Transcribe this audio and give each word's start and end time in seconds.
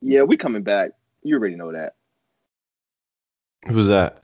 Yeah, 0.00 0.22
we 0.22 0.36
coming 0.36 0.62
back. 0.62 0.90
You 1.22 1.36
already 1.36 1.56
know 1.56 1.72
that. 1.72 1.94
Who's 3.66 3.88
that? 3.88 4.22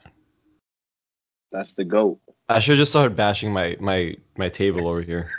That's 1.51 1.75
the 1.75 1.85
goat. 1.85 2.21
I 2.49 2.61
should 2.61 2.77
just 2.77 2.93
start 2.93 3.17
bashing 3.17 3.53
my 3.53 3.77
my 3.81 4.17
my 4.37 4.49
table 4.49 4.87
over 4.87 5.03
here. 5.03 5.31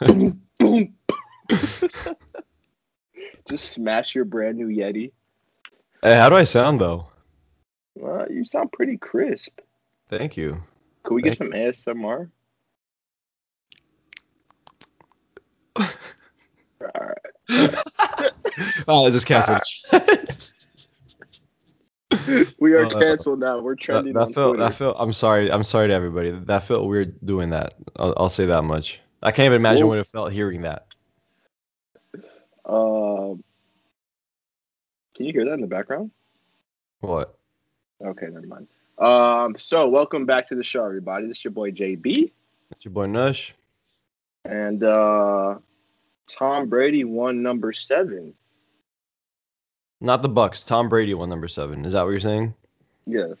boom, 0.00 0.40
boom. 0.58 0.94
Just 3.48 3.70
smash 3.70 4.14
your 4.14 4.24
brand 4.24 4.58
new 4.58 4.68
Yeti. 4.68 5.12
Hey, 6.02 6.14
how 6.14 6.28
do 6.28 6.36
I 6.36 6.44
sound 6.44 6.80
though? 6.80 7.06
Uh, 8.02 8.26
you 8.28 8.44
sound 8.44 8.70
pretty 8.72 8.96
crisp. 8.96 9.50
Thank 10.08 10.36
you. 10.36 10.62
Could 11.02 11.14
we 11.14 11.22
get 11.22 11.36
some 11.36 11.50
ASMR? 11.50 12.30
All 15.76 15.86
right. 16.80 17.78
Oh, 18.88 19.06
I 19.06 19.10
just 19.10 19.26
canceled. 19.26 19.60
We 22.58 22.72
are 22.72 22.84
Uh, 22.86 22.90
canceled 22.90 23.40
now. 23.40 23.60
We're 23.60 23.74
trending 23.76 24.14
that 24.14 24.20
on 24.20 24.32
felt 24.32 24.56
Twitter. 24.56 24.62
that 24.70 24.74
felt. 24.74 24.96
I'm 24.98 25.12
sorry. 25.12 25.52
I'm 25.52 25.62
sorry 25.64 25.88
to 25.88 25.94
everybody. 25.94 26.30
That 26.30 26.62
felt 26.62 26.86
weird 26.88 27.14
doing 27.24 27.50
that. 27.50 27.74
I'll, 27.96 28.14
I'll 28.16 28.28
say 28.30 28.46
that 28.46 28.62
much. 28.64 29.00
I 29.22 29.30
can't 29.30 29.46
even 29.46 29.56
imagine 29.56 29.86
Well- 29.86 29.96
what 29.98 30.00
it 30.00 30.06
felt 30.10 30.32
hearing 30.32 30.62
that. 30.62 30.86
Um, 32.64 33.42
can 35.14 35.26
you 35.26 35.32
hear 35.32 35.44
that 35.46 35.54
in 35.54 35.60
the 35.60 35.66
background? 35.66 36.10
What? 37.00 37.38
Okay, 38.04 38.26
never 38.26 38.46
mind. 38.46 38.68
Um, 38.98 39.54
so 39.58 39.88
welcome 39.88 40.26
back 40.26 40.48
to 40.48 40.54
the 40.54 40.62
show, 40.64 40.84
everybody. 40.84 41.26
This 41.28 41.38
is 41.38 41.44
your 41.44 41.52
boy 41.52 41.70
JB, 41.70 42.30
It's 42.72 42.84
your 42.84 42.92
boy 42.92 43.06
Nush. 43.06 43.52
and 44.44 44.82
uh, 44.82 45.56
Tom 46.28 46.68
Brady 46.68 47.04
won 47.04 47.42
number 47.42 47.72
seven. 47.72 48.34
Not 50.00 50.22
the 50.22 50.28
Bucks. 50.28 50.62
Tom 50.62 50.88
Brady 50.88 51.14
won 51.14 51.28
number 51.28 51.48
seven. 51.48 51.84
Is 51.84 51.92
that 51.92 52.02
what 52.02 52.10
you're 52.10 52.20
saying? 52.20 52.54
Yes. 53.06 53.36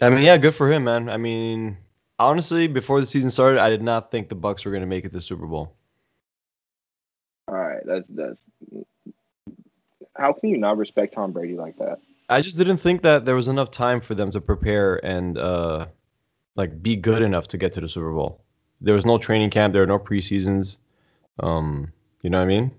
I 0.00 0.10
mean, 0.10 0.22
yeah, 0.22 0.36
good 0.36 0.54
for 0.54 0.70
him, 0.70 0.84
man. 0.84 1.08
I 1.08 1.16
mean, 1.16 1.78
honestly, 2.18 2.68
before 2.68 3.00
the 3.00 3.06
season 3.06 3.30
started, 3.30 3.60
I 3.60 3.70
did 3.70 3.82
not 3.82 4.10
think 4.10 4.28
the 4.28 4.34
Bucks 4.34 4.64
were 4.64 4.70
going 4.70 4.82
to 4.82 4.86
make 4.86 5.04
it 5.04 5.08
to 5.08 5.14
the 5.14 5.22
Super 5.22 5.46
Bowl. 5.46 5.74
All 7.48 7.54
right. 7.54 7.80
That's 7.86 8.04
that's. 8.10 8.40
How 10.16 10.32
can 10.32 10.50
you 10.50 10.58
not 10.58 10.76
respect 10.76 11.14
Tom 11.14 11.32
Brady 11.32 11.54
like 11.54 11.78
that? 11.78 11.98
I 12.28 12.40
just 12.40 12.58
didn't 12.58 12.78
think 12.78 13.02
that 13.02 13.24
there 13.24 13.34
was 13.34 13.48
enough 13.48 13.70
time 13.70 14.00
for 14.00 14.14
them 14.14 14.30
to 14.32 14.40
prepare 14.40 15.04
and 15.04 15.38
uh, 15.38 15.86
like 16.56 16.82
be 16.82 16.96
good 16.96 17.22
enough 17.22 17.48
to 17.48 17.58
get 17.58 17.72
to 17.74 17.80
the 17.80 17.88
Super 17.88 18.12
Bowl. 18.12 18.42
There 18.80 18.94
was 18.94 19.06
no 19.06 19.16
training 19.16 19.50
camp. 19.50 19.72
There 19.72 19.82
were 19.82 19.86
no 19.86 19.98
preseasons. 19.98 20.76
Um, 21.40 21.92
you 22.22 22.30
know 22.30 22.38
what 22.38 22.44
I 22.44 22.48
mean? 22.48 22.72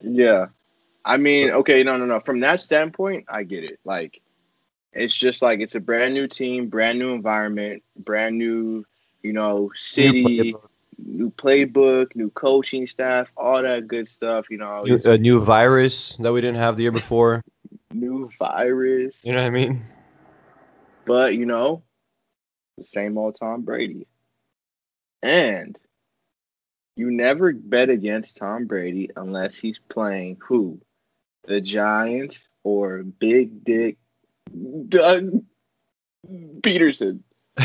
Yeah. 0.00 0.46
I 1.08 1.16
mean, 1.16 1.50
okay, 1.50 1.82
no, 1.82 1.96
no, 1.96 2.04
no. 2.04 2.20
From 2.20 2.40
that 2.40 2.60
standpoint, 2.60 3.24
I 3.30 3.42
get 3.42 3.64
it. 3.64 3.80
Like, 3.86 4.20
it's 4.92 5.14
just 5.14 5.40
like 5.40 5.60
it's 5.60 5.74
a 5.74 5.80
brand 5.80 6.12
new 6.12 6.28
team, 6.28 6.68
brand 6.68 6.98
new 6.98 7.14
environment, 7.14 7.82
brand 7.96 8.36
new, 8.36 8.84
you 9.22 9.32
know, 9.32 9.70
city, 9.74 10.52
playbook. 10.52 10.68
new 10.98 11.30
playbook, 11.30 12.14
new 12.14 12.28
coaching 12.30 12.86
staff, 12.86 13.32
all 13.38 13.62
that 13.62 13.88
good 13.88 14.06
stuff. 14.06 14.50
You 14.50 14.58
know, 14.58 14.82
New, 14.82 15.00
a 15.06 15.16
new 15.16 15.40
virus 15.40 16.14
that 16.16 16.30
we 16.30 16.42
didn't 16.42 16.58
have 16.58 16.76
the 16.76 16.82
year 16.82 16.92
before. 16.92 17.42
new 17.94 18.28
virus, 18.38 19.16
You 19.24 19.32
know 19.32 19.40
what 19.40 19.46
I 19.46 19.50
mean? 19.50 19.82
but 21.06 21.34
you 21.34 21.46
know, 21.46 21.82
the 22.76 22.84
same 22.84 23.16
old 23.16 23.36
Tom 23.40 23.62
Brady. 23.62 24.06
And 25.22 25.78
you 26.96 27.10
never 27.10 27.52
bet 27.54 27.88
against 27.88 28.36
Tom 28.36 28.66
Brady 28.66 29.08
unless 29.16 29.54
he's 29.54 29.78
playing 29.88 30.36
who? 30.46 30.78
The 31.48 31.60
Giants 31.62 32.46
or 32.62 33.02
Big 33.02 33.64
Dick 33.64 33.96
Doug 34.88 35.42
Pederson. 36.60 37.20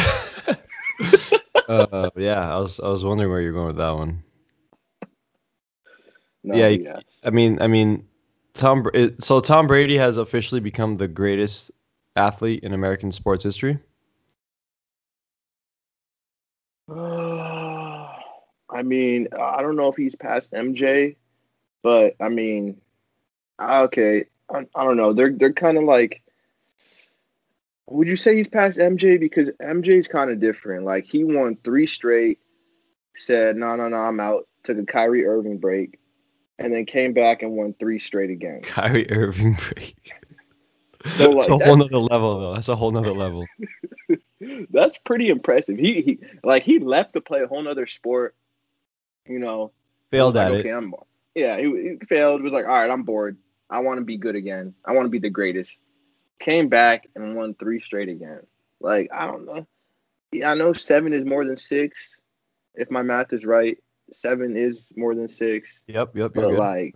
uh, 1.68 2.10
yeah, 2.16 2.56
I 2.56 2.58
was 2.58 2.80
I 2.80 2.88
was 2.88 3.04
wondering 3.04 3.30
where 3.30 3.42
you're 3.42 3.52
going 3.52 3.68
with 3.68 3.78
that 3.78 3.92
one. 3.92 4.24
No, 6.46 6.56
Yeah, 6.56 6.70
yeah. 6.70 7.00
I 7.24 7.30
mean, 7.30 7.62
I 7.62 7.68
mean, 7.68 8.08
Tom. 8.54 8.90
So 9.20 9.42
Tom 9.42 9.68
Brady 9.68 9.98
has 9.98 10.18
officially 10.18 10.62
become 10.62 10.96
the 10.96 11.08
greatest 11.08 11.72
athlete 12.16 12.64
in 12.64 12.74
American 12.74 13.12
sports 13.12 13.44
history. 13.44 13.78
I 16.90 18.82
mean, 18.82 19.28
I 19.40 19.62
don't 19.62 19.76
know 19.76 19.90
if 19.90 19.96
he's 19.96 20.16
past 20.16 20.52
MJ, 20.52 21.16
but 21.84 22.16
I 22.20 22.30
mean, 22.30 22.82
okay, 23.62 24.26
I, 24.54 24.66
I 24.76 24.84
don't 24.84 24.98
know. 24.98 25.14
They're 25.14 25.34
they're 25.34 25.54
kind 25.54 25.78
of 25.78 25.84
like. 25.84 26.22
Would 27.90 28.08
you 28.08 28.16
say 28.16 28.36
he's 28.36 28.48
past 28.48 28.80
MJ 28.80 29.20
because 29.20 29.52
MJ's 29.62 30.08
kind 30.08 30.32
of 30.32 30.40
different? 30.40 30.86
Like 30.86 31.06
he 31.06 31.24
won 31.24 31.58
three 31.64 31.86
straight, 31.86 32.40
said 33.18 33.58
no, 33.58 33.76
no, 33.76 33.90
no, 33.90 33.98
I'm 33.98 34.20
out. 34.20 34.48
Took 34.64 34.78
a 34.78 34.86
Kyrie 34.86 35.26
Irving 35.26 35.58
break, 35.58 36.00
and 36.58 36.74
then 36.74 36.86
came 36.86 37.14
back 37.14 37.42
and 37.42 37.52
won 37.52 37.76
three 37.80 38.00
straight 38.00 38.30
again. 38.30 38.62
Kyrie 38.64 39.10
Irving 39.12 39.54
break. 39.54 39.96
So, 41.18 41.34
That's 41.34 41.50
a 41.50 41.58
whole 41.58 41.76
nother 41.76 41.98
level, 41.98 42.40
though. 42.40 42.54
That's 42.54 42.70
a 42.70 42.76
whole 42.78 42.92
nother 42.92 43.12
level. 43.12 43.46
That's 44.72 44.98
pretty 45.00 45.28
impressive. 45.30 45.78
He, 45.78 46.02
he 46.02 46.20
like 46.46 46.64
he 46.64 46.80
left 46.80 47.14
to 47.14 47.22
play 47.22 47.42
a 47.42 47.48
whole 47.48 47.62
nother 47.62 47.88
sport. 47.88 48.36
You 49.28 49.40
know, 49.40 49.74
Failed 50.14 50.38
at 50.38 50.52
like, 50.52 50.60
it. 50.60 50.68
okay, 50.68 50.70
I'm, 50.70 50.94
yeah, 51.34 51.58
he, 51.58 51.64
he 52.00 52.06
failed. 52.06 52.44
Was 52.44 52.54
like, 52.54 52.66
all 52.66 52.72
right, 52.72 52.90
I'm 52.90 53.02
bored. 53.02 53.36
I 53.70 53.80
want 53.80 54.00
to 54.00 54.04
be 54.04 54.18
good 54.18 54.36
again. 54.36 54.74
I 54.86 54.92
want 54.94 55.06
to 55.06 55.10
be 55.10 55.20
the 55.20 55.30
greatest. 55.30 55.78
Came 56.40 56.70
back 56.70 57.08
and 57.16 57.36
won 57.36 57.56
three 57.56 57.80
straight 57.80 58.10
again. 58.10 58.42
Like 58.80 59.10
I 59.14 59.26
don't 59.26 59.46
know. 59.46 59.68
Yeah, 60.32 60.52
I 60.52 60.56
know 60.56 60.74
seven 60.74 61.14
is 61.14 61.26
more 61.26 61.46
than 61.46 61.58
six. 61.58 61.98
If 62.76 62.90
my 62.90 63.02
math 63.04 63.34
is 63.34 63.46
right, 63.46 63.78
seven 64.14 64.58
is 64.58 64.78
more 64.96 65.16
than 65.16 65.30
six. 65.30 65.70
Yep, 65.88 66.16
yep. 66.16 66.32
But 66.34 66.54
like, 66.54 66.96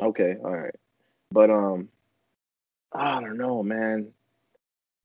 okay, 0.00 0.36
all 0.44 0.56
right. 0.56 0.74
But 1.30 1.50
um, 1.50 1.88
I 2.92 3.20
don't 3.20 3.36
know, 3.36 3.62
man. 3.62 4.08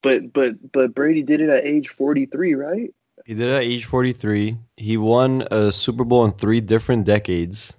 But 0.02 0.34
but 0.34 0.72
but 0.72 0.96
Brady 0.96 1.24
did 1.24 1.42
it 1.42 1.50
at 1.50 1.66
age 1.66 1.90
43, 1.90 2.56
right? 2.56 2.94
He 3.26 3.34
did 3.34 3.50
it 3.50 3.54
at 3.54 3.64
age 3.64 3.86
43. 3.86 4.58
He 4.78 4.98
won 4.98 5.46
a 5.52 5.72
Super 5.72 6.04
Bowl 6.04 6.26
in 6.26 6.32
three 6.32 6.62
different 6.62 7.06
decades 7.06 7.74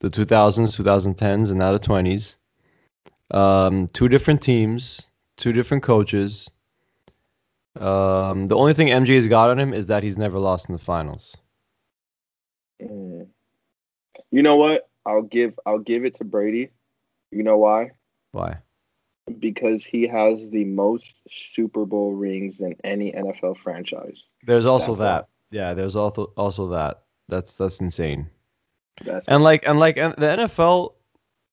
the 0.00 0.10
2000s, 0.10 0.76
2010s, 0.76 1.50
and 1.50 1.58
now 1.58 1.72
the 1.72 1.78
20s. 1.78 2.36
Um, 3.30 3.88
two 3.88 4.08
different 4.08 4.42
teams, 4.42 5.10
two 5.36 5.52
different 5.52 5.82
coaches. 5.82 6.50
Um, 7.78 8.48
the 8.48 8.56
only 8.56 8.74
thing 8.74 8.88
MJ 8.88 9.16
has 9.16 9.26
got 9.26 9.50
on 9.50 9.58
him 9.58 9.74
is 9.74 9.86
that 9.86 10.02
he's 10.02 10.16
never 10.16 10.38
lost 10.38 10.68
in 10.68 10.72
the 10.72 10.78
finals. 10.78 11.36
Mm. 12.80 13.26
You 14.30 14.42
know 14.42 14.56
what? 14.56 14.88
I'll 15.06 15.22
give 15.22 15.58
I'll 15.66 15.78
give 15.78 16.04
it 16.04 16.14
to 16.16 16.24
Brady. 16.24 16.70
You 17.30 17.42
know 17.42 17.56
why? 17.56 17.90
Why? 18.32 18.58
Because 19.38 19.84
he 19.84 20.06
has 20.06 20.50
the 20.50 20.64
most 20.64 21.14
Super 21.28 21.86
Bowl 21.86 22.12
rings 22.12 22.58
than 22.58 22.74
any 22.84 23.12
NFL 23.12 23.58
franchise. 23.58 24.22
There's 24.44 24.66
also 24.66 24.94
That's 24.94 25.26
that. 25.26 25.28
Yeah, 25.50 25.74
there's 25.74 25.96
also 25.96 26.32
also 26.36 26.68
that. 26.68 27.02
That's 27.28 27.56
that's 27.56 27.80
insane. 27.80 28.28
That's 29.04 29.26
And 29.28 29.42
like 29.42 29.66
and 29.66 29.78
like 29.78 29.96
and 29.96 30.14
the 30.14 30.26
NFL 30.26 30.94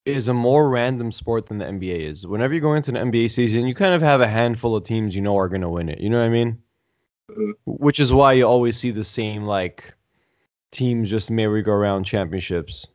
is 0.05 0.29
a 0.29 0.33
more 0.33 0.69
random 0.69 1.11
sport 1.11 1.45
than 1.45 1.57
the 1.59 1.65
NBA 1.65 1.97
is. 1.99 2.25
Whenever 2.25 2.53
you 2.53 2.61
go 2.61 2.73
into 2.73 2.91
an 2.97 3.11
NBA 3.11 3.29
season, 3.29 3.67
you 3.67 3.75
kind 3.75 3.93
of 3.93 4.01
have 4.01 4.21
a 4.21 4.27
handful 4.27 4.75
of 4.75 4.83
teams 4.83 5.15
you 5.15 5.21
know 5.21 5.37
are 5.37 5.47
going 5.49 5.61
to 5.61 5.69
win 5.69 5.89
it. 5.89 5.99
You 5.99 6.09
know 6.09 6.17
what 6.19 6.25
I 6.25 6.29
mean? 6.29 6.61
Mhm. 7.29 7.53
Which 7.65 7.99
is 7.99 8.11
why 8.11 8.33
you 8.33 8.43
always 8.47 8.77
see 8.77 8.91
the 8.91 9.03
same 9.03 9.43
like 9.43 9.93
teams 10.71 11.09
just 11.09 11.29
merry-go-round 11.29 12.05
championships. 12.05 12.87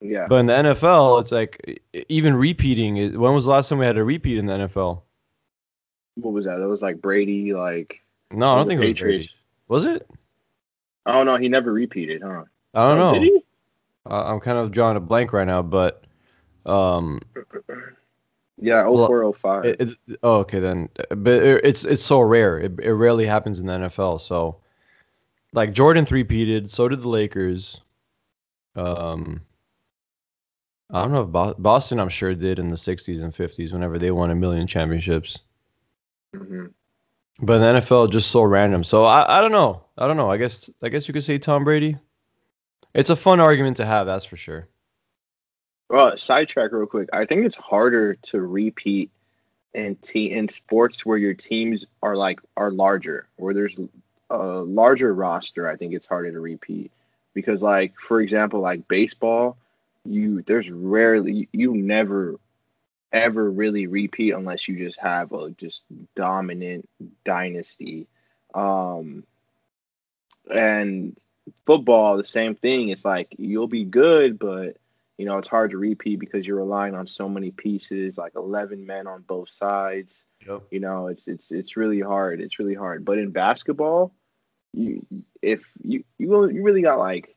yeah. 0.00 0.26
But 0.28 0.36
in 0.36 0.46
the 0.46 0.52
NFL, 0.54 1.20
it's 1.22 1.32
like 1.32 1.80
even 2.10 2.34
repeating. 2.34 2.98
is- 2.98 3.16
When 3.16 3.32
was 3.32 3.44
the 3.44 3.50
last 3.50 3.68
time 3.70 3.78
we 3.78 3.86
had 3.86 3.96
a 3.96 4.04
repeat 4.04 4.36
in 4.38 4.46
the 4.46 4.52
NFL? 4.54 5.02
what 6.16 6.32
was 6.32 6.44
that? 6.44 6.58
That 6.58 6.68
was 6.68 6.82
like 6.82 7.00
Brady, 7.00 7.52
like 7.54 8.00
No, 8.30 8.50
I 8.50 8.54
don't 8.56 8.68
think 8.68 8.80
it 8.82 8.88
was 8.88 9.00
Brady. 9.00 9.30
Was 9.68 9.84
it? 9.84 10.06
Oh 11.06 11.24
no, 11.24 11.36
he 11.36 11.48
never 11.48 11.72
repeated, 11.72 12.22
huh? 12.22 12.44
I 12.74 12.82
don't 12.88 12.98
Oh, 12.98 13.12
know. 13.12 13.18
Did 13.18 13.22
he? 13.24 13.40
I'm 14.06 14.38
kind 14.40 14.58
of 14.58 14.70
drawing 14.70 14.96
a 14.96 15.00
blank 15.00 15.32
right 15.32 15.46
now, 15.46 15.62
but 15.62 16.03
um, 16.66 17.20
Yeah, 18.58 18.86
Well, 18.88 19.06
0405. 19.06 19.64
It, 19.64 19.80
it, 19.80 20.18
oh, 20.22 20.36
okay 20.36 20.60
then. 20.60 20.88
But 21.10 21.42
it, 21.42 21.64
it's 21.64 21.84
it's 21.84 22.04
so 22.04 22.20
rare. 22.20 22.58
It, 22.58 22.78
it 22.80 22.92
rarely 22.92 23.26
happens 23.26 23.60
in 23.60 23.66
the 23.66 23.72
NFL. 23.72 24.20
So, 24.20 24.56
like 25.52 25.72
Jordan 25.72 26.04
three-peated. 26.06 26.70
So 26.70 26.88
did 26.88 27.02
the 27.02 27.08
Lakers. 27.08 27.80
Um, 28.76 29.40
I 30.90 31.02
don't 31.02 31.12
know 31.12 31.22
if 31.22 31.28
Bo- 31.28 31.54
Boston. 31.58 31.98
I'm 31.98 32.08
sure 32.08 32.34
did 32.34 32.58
in 32.58 32.68
the 32.68 32.76
'60s 32.76 33.22
and 33.22 33.32
'50s 33.32 33.72
whenever 33.72 33.98
they 33.98 34.10
won 34.10 34.30
a 34.30 34.34
million 34.34 34.66
championships. 34.66 35.38
Mhm. 36.34 36.72
But 37.40 37.58
the 37.58 37.80
NFL 37.80 38.10
just 38.12 38.30
so 38.30 38.42
random. 38.42 38.84
So 38.84 39.04
I, 39.04 39.38
I 39.38 39.40
don't 39.40 39.50
know. 39.52 39.82
I 39.98 40.06
don't 40.06 40.16
know. 40.16 40.30
I 40.30 40.36
guess 40.36 40.70
I 40.82 40.88
guess 40.88 41.08
you 41.08 41.14
could 41.14 41.24
say 41.24 41.38
Tom 41.38 41.64
Brady. 41.64 41.96
It's 42.94 43.10
a 43.10 43.16
fun 43.16 43.40
argument 43.40 43.76
to 43.78 43.84
have. 43.86 44.06
That's 44.06 44.24
for 44.24 44.36
sure. 44.36 44.68
Well, 45.88 46.16
sidetrack 46.16 46.72
real 46.72 46.86
quick. 46.86 47.08
I 47.12 47.24
think 47.24 47.44
it's 47.44 47.56
harder 47.56 48.14
to 48.14 48.40
repeat 48.40 49.10
in 49.74 49.96
te- 49.96 50.30
in 50.30 50.48
sports 50.48 51.04
where 51.04 51.18
your 51.18 51.34
teams 51.34 51.84
are 52.02 52.16
like 52.16 52.40
are 52.56 52.70
larger, 52.70 53.26
where 53.36 53.54
there's 53.54 53.76
a 54.30 54.38
larger 54.38 55.12
roster. 55.14 55.68
I 55.68 55.76
think 55.76 55.94
it's 55.94 56.06
harder 56.06 56.32
to 56.32 56.40
repeat 56.40 56.90
because, 57.34 57.62
like 57.62 57.98
for 57.98 58.20
example, 58.20 58.60
like 58.60 58.88
baseball, 58.88 59.56
you 60.04 60.42
there's 60.42 60.70
rarely 60.70 61.48
you 61.52 61.74
never 61.74 62.36
ever 63.12 63.50
really 63.50 63.86
repeat 63.86 64.32
unless 64.32 64.66
you 64.66 64.76
just 64.76 64.98
have 64.98 65.32
a 65.32 65.50
just 65.50 65.82
dominant 66.16 66.88
dynasty. 67.24 68.06
Um, 68.54 69.24
and 70.52 71.16
football, 71.66 72.16
the 72.16 72.24
same 72.24 72.54
thing. 72.54 72.88
It's 72.88 73.04
like 73.04 73.34
you'll 73.38 73.68
be 73.68 73.84
good, 73.84 74.38
but 74.38 74.76
you 75.18 75.26
know 75.26 75.38
it's 75.38 75.48
hard 75.48 75.70
to 75.70 75.76
repeat 75.76 76.16
because 76.18 76.46
you're 76.46 76.56
relying 76.56 76.94
on 76.94 77.06
so 77.06 77.28
many 77.28 77.50
pieces, 77.50 78.18
like 78.18 78.32
eleven 78.36 78.84
men 78.86 79.06
on 79.06 79.22
both 79.22 79.48
sides. 79.50 80.24
Yep. 80.46 80.62
You 80.70 80.80
know, 80.80 81.06
it's 81.08 81.26
it's 81.28 81.50
it's 81.50 81.76
really 81.76 82.00
hard. 82.00 82.40
It's 82.40 82.58
really 82.58 82.74
hard. 82.74 83.04
But 83.04 83.18
in 83.18 83.30
basketball, 83.30 84.12
you 84.72 85.04
if 85.42 85.62
you 85.82 86.04
you 86.18 86.48
you 86.50 86.62
really 86.62 86.82
got 86.82 86.98
like 86.98 87.34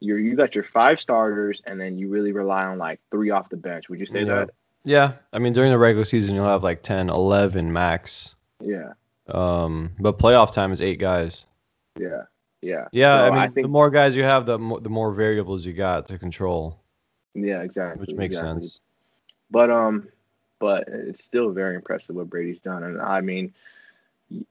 you 0.00 0.16
you 0.16 0.34
got 0.36 0.54
your 0.54 0.64
five 0.64 1.00
starters, 1.00 1.60
and 1.66 1.80
then 1.80 1.98
you 1.98 2.08
really 2.08 2.32
rely 2.32 2.64
on 2.64 2.78
like 2.78 3.00
three 3.10 3.30
off 3.30 3.48
the 3.48 3.56
bench. 3.56 3.88
Would 3.88 4.00
you 4.00 4.06
say 4.06 4.20
Yeah. 4.20 4.34
that? 4.46 4.50
Yeah, 4.84 5.12
I 5.32 5.38
mean 5.38 5.52
during 5.52 5.70
the 5.72 5.78
regular 5.78 6.04
season 6.06 6.34
you'll 6.34 6.46
have 6.46 6.62
like 6.62 6.82
10, 6.82 7.10
11 7.10 7.70
max. 7.70 8.34
Yeah, 8.62 8.92
Um, 9.28 9.90
but 9.98 10.18
playoff 10.18 10.52
time 10.52 10.72
is 10.72 10.80
eight 10.80 10.98
guys. 10.98 11.44
yeah, 11.98 12.22
yeah. 12.62 12.88
Yeah, 12.92 13.18
So 13.18 13.24
I 13.26 13.30
mean 13.30 13.38
I 13.38 13.62
the 13.62 13.68
more 13.68 13.90
guys 13.90 14.16
you 14.16 14.22
have, 14.22 14.46
the 14.46 14.58
more, 14.58 14.80
the 14.80 14.88
more 14.88 15.12
variables 15.12 15.66
you 15.66 15.74
got 15.74 16.06
to 16.06 16.18
control, 16.18 16.79
yeah, 17.34 17.62
exactly. 17.62 18.00
which 18.00 18.14
makes 18.16 18.36
exactly. 18.36 18.62
sense. 18.62 18.80
But 19.50 19.70
um, 19.70 20.08
but 20.58 20.88
it's 20.88 21.24
still 21.24 21.50
very 21.50 21.74
impressive 21.76 22.16
what 22.16 22.30
Brady's 22.30 22.60
done, 22.60 22.82
and 22.82 23.00
I 23.00 23.20
mean, 23.20 23.52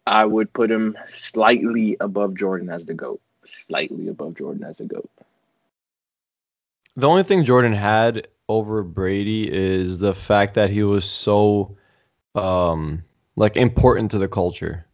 I 0.06 0.26
would 0.26 0.54
put 0.54 0.72
him 0.72 0.98
slightly 1.08 1.98
above 2.00 2.36
Jordan 2.36 2.70
as 2.70 2.86
the 2.86 2.94
goat. 2.94 3.22
Slightly 3.46 4.08
above 4.08 4.36
Jordan 4.36 4.64
as 4.64 4.78
the 4.78 4.86
goat. 4.86 5.10
The 6.96 7.08
only 7.08 7.24
thing 7.24 7.44
Jordan 7.44 7.74
had 7.74 8.28
over 8.48 8.84
Brady 8.84 9.50
is 9.52 10.00
the 10.00 10.14
fact 10.14 10.54
that 10.56 10.70
he 10.70 10.84
was 10.84 11.06
so 11.06 11.75
um 12.36 13.04
like 13.36 13.56
important 13.56 14.12
to 14.12 14.18
the 14.18 14.28
culture. 14.28 14.86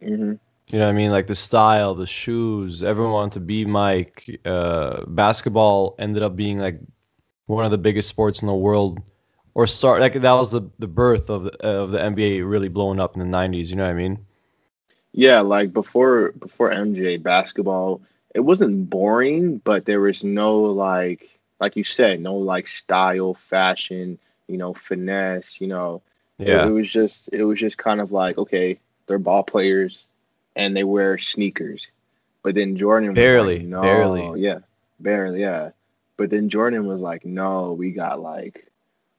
hmm 0.00 0.34
You 0.74 0.80
know 0.80 0.86
what 0.86 0.94
I 0.94 0.98
mean? 0.98 1.12
Like 1.12 1.28
the 1.28 1.36
style, 1.36 1.94
the 1.94 2.04
shoes, 2.04 2.82
everyone 2.82 3.12
wanted 3.12 3.34
to 3.34 3.40
be 3.40 3.64
Mike. 3.64 4.40
Uh, 4.44 5.04
basketball 5.06 5.94
ended 6.00 6.24
up 6.24 6.34
being 6.34 6.58
like 6.58 6.80
one 7.46 7.64
of 7.64 7.70
the 7.70 7.78
biggest 7.78 8.08
sports 8.08 8.42
in 8.42 8.48
the 8.48 8.54
world, 8.56 8.98
or 9.54 9.68
start 9.68 10.00
like 10.00 10.14
that 10.14 10.32
was 10.32 10.50
the 10.50 10.62
the 10.80 10.88
birth 10.88 11.30
of 11.30 11.44
the 11.44 11.52
of 11.64 11.92
the 11.92 11.98
NBA 11.98 12.50
really 12.50 12.66
blowing 12.66 12.98
up 12.98 13.14
in 13.14 13.20
the 13.20 13.36
'90s. 13.36 13.68
You 13.68 13.76
know 13.76 13.84
what 13.84 13.90
I 13.90 13.94
mean? 13.94 14.26
Yeah, 15.12 15.42
like 15.42 15.72
before 15.72 16.32
before 16.32 16.72
MJ 16.72 17.22
basketball, 17.22 18.00
it 18.34 18.40
wasn't 18.40 18.90
boring, 18.90 19.58
but 19.58 19.84
there 19.84 20.00
was 20.00 20.24
no 20.24 20.60
like 20.60 21.38
like 21.60 21.76
you 21.76 21.84
said, 21.84 22.20
no 22.20 22.34
like 22.34 22.66
style, 22.66 23.34
fashion, 23.34 24.18
you 24.48 24.56
know, 24.56 24.74
finesse, 24.74 25.60
you 25.60 25.68
know. 25.68 26.02
It, 26.40 26.48
it 26.48 26.72
was 26.72 26.90
just 26.90 27.28
it 27.32 27.44
was 27.44 27.60
just 27.60 27.78
kind 27.78 28.00
of 28.00 28.10
like, 28.10 28.38
okay, 28.38 28.80
they're 29.06 29.20
ball 29.20 29.44
players 29.44 30.08
and 30.56 30.76
they 30.76 30.84
wear 30.84 31.18
sneakers. 31.18 31.88
But 32.42 32.54
then 32.54 32.76
Jordan 32.76 33.10
was 33.10 33.16
barely, 33.16 33.58
like, 33.58 33.66
no, 33.66 33.82
barely. 33.82 34.40
yeah, 34.40 34.58
barely, 35.00 35.40
yeah. 35.40 35.70
But 36.16 36.30
then 36.30 36.48
Jordan 36.48 36.86
was 36.86 37.00
like, 37.00 37.24
no, 37.24 37.72
we 37.72 37.90
got 37.90 38.20
like 38.20 38.68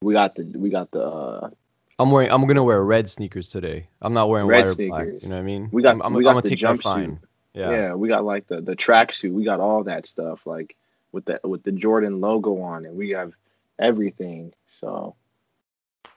we 0.01 0.13
got 0.13 0.35
the 0.35 0.43
we 0.43 0.69
got 0.69 0.91
the 0.91 1.03
uh, 1.03 1.49
I'm 1.97 2.11
wearing. 2.11 2.31
I'm 2.31 2.45
gonna 2.45 2.63
wear 2.63 2.83
red 2.83 3.09
sneakers 3.09 3.49
today. 3.49 3.87
I'm 4.01 4.13
not 4.13 4.29
wearing 4.29 4.47
red 4.47 4.65
white 4.65 4.71
or 4.71 4.75
black. 4.75 5.03
sneakers. 5.03 5.23
You 5.23 5.29
know 5.29 5.35
what 5.35 5.41
I 5.41 5.45
mean? 5.45 5.69
We 5.71 5.81
got 5.81 5.95
I'm, 5.95 6.01
I'm, 6.01 6.13
we 6.13 6.19
I'm 6.27 6.33
gonna 6.33 6.41
the 6.41 6.49
take 6.49 6.59
jumpsuit. 6.59 6.83
fine. 6.83 7.19
Yeah. 7.53 7.71
Yeah, 7.71 7.93
we 7.93 8.09
got 8.09 8.25
like 8.25 8.47
the 8.47 8.61
the 8.61 8.75
tracksuit. 8.75 9.31
We 9.31 9.45
got 9.45 9.59
all 9.59 9.83
that 9.85 10.05
stuff 10.05 10.45
like 10.45 10.75
with 11.11 11.25
the 11.25 11.39
with 11.43 11.63
the 11.63 11.71
Jordan 11.71 12.19
logo 12.19 12.61
on 12.61 12.85
it. 12.85 12.93
We 12.93 13.11
have 13.11 13.33
everything. 13.79 14.53
So 14.81 15.15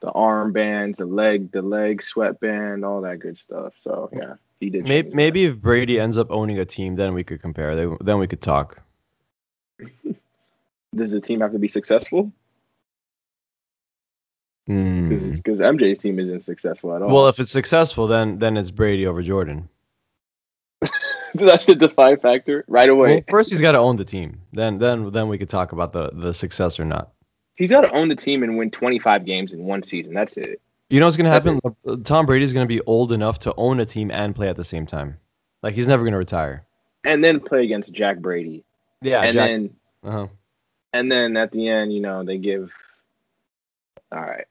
the 0.00 0.10
armbands, 0.10 0.96
the 0.96 1.06
leg, 1.06 1.52
the 1.52 1.62
leg 1.62 2.02
sweatband, 2.02 2.84
all 2.84 3.02
that 3.02 3.20
good 3.20 3.38
stuff. 3.38 3.74
So 3.82 4.10
yeah, 4.12 4.34
he 4.60 4.70
did. 4.70 4.86
Maybe, 4.86 5.10
maybe 5.14 5.44
if 5.44 5.60
Brady 5.60 6.00
ends 6.00 6.18
up 6.18 6.30
owning 6.30 6.58
a 6.58 6.64
team, 6.64 6.96
then 6.96 7.14
we 7.14 7.24
could 7.24 7.40
compare. 7.40 7.76
Then 7.76 7.96
then 8.00 8.18
we 8.18 8.26
could 8.26 8.42
talk. 8.42 8.82
Does 10.94 11.10
the 11.10 11.20
team 11.20 11.40
have 11.40 11.52
to 11.52 11.58
be 11.58 11.68
successful? 11.68 12.32
Because 14.66 15.58
hmm. 15.58 15.64
MJ's 15.64 15.98
team 15.98 16.18
isn't 16.18 16.40
successful 16.40 16.94
at 16.94 17.00
all. 17.00 17.08
Well, 17.08 17.28
if 17.28 17.38
it's 17.40 17.52
successful, 17.52 18.06
then 18.06 18.38
then 18.38 18.56
it's 18.56 18.70
Brady 18.70 19.06
over 19.06 19.22
Jordan. 19.22 19.68
that's 21.34 21.64
the 21.64 21.74
define 21.74 22.18
factor 22.18 22.64
right 22.68 22.88
away. 22.88 23.14
Well, 23.14 23.22
first 23.28 23.50
he's 23.50 23.60
got 23.60 23.72
to 23.72 23.78
own 23.78 23.96
the 23.96 24.04
team. 24.04 24.40
Then 24.52 24.78
then 24.78 25.10
then 25.10 25.28
we 25.28 25.38
could 25.38 25.48
talk 25.48 25.72
about 25.72 25.92
the 25.92 26.10
the 26.12 26.34
success 26.34 26.78
or 26.78 26.84
not. 26.84 27.12
He's 27.56 27.70
got 27.70 27.80
to 27.80 27.90
own 27.90 28.08
the 28.08 28.14
team 28.14 28.42
and 28.42 28.56
win 28.56 28.70
25 28.70 29.24
games 29.24 29.52
in 29.52 29.64
one 29.64 29.82
season. 29.82 30.14
That's 30.14 30.36
it. 30.36 30.60
You 30.90 31.00
know 31.00 31.06
what's 31.06 31.16
gonna 31.18 31.30
happen? 31.30 31.60
Uh, 31.64 31.96
Tom 32.04 32.24
Brady's 32.24 32.52
gonna 32.52 32.66
be 32.66 32.80
old 32.82 33.12
enough 33.12 33.38
to 33.40 33.54
own 33.56 33.80
a 33.80 33.86
team 33.86 34.10
and 34.10 34.34
play 34.34 34.48
at 34.48 34.56
the 34.56 34.64
same 34.64 34.86
time. 34.86 35.18
Like 35.62 35.74
he's 35.74 35.86
never 35.86 36.04
gonna 36.04 36.18
retire. 36.18 36.64
And 37.04 37.22
then 37.22 37.40
play 37.40 37.64
against 37.64 37.92
Jack 37.92 38.18
Brady. 38.18 38.64
Yeah, 39.02 39.22
and 39.22 39.32
Jack. 39.32 39.48
then 39.48 39.76
uh-huh. 40.04 40.26
and 40.94 41.12
then 41.12 41.36
at 41.36 41.52
the 41.52 41.68
end, 41.68 41.92
you 41.92 42.00
know, 42.00 42.24
they 42.24 42.38
give. 42.38 42.72
All 44.10 44.22
right. 44.22 44.46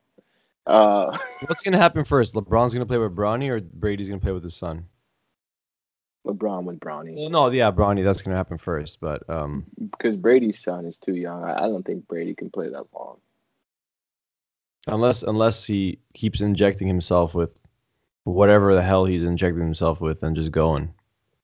Uh, 0.68 1.18
What's 1.48 1.64
gonna 1.64 1.78
happen 1.78 2.04
first? 2.04 2.36
LeBron's 2.36 2.74
gonna 2.74 2.86
play 2.86 3.00
with 3.00 3.16
Bronny, 3.16 3.50
or 3.50 3.60
Brady's 3.60 4.10
gonna 4.10 4.22
play 4.22 4.34
with 4.34 4.44
his 4.44 4.56
son? 4.56 4.86
LeBron 6.28 6.66
with 6.66 6.80
Bronny 6.80 7.16
Well, 7.16 7.30
no, 7.30 7.50
yeah, 7.50 7.72
Bronny. 7.72 8.04
That's 8.04 8.22
gonna 8.22 8.38
happen 8.38 8.60
first. 8.60 9.00
But 9.00 9.28
um, 9.28 9.66
because 9.92 10.18
Brady's 10.18 10.62
son 10.62 10.86
is 10.86 10.98
too 10.98 11.16
young. 11.16 11.44
I, 11.44 11.56
I 11.56 11.68
don't 11.68 11.86
think 11.86 12.08
Brady 12.08 12.36
can 12.36 12.52
play 12.52 12.70
that 12.70 12.86
long. 12.94 13.18
Unless 14.88 15.24
unless 15.24 15.64
he 15.66 16.00
keeps 16.14 16.42
injecting 16.42 16.88
himself 16.88 17.34
with 17.36 17.66
whatever 18.24 18.74
the 18.76 18.82
hell 18.82 19.06
he's 19.06 19.24
injecting 19.24 19.62
himself 19.64 20.02
with 20.02 20.24
and 20.24 20.36
just 20.36 20.52
going. 20.52 20.94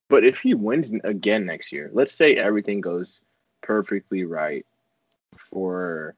But 0.10 0.24
if 0.24 0.38
he 0.40 0.54
wins 0.54 0.92
again 1.04 1.46
next 1.46 1.72
year, 1.72 1.90
let's 1.94 2.14
say 2.14 2.36
everything 2.36 2.82
goes 2.82 3.20
perfectly 3.62 4.26
right 4.26 4.66
for 5.38 6.16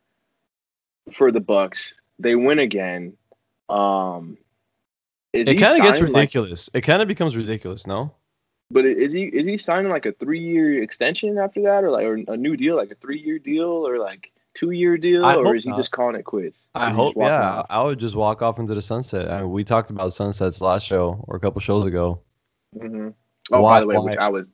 for 1.12 1.32
the 1.32 1.40
Bucks, 1.40 1.94
they 2.20 2.36
win 2.36 2.60
again. 2.60 3.14
Um, 3.70 4.38
It 5.34 5.46
kind 5.46 5.78
of 5.78 5.84
gets 5.86 6.00
signing, 6.00 6.14
like- 6.14 6.22
ridiculous. 6.34 6.70
it 6.74 6.82
kind 6.82 7.02
of 7.02 7.08
becomes 7.08 7.38
ridiculous. 7.38 7.86
No. 7.86 8.12
but 8.72 8.84
is 8.86 9.14
he 9.14 9.26
is 9.26 9.46
he 9.46 9.58
signing 9.58 9.92
like 9.92 10.08
a 10.08 10.12
three 10.14 10.40
year 10.40 10.82
extension 10.82 11.38
after 11.38 11.62
that, 11.62 11.84
or 11.84 11.92
like 11.92 12.06
or 12.06 12.16
a 12.34 12.38
new 12.38 12.58
deal, 12.58 12.76
like 12.76 12.90
a 12.92 12.96
three 12.96 13.20
year 13.20 13.38
deal, 13.38 13.68
or 13.88 14.00
like 14.00 14.32
two 14.56 14.72
year 14.72 14.98
deal, 14.98 15.24
I 15.24 15.36
or 15.36 15.56
is 15.56 15.64
he 15.64 15.70
not. 15.70 15.78
just 15.78 15.92
calling 15.92 16.16
it 16.16 16.24
quits? 16.24 16.66
I 16.74 16.90
hope, 16.90 17.16
yeah. 17.18 17.62
I 17.70 17.84
would 17.84 18.00
just 18.00 18.16
walk 18.16 18.42
off 18.42 18.58
into 18.58 18.74
the 18.74 18.82
sunset. 18.82 19.30
I 19.32 19.42
mean, 19.42 19.52
we 19.52 19.64
talked 19.64 19.92
about 19.92 20.14
sunsets 20.14 20.60
last 20.62 20.86
show 20.88 21.24
or 21.28 21.36
a 21.36 21.40
couple 21.40 21.62
shows 21.62 21.86
ago. 21.86 22.22
hmm 22.78 23.10
Oh, 23.52 23.62
Why- 23.62 23.76
by 23.76 23.80
the 23.82 23.88
way, 23.88 23.98
which 24.00 24.18
I 24.18 24.28
was 24.30 24.46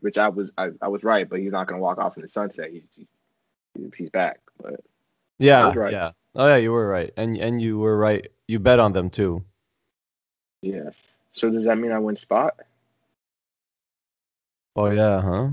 which, 0.00 0.18
I 0.18 0.28
was 0.28 0.50
I, 0.58 0.70
I 0.82 0.88
was 0.88 1.04
right, 1.04 1.28
but 1.28 1.38
he's 1.38 1.52
not 1.52 1.68
gonna 1.68 1.80
walk 1.80 1.98
off 1.98 2.16
in 2.16 2.22
the 2.22 2.28
sunset. 2.28 2.70
He's 2.72 2.82
he's, 2.96 3.06
he's 3.96 4.10
back, 4.10 4.40
but 4.60 4.80
Yeah, 5.38 5.72
right. 5.74 5.92
yeah. 5.92 6.10
Oh 6.34 6.48
yeah, 6.48 6.56
you 6.56 6.72
were 6.72 6.88
right, 6.88 7.12
and 7.16 7.36
and 7.36 7.62
you 7.62 7.78
were 7.78 7.96
right. 7.96 8.26
You 8.48 8.58
bet 8.58 8.80
on 8.80 8.92
them 8.92 9.08
too. 9.10 9.44
Yes. 10.62 10.96
So 11.32 11.48
does 11.50 11.64
that 11.64 11.78
mean 11.78 11.92
I 11.92 11.98
win 12.00 12.16
spot? 12.16 12.56
Oh 14.76 14.90
yeah, 14.90 15.20
huh? 15.20 15.48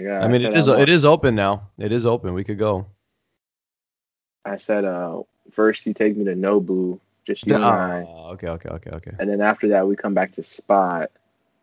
Yeah. 0.00 0.20
I 0.20 0.28
mean, 0.28 0.42
said 0.42 0.52
it 0.52 0.56
is 0.58 0.68
I 0.68 0.72
won. 0.74 0.80
it 0.82 0.88
is 0.88 1.04
open 1.04 1.34
now. 1.34 1.68
It 1.78 1.92
is 1.92 2.06
open. 2.06 2.34
We 2.34 2.44
could 2.44 2.58
go. 2.58 2.86
I 4.44 4.56
said 4.56 4.84
uh 4.84 5.22
first 5.50 5.84
you 5.86 5.92
take 5.94 6.16
me 6.16 6.24
to 6.24 6.34
Nobu, 6.34 6.98
just 7.26 7.46
you 7.46 7.54
and 7.56 7.64
I, 7.64 8.04
Oh, 8.08 8.30
okay, 8.32 8.48
okay, 8.48 8.68
okay, 8.70 8.90
okay. 8.90 9.12
and 9.18 9.28
then 9.28 9.40
after 9.40 9.68
that 9.68 9.86
we 9.86 9.96
come 9.96 10.14
back 10.14 10.32
to 10.32 10.42
spot, 10.42 11.10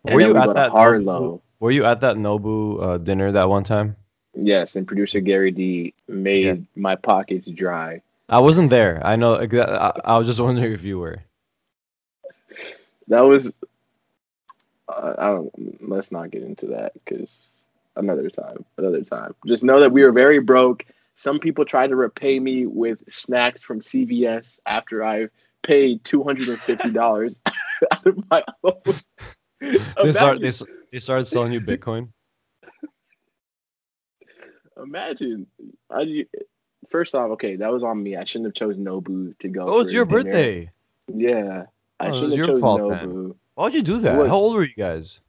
Were 0.04 0.22
you 0.22 0.34
we 0.34 0.40
at 0.40 0.54
that 0.54 0.72
Harlow. 0.72 1.22
Nobu, 1.38 1.42
Were 1.60 1.72
you 1.72 1.86
at 1.86 2.02
that 2.02 2.18
Nobu 2.18 2.82
uh, 2.82 2.98
dinner 2.98 3.32
that 3.32 3.50
one 3.50 3.64
time? 3.64 3.96
Yes, 4.36 4.76
and 4.76 4.86
producer 4.88 5.20
Gary 5.20 5.52
D 5.52 5.94
made 6.08 6.46
Yeah. 6.46 6.56
my 6.76 6.96
pockets 6.96 7.48
dry. 7.48 8.02
I 8.30 8.40
wasn't 8.40 8.70
there. 8.70 9.02
I 9.06 9.16
know. 9.16 9.36
I, 9.36 9.92
I 10.06 10.18
was 10.18 10.28
just 10.28 10.40
wondering 10.46 10.74
if 10.74 10.84
you 10.84 11.00
were. 11.00 11.24
That 13.08 13.22
was. 13.22 13.50
Uh, 14.90 15.16
I 15.18 15.28
don't. 15.32 15.90
Let's 15.90 16.12
not 16.12 16.30
get 16.30 16.44
into 16.44 16.68
that 16.68 16.94
because 16.94 17.32
another 17.98 18.30
time. 18.30 18.66
Another 18.78 19.04
time. 19.04 19.36
Just 19.46 19.64
know 19.64 19.80
that 19.80 19.92
we 19.92 20.04
were 20.04 20.12
very 20.12 20.40
broke. 20.40 20.86
Some 21.16 21.40
people 21.40 21.66
tried 21.66 21.88
to 21.88 21.96
repay 21.96 22.40
me 22.40 22.66
with 22.66 23.04
snacks 23.10 23.64
from 23.64 23.82
CVS 23.82 24.60
after 24.66 25.04
I 25.04 25.30
paid 25.64 26.04
two 26.06 26.24
hundred 26.24 26.50
and 26.50 26.60
fifty 26.60 26.92
dollars 26.92 27.40
out 27.92 28.06
of 28.06 28.24
my 28.30 28.44
own. 28.64 28.74
They 29.60 30.14
started. 30.14 30.44
They, 30.44 30.66
they 30.92 31.00
started 31.00 31.26
selling 31.26 31.52
you 31.52 31.60
Bitcoin. 31.60 32.10
Imagine. 34.82 35.48
I, 35.90 36.26
first 36.92 37.16
off, 37.16 37.32
okay, 37.32 37.56
that 37.56 37.72
was 37.72 37.84
on 37.84 38.04
me. 38.04 38.16
I 38.16 38.24
shouldn't 38.24 38.46
have 38.46 38.54
chosen 38.54 38.86
Nobu 38.86 39.38
to 39.40 39.48
go. 39.48 39.68
Oh, 39.68 39.80
it's 39.80 39.92
your 39.92 40.06
dinner. 40.06 40.24
birthday. 40.24 40.72
Yeah, 41.12 41.66
I 42.00 42.06
Oh, 42.06 42.08
it 42.08 42.12
was 42.12 42.18
shouldn't 42.18 42.32
have 42.32 42.38
your 42.38 42.48
chosen 42.48 42.62
fault, 42.62 42.82
Nobu. 42.82 43.36
Why'd 43.56 43.74
you 43.74 43.82
do 43.82 43.98
that? 44.02 44.18
What? 44.18 44.28
How 44.28 44.36
old 44.36 44.56
were 44.56 44.64
you 44.64 44.76
guys? 44.78 45.20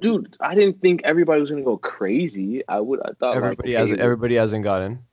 Dude, 0.00 0.36
I 0.40 0.54
didn't 0.54 0.80
think 0.80 1.02
everybody 1.04 1.40
was 1.40 1.50
gonna 1.50 1.62
go 1.62 1.76
crazy. 1.76 2.62
I 2.68 2.80
would. 2.80 3.00
I 3.00 3.12
thought 3.12 3.36
Everybody 3.36 3.74
like, 3.74 3.80
has 3.80 3.92
okay, 3.92 4.00
everybody 4.00 4.34
hasn't 4.34 4.64
gotten. 4.64 5.04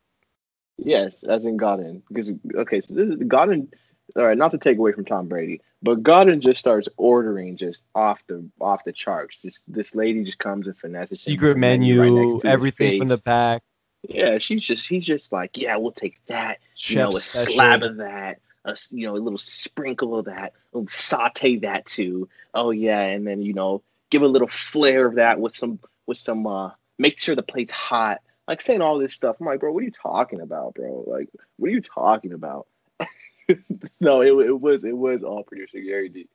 Yes, 0.78 1.24
as 1.24 1.46
in 1.46 1.58
Godin. 1.58 2.02
Because 2.08 2.32
okay, 2.56 2.82
so 2.82 2.94
this 2.94 3.10
is 3.10 3.16
Godin. 3.28 3.70
All 4.16 4.24
right, 4.24 4.38
not 4.38 4.52
to 4.52 4.58
take 4.58 4.78
away 4.78 4.92
from 4.92 5.06
Tom 5.06 5.28
Brady, 5.28 5.62
but 5.82 6.04
Godin 6.04 6.42
just 6.42 6.60
starts 6.60 6.90
ordering 6.98 7.56
just 7.56 7.84
off 7.94 8.20
the 8.28 8.44
off 8.60 8.84
the 8.84 8.92
charts. 8.92 9.38
Just 9.38 9.60
this 9.68 9.94
lady 9.94 10.24
just 10.24 10.40
comes 10.40 10.68
and 10.68 10.78
finesses 10.78 11.22
Secret 11.22 11.58
menu 11.58 12.02
right 12.02 12.12
menu, 12.12 12.22
next 12.22 12.42
to 12.42 12.48
his 12.48 12.54
everything 12.54 13.02
from 13.02 13.08
the 13.08 13.20
pack. 13.20 13.62
Yeah, 14.10 14.40
she's 14.40 14.64
just 14.64 14.88
he's 14.88 15.06
just 15.06 15.32
like, 15.32 15.58
yeah, 15.58 15.76
we'll 15.76 15.92
take 15.92 16.20
that. 16.26 16.58
you 16.88 16.98
know, 16.98 17.12
Chef 17.12 17.18
a 17.18 17.22
special. 17.22 17.54
slab 17.54 17.84
of 17.84 17.98
that, 17.98 18.40
a 18.66 18.76
you 18.90 19.06
know, 19.06 19.16
a 19.16 19.18
little 19.18 19.38
sprinkle 19.38 20.18
of 20.18 20.26
that, 20.26 20.54
oh, 20.74 20.88
saute 20.90 21.58
that 21.58 21.86
too. 21.86 22.28
Oh 22.56 22.72
yeah, 22.72 23.02
and 23.02 23.26
then 23.26 23.42
you 23.44 23.54
know, 23.54 23.84
give 24.12 24.22
a 24.22 24.28
little 24.28 24.48
flair 24.48 25.08
of 25.08 25.16
that 25.16 25.40
with 25.40 25.58
some 25.58 25.80
with 26.06 26.20
some 26.20 26.46
uh 26.46 26.70
make 27.00 27.20
sure 27.20 27.36
the 27.36 27.42
plate's 27.42 27.72
hot. 27.72 28.22
Like 28.48 28.62
saying 28.62 28.82
all 28.82 29.00
this 29.00 29.14
stuff. 29.14 29.38
I'm 29.40 29.46
like, 29.46 29.60
bro, 29.60 29.72
what 29.72 29.82
are 29.82 29.86
you 29.86 29.92
talking 29.92 30.42
about, 30.42 30.76
bro? 30.76 31.04
Like, 31.08 31.30
what 31.58 31.70
are 31.70 31.74
you 31.74 31.82
talking 31.82 32.34
about? 32.34 32.68
no, 34.00 34.22
it, 34.22 34.48
it 34.48 34.60
was 34.60 34.84
it 34.84 34.96
was 34.96 35.24
all 35.24 35.44
producer 35.44 35.80
Gary 35.80 36.10
D. 36.10 36.28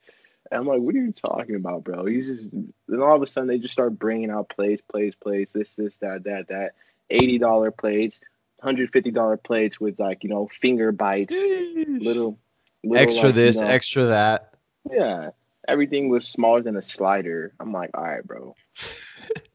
And 0.51 0.61
I'm 0.61 0.67
like, 0.67 0.81
what 0.81 0.95
are 0.95 0.99
you 0.99 1.13
talking 1.13 1.57
about, 1.57 1.85
bro? 1.85 2.07
He's 2.07 2.27
just 2.27 2.51
then 2.51 3.03
all 3.03 3.17
of 3.17 3.23
a 3.23 3.27
sudden 3.27 3.49
they 3.49 3.59
just 3.59 3.73
start 3.73 3.99
bringing 3.99 4.31
out 4.31 4.49
plates, 4.49 4.83
plates, 4.83 5.17
plates, 5.17 5.53
this, 5.53 5.71
this, 5.75 5.97
that, 5.99 6.25
that, 6.25 6.49
that, 6.49 6.75
eighty 7.11 7.39
dollar 7.39 7.71
plates, 7.71 8.21
hundred 8.63 8.93
fifty 8.93 9.11
dollar 9.11 9.37
plates 9.37 9.81
with 9.81 9.99
like 9.99 10.23
you 10.23 10.31
know 10.31 10.49
finger 10.61 10.93
bites, 10.93 11.33
little, 11.33 12.39
little 12.83 12.97
extra 12.97 13.29
like, 13.29 13.37
you 13.37 13.43
this, 13.43 13.61
know- 13.61 13.67
extra 13.67 14.07
that. 14.07 14.55
yeah, 14.91 15.31
everything 15.69 16.09
was 16.09 16.27
smaller 16.27 16.63
than 16.63 16.77
a 16.77 16.83
slider. 16.83 17.53
I'm 17.61 17.73
like, 17.73 17.91
all 17.95 18.05
right, 18.05 18.27
bro. 18.27 18.55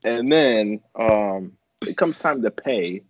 and 0.03 0.31
then 0.31 0.81
um, 0.95 1.53
it 1.85 1.97
comes 1.97 2.17
time 2.17 2.41
to 2.41 2.51
pay. 2.51 3.03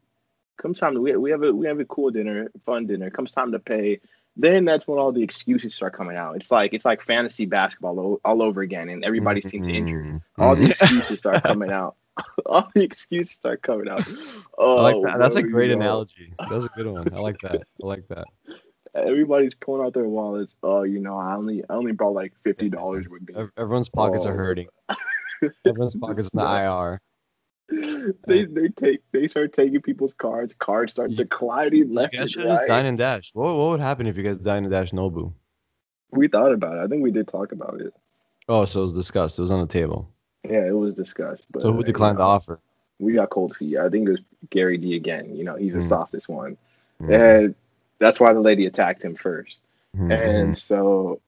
Comes 0.58 0.80
time 0.80 0.94
to 0.94 1.02
we, 1.02 1.16
we 1.16 1.32
have 1.32 1.44
a 1.44 1.54
we 1.54 1.68
have 1.68 1.80
a 1.80 1.86
cool 1.86 2.12
dinner, 2.12 2.52
fun 2.66 2.86
dinner. 2.86 3.10
Comes 3.10 3.32
time 3.32 3.52
to 3.52 3.60
pay. 3.60 4.00
Then 4.38 4.64
that's 4.64 4.88
when 4.88 4.98
all 4.98 5.12
the 5.12 5.24
excuses 5.24 5.76
start 5.76 5.94
coming 5.94 6.16
out. 6.16 6.36
It's 6.36 6.52
like 6.52 6.74
it's 6.74 6.86
like 6.86 7.02
fantasy 7.02 7.46
basketball 7.46 8.00
all, 8.00 8.22
all 8.24 8.42
over 8.42 8.62
again, 8.62 8.90
and 8.90 9.04
everybody's 9.04 9.46
team's 9.46 9.68
injured. 9.68 10.06
Mm, 10.06 10.22
All 10.38 10.56
the 10.56 10.70
excuses 10.70 11.20
start 11.20 11.44
coming 11.44 11.72
out. 11.72 11.96
all 12.46 12.70
the 12.76 12.84
excuses 12.84 13.34
start 13.34 13.62
coming 13.62 13.88
out. 13.90 14.04
Oh, 14.58 14.78
I 14.78 14.94
like 14.94 15.04
that. 15.04 15.20
That's 15.20 15.36
a 15.36 15.42
great 15.42 15.72
analogy. 15.72 16.34
That's 16.50 16.66
a 16.66 16.70
good 16.70 16.88
one. 16.88 17.14
I 17.14 17.20
like 17.20 17.40
that. 17.42 17.64
I 17.82 17.88
like 17.88 18.08
that. 18.10 18.26
Everybody's 18.94 19.54
pulling 19.56 19.86
out 19.86 19.94
their 19.94 20.08
wallets. 20.08 20.54
Oh, 20.64 20.84
you 20.84 21.00
know, 21.00 21.18
I 21.18 21.34
only 21.36 21.64
I 21.70 21.74
only 21.76 21.94
brought 21.94 22.14
like 22.14 22.34
fifty 22.44 22.70
dollars 22.70 23.08
with 23.08 23.28
me. 23.28 23.34
Everyone's 23.58 23.90
pockets 23.90 24.26
are 24.26 24.34
Oh. 24.34 24.38
hurting. 24.38 24.68
Everyone's 25.66 25.96
pockets 25.96 26.30
in 26.34 26.40
the 26.40 26.44
IR. 26.46 27.02
they 28.28 28.44
they 28.46 28.68
take 28.70 29.00
they 29.14 29.28
start 29.28 29.54
taking 29.54 29.82
people's 29.82 30.14
cards. 30.14 30.54
Cards 30.54 30.92
start 30.92 31.12
You- 31.12 31.18
declining 31.18 31.88
You 31.90 31.94
left 31.94 32.14
guys 32.14 32.22
and 32.22 32.30
should 32.32 32.44
just 32.44 32.60
right. 32.60 32.68
dine 32.68 32.86
and 32.86 32.98
dash. 32.98 33.32
What, 33.34 33.56
what 33.56 33.70
would 33.72 33.80
happen 33.80 34.08
if 34.08 34.18
you 34.18 34.24
guys 34.24 34.38
dine 34.38 34.64
and 34.66 34.72
dash 34.72 34.92
Nobu? 34.92 35.32
We 36.12 36.28
thought 36.28 36.52
about 36.52 36.78
it. 36.78 36.82
I 36.82 36.88
think 36.88 37.02
we 37.02 37.12
did 37.12 37.30
talk 37.30 37.54
about 37.54 37.80
it. 37.80 37.94
Oh, 38.50 38.66
so 38.66 38.80
it 38.82 38.84
was 38.84 38.94
discussed. 38.94 39.40
It 39.40 39.44
was 39.44 39.52
on 39.52 39.62
the 39.62 39.68
table. 39.68 40.10
Yeah, 40.44 40.66
it 40.66 40.76
was 40.76 40.94
discussed. 40.96 41.46
But 41.52 41.62
So 41.62 41.72
who 41.72 41.80
uh, 41.80 41.84
declined 41.84 42.16
you 42.16 42.18
the 42.18 42.24
offer? 42.26 42.60
We 43.00 43.14
got 43.14 43.30
cold 43.30 43.56
feet. 43.56 43.78
I 43.78 43.88
think 43.88 44.10
it 44.10 44.12
was 44.12 44.22
Gary 44.50 44.78
D 44.78 44.96
again. 44.98 45.34
You 45.34 45.46
know, 45.46 45.56
he's 45.56 45.76
the 45.76 45.80
Mm. 45.80 45.88
softest 45.90 46.28
one, 46.28 46.58
Mm, 47.02 47.46
and 47.46 47.56
that's 48.02 48.20
why 48.20 48.34
the 48.34 48.40
lady 48.42 48.66
attacked 48.66 49.04
him 49.04 49.16
1st 49.16 49.58
mm-hmm. 49.96 50.12
And 50.12 50.58
so, 50.58 51.22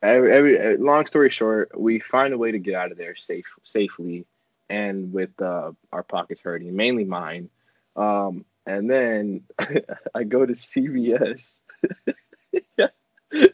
every, 0.00 0.32
every 0.32 0.76
long 0.76 1.04
story 1.06 1.28
short, 1.28 1.78
we 1.78 1.98
find 1.98 2.32
a 2.32 2.38
way 2.38 2.52
to 2.52 2.58
get 2.58 2.76
out 2.76 2.92
of 2.92 2.98
there 2.98 3.16
safe 3.16 3.46
safely 3.64 4.24
and 4.68 5.12
with 5.12 5.30
uh, 5.42 5.72
our 5.92 6.04
pockets 6.04 6.40
hurting, 6.40 6.74
mainly 6.76 7.04
mine. 7.04 7.50
Um, 7.96 8.44
and 8.64 8.88
then 8.88 9.42
I 10.14 10.22
go 10.22 10.46
to 10.46 10.52
CVS. 10.52 11.42
yeah. 12.78 12.86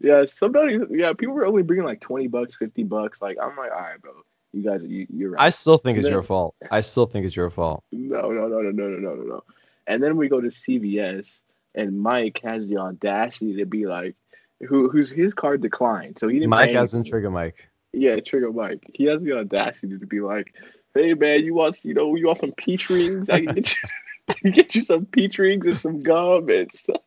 yeah, 0.00 0.24
somebody. 0.26 0.78
Yeah, 0.90 1.12
people 1.14 1.34
were 1.34 1.46
only 1.46 1.62
bringing 1.62 1.84
like 1.84 2.00
twenty 2.00 2.28
bucks, 2.28 2.54
fifty 2.54 2.84
bucks. 2.84 3.20
Like 3.20 3.38
I'm 3.40 3.56
like, 3.56 3.72
all 3.72 3.80
right, 3.80 4.00
bro. 4.00 4.12
You 4.52 4.62
guys, 4.62 4.82
you, 4.82 5.06
are 5.28 5.30
right. 5.30 5.42
I 5.46 5.50
still 5.50 5.78
think 5.78 5.96
and 5.96 5.98
it's 5.98 6.06
then, 6.06 6.12
your 6.12 6.22
fault. 6.22 6.56
I 6.72 6.80
still 6.80 7.06
think 7.06 7.24
it's 7.24 7.36
your 7.36 7.50
fault. 7.50 7.84
No, 7.92 8.32
no, 8.32 8.48
no, 8.48 8.60
no, 8.60 8.70
no, 8.70 8.88
no, 8.88 9.14
no, 9.14 9.22
no. 9.22 9.44
And 9.86 10.02
then 10.02 10.16
we 10.16 10.28
go 10.28 10.40
to 10.40 10.48
CVS, 10.48 11.26
and 11.74 12.00
Mike 12.00 12.40
has 12.44 12.66
the 12.66 12.78
audacity 12.78 13.56
to 13.56 13.66
be 13.66 13.86
like, 13.86 14.14
"Who, 14.60 14.88
who's 14.88 15.10
his 15.10 15.34
card 15.34 15.62
declined?" 15.62 16.18
So 16.18 16.28
he 16.28 16.38
didn't. 16.38 16.50
Mike 16.50 16.70
pay 16.70 16.74
has 16.74 16.94
in 16.94 17.00
anything. 17.00 17.12
trigger 17.12 17.30
Mike. 17.30 17.68
Yeah, 17.92 18.20
trigger 18.20 18.52
Mike. 18.52 18.88
He 18.94 19.04
has 19.04 19.22
the 19.22 19.38
audacity 19.38 19.98
to 19.98 20.06
be 20.06 20.20
like, 20.20 20.54
"Hey 20.94 21.14
man, 21.14 21.44
you 21.44 21.54
want 21.54 21.84
you 21.84 21.94
know 21.94 22.14
you 22.14 22.26
want 22.26 22.40
some 22.40 22.52
peach 22.52 22.88
rings? 22.90 23.28
I 23.30 23.44
can 23.44 23.54
get 23.54 23.74
you, 23.74 24.50
get 24.52 24.74
you 24.74 24.82
some 24.82 25.06
peach 25.06 25.38
rings 25.38 25.66
and 25.66 25.80
some 25.80 26.02
gum 26.02 26.48
and 26.48 26.72
stuff." 26.72 27.02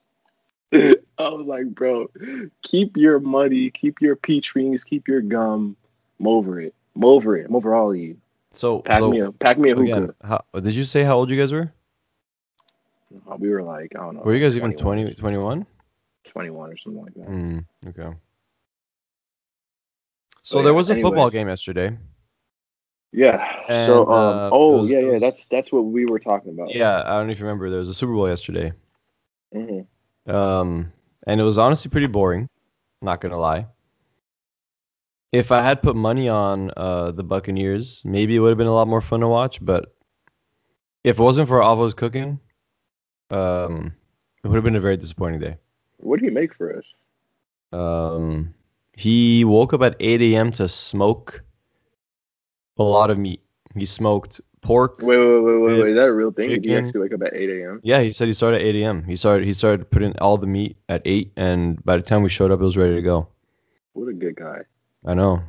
I 0.74 1.30
was 1.30 1.46
like, 1.46 1.68
"Bro, 1.68 2.08
keep 2.64 2.98
your 2.98 3.20
money, 3.20 3.70
keep 3.70 4.02
your 4.02 4.16
peach 4.16 4.56
rings, 4.56 4.84
keep 4.84 5.08
your 5.08 5.22
gum. 5.22 5.78
I'm 6.20 6.28
over 6.28 6.60
it. 6.60 6.74
I'm 6.96 7.06
over 7.06 7.38
it. 7.38 7.46
I'm 7.48 7.56
over 7.56 7.76
all 7.76 7.92
of 7.92 7.98
you. 7.98 8.18
So, 8.54 8.80
Pack 8.80 9.00
so 9.00 9.10
me 9.10 9.20
a 9.20 9.32
pack 9.32 9.58
me 9.58 9.72
a 9.72 9.76
hookah." 9.76 9.84
again, 9.84 10.14
how, 10.24 10.44
did 10.60 10.76
you 10.76 10.84
say 10.84 11.04
how 11.04 11.18
old 11.18 11.30
you 11.30 11.40
guys 11.40 11.52
were? 11.52 11.72
Uh, 13.30 13.36
We 13.38 13.50
were 13.50 13.64
like, 13.64 13.92
I 13.96 14.00
don't 14.00 14.16
know. 14.16 14.22
Were 14.22 14.36
you 14.36 14.44
guys 14.44 14.58
even 14.58 14.74
21 14.74 15.14
20, 15.16 15.16
21? 15.16 15.66
21 16.26 16.70
or 16.72 16.78
something 16.78 17.02
like 17.04 17.14
that. 17.16 17.28
Mm, 17.28 17.66
okay. 17.90 18.16
So 20.42 20.58
yeah, 20.58 20.64
there 20.66 20.74
was 20.74 20.90
a 20.90 20.96
football 21.02 21.30
game 21.30 21.48
yesterday. 21.48 21.98
Yeah. 23.12 23.62
And, 23.70 23.88
so, 23.88 24.02
um, 24.08 24.38
uh, 24.38 24.50
oh 24.52 24.78
was- 24.80 24.92
yeah, 24.92 25.00
yeah. 25.00 25.12
was- 25.14 25.22
That's 25.22 25.46
that's 25.46 25.72
what 25.72 25.82
we 25.86 26.06
were 26.06 26.20
talking 26.20 26.52
about. 26.54 26.74
Yeah, 26.74 27.04
I 27.06 27.18
don't 27.18 27.28
know 27.28 27.32
if 27.32 27.40
you 27.40 27.46
remember. 27.46 27.70
There 27.70 27.80
was 27.80 27.90
a 27.90 27.94
Super 27.94 28.14
Bowl 28.14 28.28
yesterday. 28.28 28.74
Mhm. 29.54 29.86
Um, 30.28 30.92
and 31.28 31.40
it 31.40 31.44
was 31.44 31.58
honestly 31.58 31.92
pretty 31.92 32.08
boring. 32.08 32.50
Not 33.02 33.22
gonna 33.22 33.38
lie. 33.38 33.68
If 35.32 35.52
I 35.52 35.62
had 35.62 35.82
put 35.82 35.96
money 35.96 36.30
on 36.30 36.72
uh, 36.78 37.12
the 37.12 37.24
Buccaneers, 37.24 38.04
maybe 38.06 38.36
it 38.36 38.40
would 38.40 38.50
have 38.50 38.58
been 38.58 38.68
a 38.68 38.74
lot 38.74 38.88
more 38.88 39.02
fun 39.02 39.20
to 39.22 39.28
watch. 39.28 39.64
But 39.64 39.94
if 41.04 41.20
it 41.20 41.24
wasn't 41.24 41.48
for 41.48 41.62
Avo's 41.64 41.94
cooking, 41.94 42.40
um, 43.34 43.94
it 44.44 44.48
would 44.48 44.56
have 44.56 44.64
been 44.64 44.76
a 44.76 44.80
very 44.80 44.98
disappointing 44.98 45.40
day. 45.40 45.58
What 45.98 46.20
did 46.20 46.26
he 46.30 46.32
make 46.34 46.54
for 46.54 46.78
us? 46.78 46.86
Um, 47.72 48.54
he 48.96 49.44
woke 49.44 49.74
up 49.74 49.82
at 49.82 49.96
8 50.00 50.22
a.m. 50.22 50.52
to 50.54 50.68
smoke 50.68 51.44
a 52.78 52.84
lot 52.84 53.10
of 53.10 53.18
meat. 53.18 53.42
He 53.76 53.86
smoked 53.86 54.40
pork. 54.62 55.00
Wait, 55.00 55.18
wait, 55.18 55.40
wait, 55.40 55.58
wait, 55.58 55.80
wait. 55.82 55.90
Is 55.92 55.96
that 55.98 56.10
a 56.10 56.14
real 56.14 56.32
thing? 56.32 56.50
Did 56.50 56.66
you 56.66 56.78
actually 56.78 57.02
wake 57.02 57.14
up 57.14 57.24
at 57.24 57.34
8 57.34 57.50
a.m.? 57.50 57.80
Yeah, 57.84 58.02
he 58.02 58.12
said 58.12 58.28
he 58.28 58.34
started 58.34 58.62
at 58.62 58.68
8 58.68 58.76
a.m. 58.84 59.04
He 59.04 59.16
started 59.16 59.46
he 59.46 59.54
started 59.54 59.90
putting 59.90 60.18
all 60.20 60.38
the 60.38 60.48
meat 60.48 60.78
at 60.90 61.02
8, 61.06 61.32
and 61.36 61.84
by 61.84 61.98
the 61.98 62.04
time 62.04 62.22
we 62.22 62.30
showed 62.30 62.52
up, 62.52 62.62
it 62.62 62.64
was 62.64 62.78
ready 62.78 62.96
to 62.96 63.02
go. 63.02 63.28
What 63.94 64.08
a 64.10 64.14
good 64.14 64.36
guy. 64.36 64.62
I 65.06 65.14
know. 65.14 65.42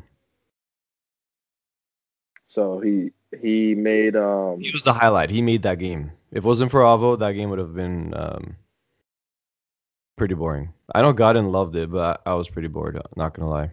So 2.46 2.78
he 2.80 3.10
he 3.40 3.74
made 3.74 4.16
um 4.16 4.60
He 4.60 4.70
was 4.70 4.84
the 4.84 4.92
highlight. 4.92 5.30
He 5.30 5.42
made 5.42 5.62
that 5.62 5.78
game. 5.78 6.12
If 6.34 6.38
it 6.38 6.48
wasn't 6.48 6.72
for 6.72 6.80
Avo, 6.80 7.16
that 7.20 7.32
game 7.32 7.48
would 7.50 7.60
have 7.60 7.74
been 7.74 8.12
um, 8.14 8.56
pretty 10.16 10.34
boring. 10.34 10.74
I 10.92 11.00
know 11.00 11.12
Godin 11.12 11.52
loved 11.52 11.76
it, 11.76 11.92
but 11.92 12.20
I, 12.26 12.32
I 12.32 12.34
was 12.34 12.50
pretty 12.50 12.66
bored. 12.66 13.00
Not 13.16 13.34
gonna 13.34 13.48
lie. 13.48 13.70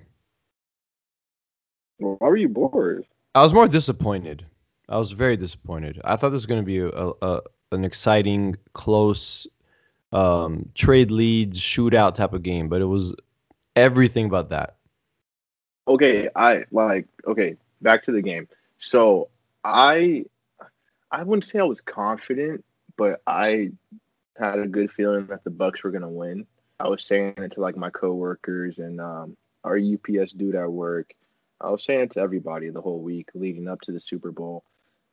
why 1.97 2.15
were 2.19 2.37
you 2.37 2.47
bored? 2.47 3.05
I 3.33 3.41
was 3.41 3.51
more 3.53 3.67
disappointed. 3.67 4.45
I 4.89 4.97
was 4.97 5.11
very 5.11 5.35
disappointed. 5.35 5.99
I 6.03 6.15
thought 6.15 6.29
this 6.29 6.39
was 6.39 6.45
going 6.45 6.61
to 6.61 6.65
be 6.65 6.79
a, 6.79 6.89
a 7.21 7.41
an 7.71 7.83
exciting, 7.85 8.57
close, 8.73 9.47
um, 10.11 10.69
trade 10.75 11.09
leads, 11.09 11.59
shootout 11.59 12.13
type 12.13 12.33
of 12.33 12.43
game, 12.43 12.67
but 12.67 12.81
it 12.81 12.85
was 12.85 13.15
everything 13.75 14.29
but 14.29 14.49
that. 14.49 14.75
Okay, 15.87 16.29
I 16.35 16.65
like 16.71 17.07
okay, 17.25 17.55
back 17.81 18.03
to 18.03 18.11
the 18.11 18.21
game. 18.21 18.47
So 18.77 19.29
I 19.63 20.25
I 21.11 21.23
wouldn't 21.23 21.45
say 21.45 21.59
I 21.59 21.63
was 21.63 21.81
confident, 21.81 22.63
but 22.97 23.21
I 23.27 23.71
had 24.37 24.59
a 24.59 24.67
good 24.67 24.91
feeling 24.91 25.25
that 25.27 25.43
the 25.43 25.49
Bucks 25.49 25.83
were 25.83 25.91
gonna 25.91 26.09
win. 26.09 26.45
I 26.79 26.87
was 26.87 27.05
saying 27.05 27.35
it 27.37 27.51
to 27.53 27.61
like 27.61 27.77
my 27.77 27.89
coworkers 27.89 28.79
and 28.79 28.99
um, 28.99 29.37
our 29.63 29.77
UPS 29.77 30.31
dude 30.31 30.55
at 30.55 30.71
work. 30.71 31.13
I 31.59 31.69
was 31.69 31.83
saying 31.83 32.01
it 32.01 32.11
to 32.13 32.19
everybody 32.19 32.69
the 32.69 32.81
whole 32.81 33.01
week 33.01 33.29
leading 33.35 33.67
up 33.67 33.81
to 33.81 33.91
the 33.91 33.99
Super 33.99 34.31
Bowl. 34.31 34.63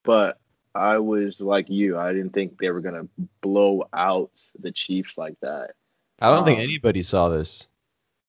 But 0.05 0.39
I 0.75 0.99
was 0.99 1.41
like 1.41 1.69
you, 1.69 1.99
I 1.99 2.13
didn't 2.13 2.33
think 2.33 2.59
they 2.59 2.71
were 2.71 2.81
gonna 2.81 3.09
blow 3.41 3.89
out 3.93 4.31
the 4.59 4.73
Chiefs 4.73 5.19
like 5.19 5.37
that. 5.43 5.73
I 6.21 6.31
don't 6.31 6.45
think 6.45 6.59
Um, 6.59 6.65
anybody 6.65 7.03
saw 7.03 7.29
this. 7.29 7.67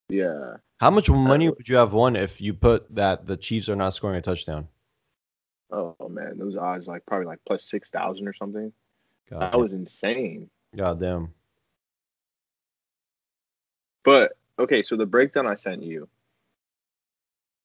Yeah. 0.08 0.56
How 0.80 0.90
much 0.90 1.08
money 1.10 1.48
would 1.48 1.68
you 1.68 1.76
have 1.76 1.92
won 1.92 2.16
if 2.16 2.40
you 2.40 2.54
put 2.54 2.92
that 2.94 3.26
the 3.26 3.36
Chiefs 3.36 3.68
are 3.68 3.76
not 3.76 3.94
scoring 3.94 4.16
a 4.16 4.22
touchdown? 4.22 4.68
Oh 5.72 5.96
man, 6.08 6.38
those 6.38 6.56
odds 6.56 6.88
like 6.88 7.06
probably 7.06 7.26
like 7.26 7.38
plus 7.46 7.68
six 7.68 7.88
thousand 7.90 8.26
or 8.26 8.34
something. 8.34 8.72
God, 9.30 9.40
That 9.40 9.58
was 9.58 9.72
insane. 9.72 10.50
God 10.76 11.00
damn. 11.00 11.32
But 14.04 14.32
okay, 14.58 14.82
so 14.82 14.96
the 14.96 15.06
breakdown 15.06 15.46
I 15.46 15.54
sent 15.54 15.82
you 15.82 16.08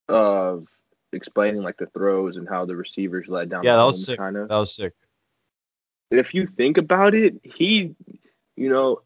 of 0.07 0.67
explaining 1.13 1.63
like 1.63 1.77
the 1.77 1.87
throws 1.87 2.37
and 2.37 2.47
how 2.47 2.65
the 2.65 2.75
receivers 2.75 3.27
led 3.27 3.49
down. 3.49 3.63
Yeah, 3.63 3.77
that 3.77 3.83
was 3.83 4.05
sick. 4.05 4.19
Kind 4.19 4.37
of. 4.37 4.49
That 4.49 4.57
was 4.57 4.75
sick. 4.75 4.93
if 6.11 6.33
you 6.33 6.45
think 6.45 6.77
about 6.77 7.15
it, 7.15 7.39
he, 7.43 7.95
you 8.55 8.69
know, 8.69 9.01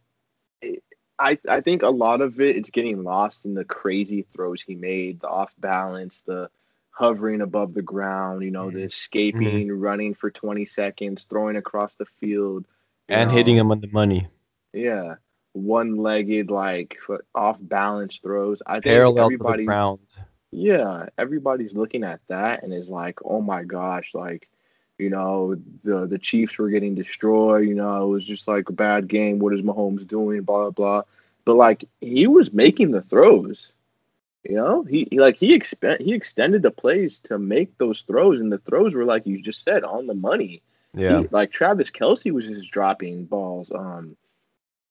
I 1.18 1.38
I 1.48 1.62
think 1.62 1.84
a 1.84 1.90
lot 1.90 2.22
of 2.22 2.40
it 2.40 2.56
it's 2.56 2.70
getting 2.70 3.04
lost 3.04 3.46
in 3.46 3.54
the 3.54 3.66
crazy 3.66 4.24
throws 4.24 4.62
he 4.62 4.76
made, 4.76 5.22
the 5.22 5.30
off 5.30 5.54
balance, 5.58 6.22
the 6.26 6.50
hovering 7.00 7.40
above 7.40 7.74
the 7.74 7.82
ground, 7.82 8.44
you 8.44 8.52
know, 8.52 8.66
the 8.66 8.72
mm-hmm. 8.72 8.78
Mm-hmm. 8.80 8.88
escaping, 8.88 9.72
running 9.72 10.14
for 10.14 10.30
20 10.30 10.66
seconds, 10.66 11.24
throwing 11.24 11.56
across 11.56 11.96
the 11.96 12.06
field, 12.20 12.66
And 13.08 13.30
know, 13.30 13.38
hitting 13.38 13.56
him 13.56 13.72
on 13.72 13.80
the 13.80 13.88
money. 13.88 14.28
Yeah, 14.74 15.16
one-legged 15.54 16.52
like 16.52 16.98
off 17.34 17.58
balance 17.62 18.18
throws. 18.18 18.62
I 18.68 18.74
think 18.76 18.84
Parallel 18.84 19.14
to 19.14 19.20
the 19.20 19.24
everybody's 19.24 19.66
ground. 19.66 20.00
yeah, 20.52 21.06
everybody's 21.18 21.74
looking 21.74 22.04
at 22.04 22.20
that 22.28 22.64
and 22.64 22.74
is 22.74 22.90
like, 22.90 23.20
oh 23.24 23.42
my 23.42 23.64
gosh, 23.64 24.12
like, 24.14 24.50
you 24.98 25.10
know, 25.10 25.56
the 25.86 26.06
the 26.06 26.20
Chiefs 26.20 26.58
were 26.58 26.70
getting 26.70 26.96
destroyed. 26.96 27.66
You 27.66 27.76
know, 27.76 28.04
it 28.04 28.10
was 28.10 28.26
just 28.26 28.46
like 28.46 28.68
a 28.68 28.74
bad 28.74 29.08
game. 29.08 29.40
What 29.40 29.54
is 29.54 29.62
Mahomes 29.62 30.06
doing? 30.06 30.42
Blah 30.42 30.72
blah. 30.72 30.72
blah. 30.72 31.02
But 31.46 31.56
like, 31.56 31.86
he 32.02 32.28
was 32.28 32.52
making 32.52 32.92
the 32.92 33.02
throws. 33.02 33.72
You 34.48 34.56
know, 34.56 34.84
he, 34.84 35.08
he 35.12 35.20
like 35.20 35.36
he 35.38 35.58
expe- 35.58 36.02
he 36.02 36.14
extended 36.14 36.62
the 36.62 36.72
plays 36.72 37.20
to 37.26 37.38
make 37.38 37.78
those 37.78 38.02
throws, 38.02 38.40
and 38.40 38.52
the 38.52 38.58
throws 38.60 38.96
were 38.96 39.04
like 39.06 39.28
you 39.28 39.42
just 39.42 39.64
said 39.64 39.84
on 39.84 40.08
the 40.08 40.14
money. 40.14 40.62
Yeah. 40.94 41.22
He, 41.22 41.28
like 41.32 41.52
Travis 41.52 41.92
Kelce 41.92 42.32
was 42.32 42.48
just 42.48 42.72
dropping 42.72 43.26
balls. 43.26 43.72
Um, 43.76 44.16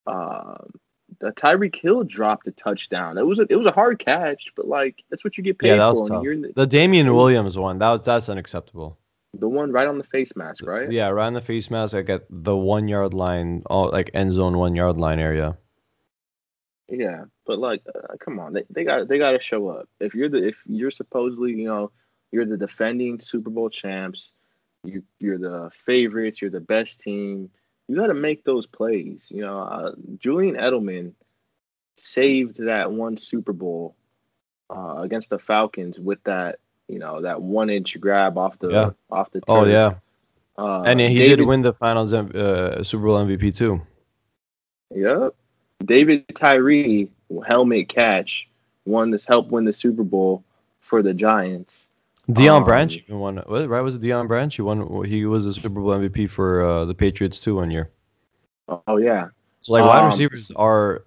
um, 0.07 0.71
the 1.19 1.31
Tyreek 1.31 1.75
Hill 1.75 2.03
dropped 2.03 2.47
a 2.47 2.51
touchdown. 2.51 3.17
It 3.17 3.25
was 3.25 3.39
a, 3.39 3.47
it 3.49 3.55
was 3.55 3.65
a 3.65 3.71
hard 3.71 3.99
catch, 3.99 4.51
but 4.55 4.67
like 4.67 5.03
that's 5.09 5.23
what 5.23 5.37
you 5.37 5.43
get 5.43 5.57
paid 5.57 5.69
Yeah, 5.69 5.75
that 5.77 5.95
for. 5.95 6.01
was 6.03 6.09
and 6.11 6.43
tough. 6.43 6.53
the, 6.55 6.61
The 6.61 6.67
Damien 6.67 7.13
Williams 7.13 7.57
one, 7.57 7.79
that 7.79 7.89
was 7.89 8.01
that's 8.01 8.29
unacceptable. 8.29 8.97
the 9.33 9.49
one 9.49 9.71
right 9.71 9.87
on 9.87 9.97
the 9.97 10.03
face 10.03 10.31
mask, 10.35 10.63
right? 10.65 10.91
Yeah, 10.91 11.09
around 11.09 11.33
the 11.33 11.41
face 11.41 11.69
mask, 11.71 11.93
like 11.95 12.09
at 12.09 12.25
the 12.29 12.55
one 12.55 12.87
yard 12.87 13.13
line, 13.13 13.63
all 13.65 13.89
like 13.89 14.11
end 14.13 14.31
zone 14.31 14.57
one 14.57 14.75
yard 14.75 14.97
line 14.97 15.19
area. 15.19 15.57
Yeah, 16.91 17.25
but 17.45 17.59
like, 17.59 17.83
uh, 17.93 18.15
come 18.19 18.39
on, 18.39 18.53
they, 18.53 18.63
they 18.69 18.83
got 18.83 19.07
they 19.07 19.17
got 19.17 19.31
to 19.31 19.39
show 19.39 19.69
up. 19.69 19.87
If 19.99 20.15
you're 20.15 20.29
the 20.29 20.47
if 20.47 20.57
you're 20.65 20.91
supposedly 20.91 21.51
you 21.51 21.65
know 21.65 21.91
you're 22.31 22.45
the 22.45 22.57
defending 22.57 23.19
Super 23.19 23.49
Bowl 23.49 23.69
champs, 23.69 24.31
you 24.83 25.03
you're 25.19 25.37
the 25.37 25.71
favorites, 25.85 26.41
you're 26.41 26.51
the 26.51 26.59
best 26.59 26.99
team. 26.99 27.49
You 27.87 27.95
got 27.95 28.07
to 28.07 28.13
make 28.13 28.43
those 28.43 28.65
plays. 28.65 29.25
You 29.29 29.41
know, 29.41 29.59
uh, 29.59 29.91
Julian 30.17 30.55
Edelman 30.55 31.13
saved 31.97 32.57
that 32.65 32.91
one 32.91 33.17
Super 33.17 33.53
Bowl 33.53 33.95
uh, 34.69 34.97
against 34.99 35.29
the 35.29 35.39
Falcons 35.39 35.99
with 35.99 36.23
that 36.23 36.59
you 36.87 36.99
know 36.99 37.21
that 37.21 37.41
one 37.41 37.69
inch 37.69 37.99
grab 37.99 38.37
off 38.37 38.57
the 38.59 38.69
Yeah. 38.69 38.89
off 39.11 39.31
the 39.31 39.41
turf. 39.41 39.45
Oh 39.49 39.65
yeah, 39.65 39.95
uh, 40.57 40.81
and 40.83 40.99
he 40.99 41.15
David, 41.15 41.37
did 41.37 41.45
win 41.45 41.61
the 41.61 41.73
Finals 41.73 42.13
uh, 42.13 42.83
Super 42.83 43.05
Bowl 43.05 43.19
MVP 43.19 43.55
too. 43.55 43.81
Yep. 44.95 45.35
David 45.85 46.25
Tyree 46.35 47.09
helmet 47.47 47.89
catch 47.89 48.49
won 48.85 49.11
this 49.11 49.25
helped 49.25 49.51
win 49.51 49.65
the 49.65 49.73
Super 49.73 50.03
Bowl 50.03 50.43
for 50.79 51.01
the 51.01 51.13
Giants. 51.13 51.87
Deion 52.29 52.57
Um, 52.57 52.63
Branch 52.63 53.03
won. 53.09 53.43
Right? 53.47 53.81
Was 53.81 53.95
it 53.95 54.01
Deion 54.01 54.27
Branch? 54.27 54.55
He 54.55 54.61
won. 54.61 55.03
He 55.05 55.25
was 55.25 55.45
the 55.45 55.53
Super 55.53 55.81
Bowl 55.81 55.91
MVP 55.91 56.29
for 56.29 56.63
uh, 56.63 56.85
the 56.85 56.93
Patriots 56.93 57.39
too 57.39 57.55
one 57.55 57.71
year. 57.71 57.89
Oh 58.87 58.97
yeah. 58.97 59.29
So 59.61 59.73
like 59.73 59.83
wide 59.83 60.03
Um, 60.03 60.09
receivers 60.09 60.51
are 60.55 61.03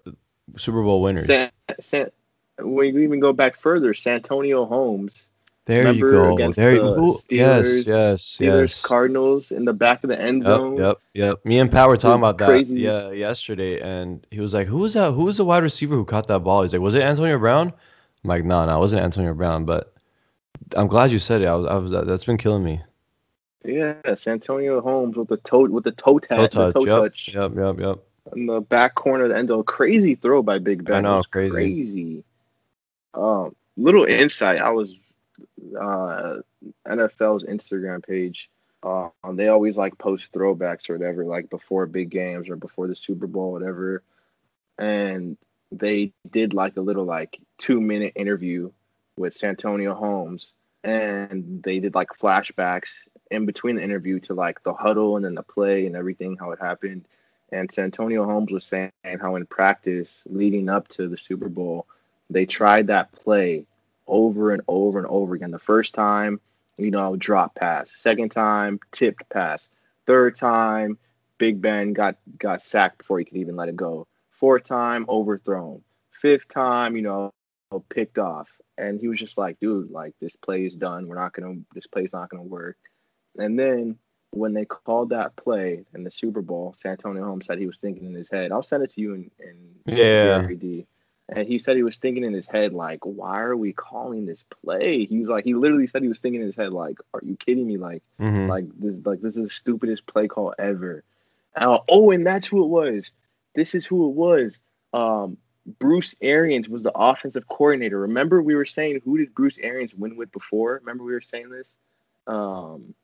Super 0.56 0.82
Bowl 0.82 1.00
winners. 1.00 1.26
San, 1.26 1.50
San, 1.80 2.10
you 2.58 2.98
even 2.98 3.20
go 3.20 3.32
back 3.32 3.56
further, 3.56 3.94
Santonio 3.94 4.64
Holmes, 4.64 5.26
there 5.66 5.92
you 5.92 6.10
go. 6.10 6.34
against 6.34 6.56
There 6.56 6.72
you 6.72 6.80
go. 6.80 7.06
Yes, 7.28 7.68
Steelers- 7.70 7.86
yes, 7.86 8.36
Steelers 8.38 8.60
yes. 8.60 8.82
Cardinals 8.82 9.52
in 9.52 9.64
the 9.64 9.72
back 9.72 10.02
of 10.02 10.08
the 10.10 10.20
end 10.20 10.42
zone. 10.42 10.76
yep, 10.76 10.98
yep. 11.14 11.44
Me 11.44 11.58
and 11.58 11.70
Pat 11.70 11.88
were 11.88 11.96
talking 11.96 12.20
about 12.20 12.38
that 12.38 12.46
crazy. 12.46 12.80
yeah 12.80 13.10
yesterday, 13.12 13.80
and 13.80 14.26
he 14.30 14.40
was 14.40 14.54
like, 14.54 14.66
"Who 14.66 14.78
was 14.78 14.94
that? 14.94 15.12
Who 15.12 15.24
was 15.24 15.36
the 15.36 15.44
wide 15.44 15.62
receiver 15.62 15.94
who 15.94 16.04
caught 16.04 16.26
that 16.28 16.40
ball?" 16.40 16.62
He's 16.62 16.72
like, 16.72 16.82
"Was 16.82 16.94
it 16.96 17.02
Antonio 17.02 17.38
Brown?" 17.38 17.68
I'm 18.24 18.28
like, 18.28 18.44
"No, 18.44 18.64
no, 18.66 18.76
it 18.76 18.80
wasn't 18.80 19.02
Antonio 19.02 19.34
Brown." 19.34 19.64
But 19.64 19.92
I'm 20.76 20.88
glad 20.88 21.12
you 21.12 21.18
said 21.18 21.42
it. 21.42 21.46
I 21.46 21.54
was, 21.54 21.66
I 21.66 21.74
was 21.76 22.06
that's 22.06 22.24
been 22.24 22.38
killing 22.38 22.64
me. 22.64 22.80
Yeah, 23.64 23.94
Antonio 24.26 24.80
Holmes 24.80 25.16
with 25.16 25.28
the 25.28 25.36
toe 25.36 25.66
with 25.68 25.84
the 25.84 25.92
toe 25.92 26.18
tap, 26.18 26.50
Toe 26.50 26.66
the 26.66 26.72
touch. 26.72 26.74
toe 26.74 26.84
Yep, 26.84 27.02
touch 27.02 27.28
yep, 27.32 27.52
yep, 27.54 27.78
yep. 27.78 27.98
in 28.34 28.46
the 28.46 28.60
back 28.60 28.96
corner 28.96 29.24
of 29.24 29.30
the 29.30 29.36
end 29.36 29.48
zone. 29.48 29.62
Crazy 29.62 30.16
throw 30.16 30.42
by 30.42 30.58
Big 30.58 30.84
Ben. 30.84 30.96
I 30.96 31.00
know, 31.02 31.16
was 31.18 31.26
crazy. 31.26 31.52
crazy. 31.52 32.24
Um, 33.14 33.54
little 33.76 34.04
insight. 34.04 34.60
I 34.60 34.70
was 34.70 34.96
uh, 35.74 36.38
NFL's 36.86 37.44
Instagram 37.44 38.06
page. 38.06 38.50
Uh, 38.82 39.10
they 39.32 39.48
always 39.48 39.76
like 39.76 39.96
post 39.98 40.32
throwbacks 40.32 40.90
or 40.90 40.98
whatever, 40.98 41.24
like 41.24 41.48
before 41.50 41.86
big 41.86 42.10
games 42.10 42.48
or 42.48 42.56
before 42.56 42.88
the 42.88 42.94
Super 42.94 43.26
Bowl, 43.26 43.52
whatever. 43.52 44.02
And 44.78 45.36
they 45.70 46.12
did 46.28 46.52
like 46.54 46.76
a 46.76 46.80
little 46.80 47.04
like 47.04 47.38
two 47.58 47.80
minute 47.80 48.12
interview 48.16 48.70
with 49.16 49.36
Santonio 49.36 49.94
Holmes, 49.94 50.52
and 50.82 51.62
they 51.62 51.78
did 51.78 51.94
like 51.94 52.08
flashbacks 52.20 52.90
in 53.30 53.46
between 53.46 53.76
the 53.76 53.82
interview 53.82 54.18
to 54.20 54.34
like 54.34 54.62
the 54.62 54.74
huddle 54.74 55.16
and 55.16 55.24
then 55.24 55.34
the 55.34 55.42
play 55.42 55.86
and 55.86 55.96
everything 55.96 56.36
how 56.36 56.50
it 56.50 56.60
happened. 56.60 57.06
And 57.52 57.72
Santonio 57.72 58.24
Holmes 58.24 58.50
was 58.50 58.64
saying 58.64 58.92
how 59.20 59.36
in 59.36 59.46
practice 59.46 60.22
leading 60.26 60.68
up 60.68 60.88
to 60.88 61.08
the 61.08 61.16
Super 61.16 61.48
Bowl, 61.48 61.86
they 62.30 62.46
tried 62.46 62.86
that 62.86 63.12
play 63.12 63.66
over 64.12 64.52
and 64.52 64.62
over 64.68 64.98
and 64.98 65.08
over 65.08 65.34
again. 65.34 65.50
The 65.50 65.58
first 65.58 65.94
time, 65.94 66.38
you 66.76 66.90
know, 66.90 67.16
drop 67.16 67.54
pass. 67.56 67.88
Second 67.96 68.30
time, 68.30 68.78
tipped 68.92 69.28
pass. 69.30 69.68
Third 70.06 70.36
time, 70.36 70.98
Big 71.38 71.60
Ben 71.60 71.92
got 71.92 72.16
got 72.38 72.62
sacked 72.62 72.98
before 72.98 73.18
he 73.18 73.24
could 73.24 73.38
even 73.38 73.56
let 73.56 73.68
it 73.68 73.76
go. 73.76 74.06
Fourth 74.30 74.64
time, 74.64 75.06
overthrown. 75.08 75.82
Fifth 76.12 76.48
time, 76.48 76.94
you 76.94 77.02
know, 77.02 77.32
picked 77.88 78.18
off. 78.18 78.48
And 78.78 79.00
he 79.00 79.08
was 79.08 79.18
just 79.18 79.38
like, 79.38 79.58
dude, 79.60 79.90
like 79.90 80.14
this 80.20 80.36
play 80.36 80.66
is 80.66 80.74
done. 80.74 81.08
We're 81.08 81.16
not 81.16 81.32
gonna 81.32 81.56
this 81.74 81.86
play's 81.86 82.12
not 82.12 82.28
gonna 82.28 82.42
work. 82.42 82.76
And 83.38 83.58
then 83.58 83.98
when 84.32 84.52
they 84.52 84.64
called 84.64 85.10
that 85.10 85.36
play 85.36 85.84
in 85.94 86.04
the 86.04 86.10
Super 86.10 86.42
Bowl, 86.42 86.74
Santonio 86.80 87.24
Holmes 87.24 87.46
said 87.46 87.58
he 87.58 87.66
was 87.66 87.78
thinking 87.78 88.06
in 88.06 88.14
his 88.14 88.28
head. 88.30 88.52
I'll 88.52 88.62
send 88.62 88.82
it 88.82 88.92
to 88.94 89.00
you 89.00 89.14
in, 89.14 89.30
in 89.40 89.56
Yeah. 89.86 90.40
Gary 90.40 90.56
D. 90.56 90.86
And 91.34 91.48
he 91.48 91.58
said 91.58 91.76
he 91.76 91.82
was 91.82 91.96
thinking 91.96 92.24
in 92.24 92.32
his 92.32 92.46
head, 92.46 92.74
like, 92.74 93.00
why 93.04 93.40
are 93.40 93.56
we 93.56 93.72
calling 93.72 94.26
this 94.26 94.44
play? 94.62 95.06
He 95.06 95.18
was 95.18 95.28
like, 95.28 95.44
he 95.44 95.54
literally 95.54 95.86
said 95.86 96.02
he 96.02 96.08
was 96.08 96.18
thinking 96.18 96.42
in 96.42 96.46
his 96.46 96.56
head, 96.56 96.72
like, 96.72 96.98
are 97.14 97.20
you 97.24 97.36
kidding 97.36 97.66
me? 97.66 97.78
Like, 97.78 98.02
hmm 98.18 98.48
like 98.48 98.64
this, 98.78 98.94
like 99.04 99.20
this 99.20 99.36
is 99.36 99.44
the 99.44 99.50
stupidest 99.50 100.06
play 100.06 100.28
call 100.28 100.54
ever. 100.58 101.04
Uh, 101.56 101.78
oh, 101.88 102.10
and 102.10 102.26
that's 102.26 102.46
who 102.46 102.64
it 102.64 102.68
was. 102.68 103.10
This 103.54 103.74
is 103.74 103.86
who 103.86 104.08
it 104.08 104.14
was. 104.14 104.58
Um, 104.92 105.38
Bruce 105.78 106.14
Arians 106.20 106.68
was 106.68 106.82
the 106.82 106.92
offensive 106.94 107.46
coordinator. 107.46 108.00
Remember, 108.00 108.42
we 108.42 108.54
were 108.54 108.64
saying 108.64 109.00
who 109.04 109.18
did 109.18 109.34
Bruce 109.34 109.58
Arians 109.58 109.94
win 109.94 110.16
with 110.16 110.32
before? 110.32 110.80
Remember, 110.80 111.04
we 111.04 111.12
were 111.12 111.20
saying 111.20 111.50
this. 111.50 111.76
Um, 112.26 112.94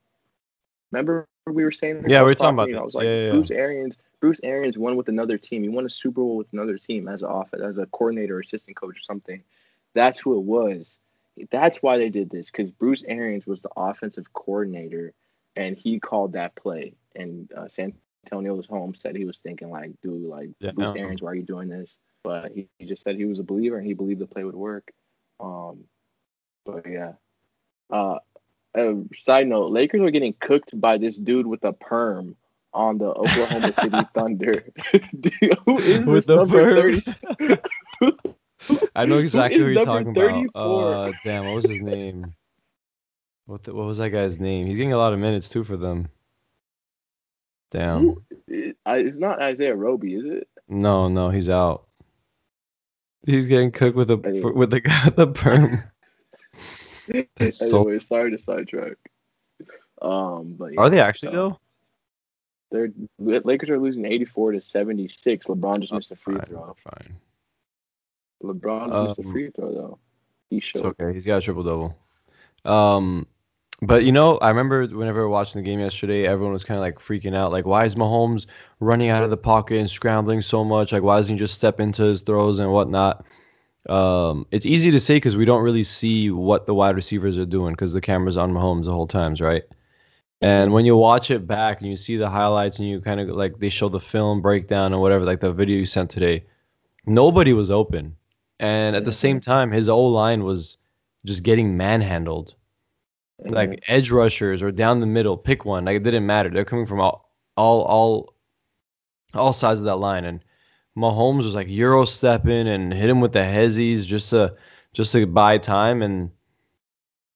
remember 0.90 1.26
we 1.46 1.64
were 1.64 1.72
saying 1.72 2.02
this. 2.02 2.10
Yeah, 2.10 2.20
we 2.20 2.26
were 2.26 2.34
talking 2.34 2.54
about 2.54 2.70
know, 2.70 2.80
I 2.80 2.82
was 2.82 2.94
like, 2.94 3.04
Yeah, 3.04 3.10
yeah, 3.10 3.24
yeah. 3.24 3.30
Bruce 3.30 3.50
Arians. 3.50 3.98
Bruce 4.20 4.40
Arians 4.42 4.76
won 4.76 4.96
with 4.96 5.08
another 5.08 5.38
team. 5.38 5.62
He 5.62 5.68
won 5.68 5.86
a 5.86 5.90
Super 5.90 6.20
Bowl 6.20 6.36
with 6.36 6.52
another 6.52 6.78
team 6.78 7.08
as 7.08 7.22
an 7.22 7.28
off 7.28 7.52
as 7.54 7.78
a 7.78 7.86
coordinator, 7.86 8.40
assistant 8.40 8.76
coach, 8.76 8.96
or 8.96 9.02
something. 9.02 9.42
That's 9.94 10.18
who 10.18 10.36
it 10.36 10.42
was. 10.42 10.98
That's 11.50 11.78
why 11.78 11.98
they 11.98 12.08
did 12.08 12.30
this 12.30 12.46
because 12.46 12.70
Bruce 12.70 13.04
Arians 13.06 13.46
was 13.46 13.60
the 13.60 13.70
offensive 13.76 14.32
coordinator, 14.32 15.12
and 15.56 15.76
he 15.76 16.00
called 16.00 16.32
that 16.32 16.56
play. 16.56 16.94
And 17.14 17.50
uh, 17.52 17.68
Santonio 17.68 18.60
home 18.62 18.94
said 18.94 19.16
he 19.16 19.24
was 19.24 19.38
thinking 19.38 19.70
like, 19.70 19.92
dude, 20.02 20.22
like 20.24 20.50
Yeah. 20.58 20.72
Bruce 20.72 20.96
Arians, 20.96 21.22
why 21.22 21.30
are 21.30 21.34
you 21.34 21.42
doing 21.42 21.68
this? 21.68 21.96
But 22.24 22.52
he, 22.52 22.68
he 22.78 22.86
just 22.86 23.02
said 23.02 23.16
he 23.16 23.24
was 23.24 23.38
a 23.38 23.44
believer 23.44 23.78
and 23.78 23.86
he 23.86 23.94
believed 23.94 24.20
the 24.20 24.26
play 24.26 24.44
would 24.44 24.56
work. 24.56 24.90
Um, 25.40 25.84
but 26.66 26.84
yeah. 26.88 27.12
Uh, 27.90 28.18
uh, 28.76 28.94
side 29.22 29.46
note: 29.46 29.70
Lakers 29.70 30.02
are 30.02 30.10
getting 30.10 30.34
cooked 30.34 30.78
by 30.78 30.98
this 30.98 31.16
dude 31.16 31.46
with 31.46 31.64
a 31.64 31.72
perm 31.72 32.36
on 32.74 32.98
the 32.98 33.06
Oklahoma 33.06 33.72
City 33.74 33.98
Thunder. 34.14 34.64
Dude, 35.20 35.58
who 35.64 35.78
is 35.78 36.06
With 36.06 36.14
this 36.14 36.26
the 36.26 36.36
number 36.36 36.76
thirty? 36.76 37.04
I 38.94 39.04
know 39.06 39.18
exactly 39.18 39.58
is 39.58 39.64
who 39.64 39.70
you're 39.70 39.84
talking 39.84 40.14
34? 40.14 40.50
about. 40.92 41.08
Uh, 41.08 41.12
damn, 41.24 41.46
what 41.46 41.54
was 41.54 41.64
his 41.70 41.80
name? 41.80 42.34
What 43.46 43.62
the, 43.64 43.74
what 43.74 43.86
was 43.86 43.98
that 43.98 44.10
guy's 44.10 44.38
name? 44.38 44.66
He's 44.66 44.76
getting 44.76 44.92
a 44.92 44.98
lot 44.98 45.12
of 45.12 45.18
minutes 45.18 45.48
too 45.48 45.64
for 45.64 45.76
them. 45.76 46.08
Damn. 47.70 48.02
Who- 48.02 48.22
it's 48.48 49.16
not 49.16 49.40
Isaiah 49.42 49.74
Roby, 49.76 50.14
is 50.14 50.24
it? 50.24 50.48
No, 50.68 51.08
no, 51.08 51.30
he's 51.30 51.48
out. 51.48 51.86
He's 53.26 53.46
getting 53.46 53.70
cooked 53.72 53.96
with 53.96 54.10
a 54.10 54.20
Anyway. 54.24 54.52
with 54.52 54.70
the 54.70 54.80
guy 54.80 55.10
the 55.10 55.26
perm. 55.26 55.82
That's 57.36 57.58
so 57.58 57.98
sorry 57.98 58.30
to 58.32 58.38
sidetrack. 58.38 58.96
Um, 60.02 60.54
but 60.58 60.72
Are 60.78 60.88
they 60.90 61.00
actually 61.00 61.32
so 61.32 61.36
though? 61.50 61.60
They're 62.70 62.90
Lakers 63.18 63.70
are 63.70 63.78
losing 63.78 64.04
eighty 64.04 64.24
four 64.24 64.52
to 64.52 64.60
seventy 64.60 65.08
six. 65.08 65.46
LeBron 65.46 65.80
just 65.80 65.92
Oh, 65.92 65.96
missed 65.96 66.10
a 66.10 66.16
free 66.16 66.36
fine, 66.36 66.46
throw. 66.46 66.76
fine. 66.84 67.16
LeBron 68.42 68.92
just 68.92 69.02
missed 69.02 69.18
a 69.18 69.22
Um, 69.22 69.32
free 69.32 69.50
throw 69.50 69.72
though. 69.72 69.98
He 70.50 70.60
It's 70.74 70.80
should. 70.80 70.84
okay. 70.84 71.12
He's 71.12 71.26
got 71.26 71.38
a 71.38 71.40
triple 71.40 71.62
double. 71.62 71.96
Um, 72.64 73.26
but 73.82 74.04
you 74.04 74.12
know, 74.12 74.38
I 74.38 74.48
remember 74.48 74.86
whenever 74.86 75.20
we 75.20 75.24
were 75.24 75.28
watching 75.28 75.62
the 75.62 75.68
game 75.68 75.80
yesterday, 75.80 76.26
everyone 76.26 76.52
was 76.52 76.64
kind 76.64 76.78
of 76.78 76.82
like 76.82 76.96
freaking 76.98 77.34
out. 77.34 77.52
Like, 77.52 77.64
why 77.64 77.84
is 77.84 77.94
Mahomes 77.94 78.46
running 78.80 79.08
out 79.08 79.24
of 79.24 79.30
the 79.30 79.36
pocket 79.36 79.78
and 79.78 79.90
scrambling 79.90 80.42
so 80.42 80.64
much? 80.64 80.92
Like, 80.92 81.02
why 81.02 81.16
doesn't 81.16 81.36
he 81.36 81.38
just 81.38 81.54
step 81.54 81.80
into 81.80 82.04
his 82.04 82.22
throws 82.22 82.58
and 82.58 82.72
whatnot? 82.72 83.24
Um, 83.88 84.46
it's 84.50 84.66
easy 84.66 84.90
to 84.90 85.00
say 85.00 85.16
because 85.16 85.36
we 85.36 85.44
don't 85.44 85.62
really 85.62 85.84
see 85.84 86.30
what 86.30 86.66
the 86.66 86.74
wide 86.74 86.96
receivers 86.96 87.38
are 87.38 87.46
doing 87.46 87.72
because 87.72 87.92
the 87.92 88.00
camera's 88.00 88.36
on 88.36 88.52
Mahomes 88.52 88.84
the 88.84 88.92
whole 88.92 89.06
times, 89.06 89.40
right? 89.40 89.62
And 90.40 90.72
when 90.72 90.86
you 90.86 90.96
watch 90.96 91.30
it 91.30 91.46
back 91.46 91.80
and 91.80 91.90
you 91.90 91.96
see 91.96 92.16
the 92.16 92.30
highlights 92.30 92.78
and 92.78 92.88
you 92.88 93.00
kind 93.00 93.20
of 93.20 93.28
like 93.28 93.58
they 93.58 93.68
show 93.68 93.88
the 93.88 93.98
film 93.98 94.40
breakdown 94.40 94.94
or 94.94 95.00
whatever, 95.00 95.24
like 95.24 95.40
the 95.40 95.52
video 95.52 95.78
you 95.78 95.84
sent 95.84 96.10
today, 96.10 96.44
nobody 97.06 97.52
was 97.52 97.70
open. 97.70 98.14
And 98.60 98.94
at 98.94 99.04
the 99.04 99.12
same 99.12 99.40
time, 99.40 99.72
his 99.72 99.88
O 99.88 100.04
line 100.04 100.44
was 100.44 100.76
just 101.24 101.42
getting 101.42 101.76
manhandled. 101.76 102.54
Like 103.44 103.70
mm-hmm. 103.70 103.92
edge 103.92 104.10
rushers 104.10 104.62
or 104.62 104.70
down 104.72 105.00
the 105.00 105.06
middle, 105.06 105.36
pick 105.36 105.64
one. 105.64 105.84
Like 105.84 105.96
it 105.96 106.02
didn't 106.02 106.26
matter. 106.26 106.50
They're 106.50 106.64
coming 106.64 106.86
from 106.86 107.00
all 107.00 107.30
all 107.56 107.82
all, 107.82 108.34
all 109.34 109.52
sides 109.52 109.80
of 109.80 109.86
that 109.86 109.96
line. 109.96 110.24
And 110.24 110.44
Mahomes 110.96 111.44
was 111.44 111.54
like 111.54 111.68
Euro 111.68 112.04
stepping 112.04 112.68
and 112.68 112.92
hit 112.92 113.10
him 113.10 113.20
with 113.20 113.32
the 113.32 113.40
hezzies 113.40 114.04
just 114.04 114.30
to 114.30 114.54
just 114.92 115.12
to 115.12 115.26
buy 115.26 115.58
time 115.58 116.02
and 116.02 116.30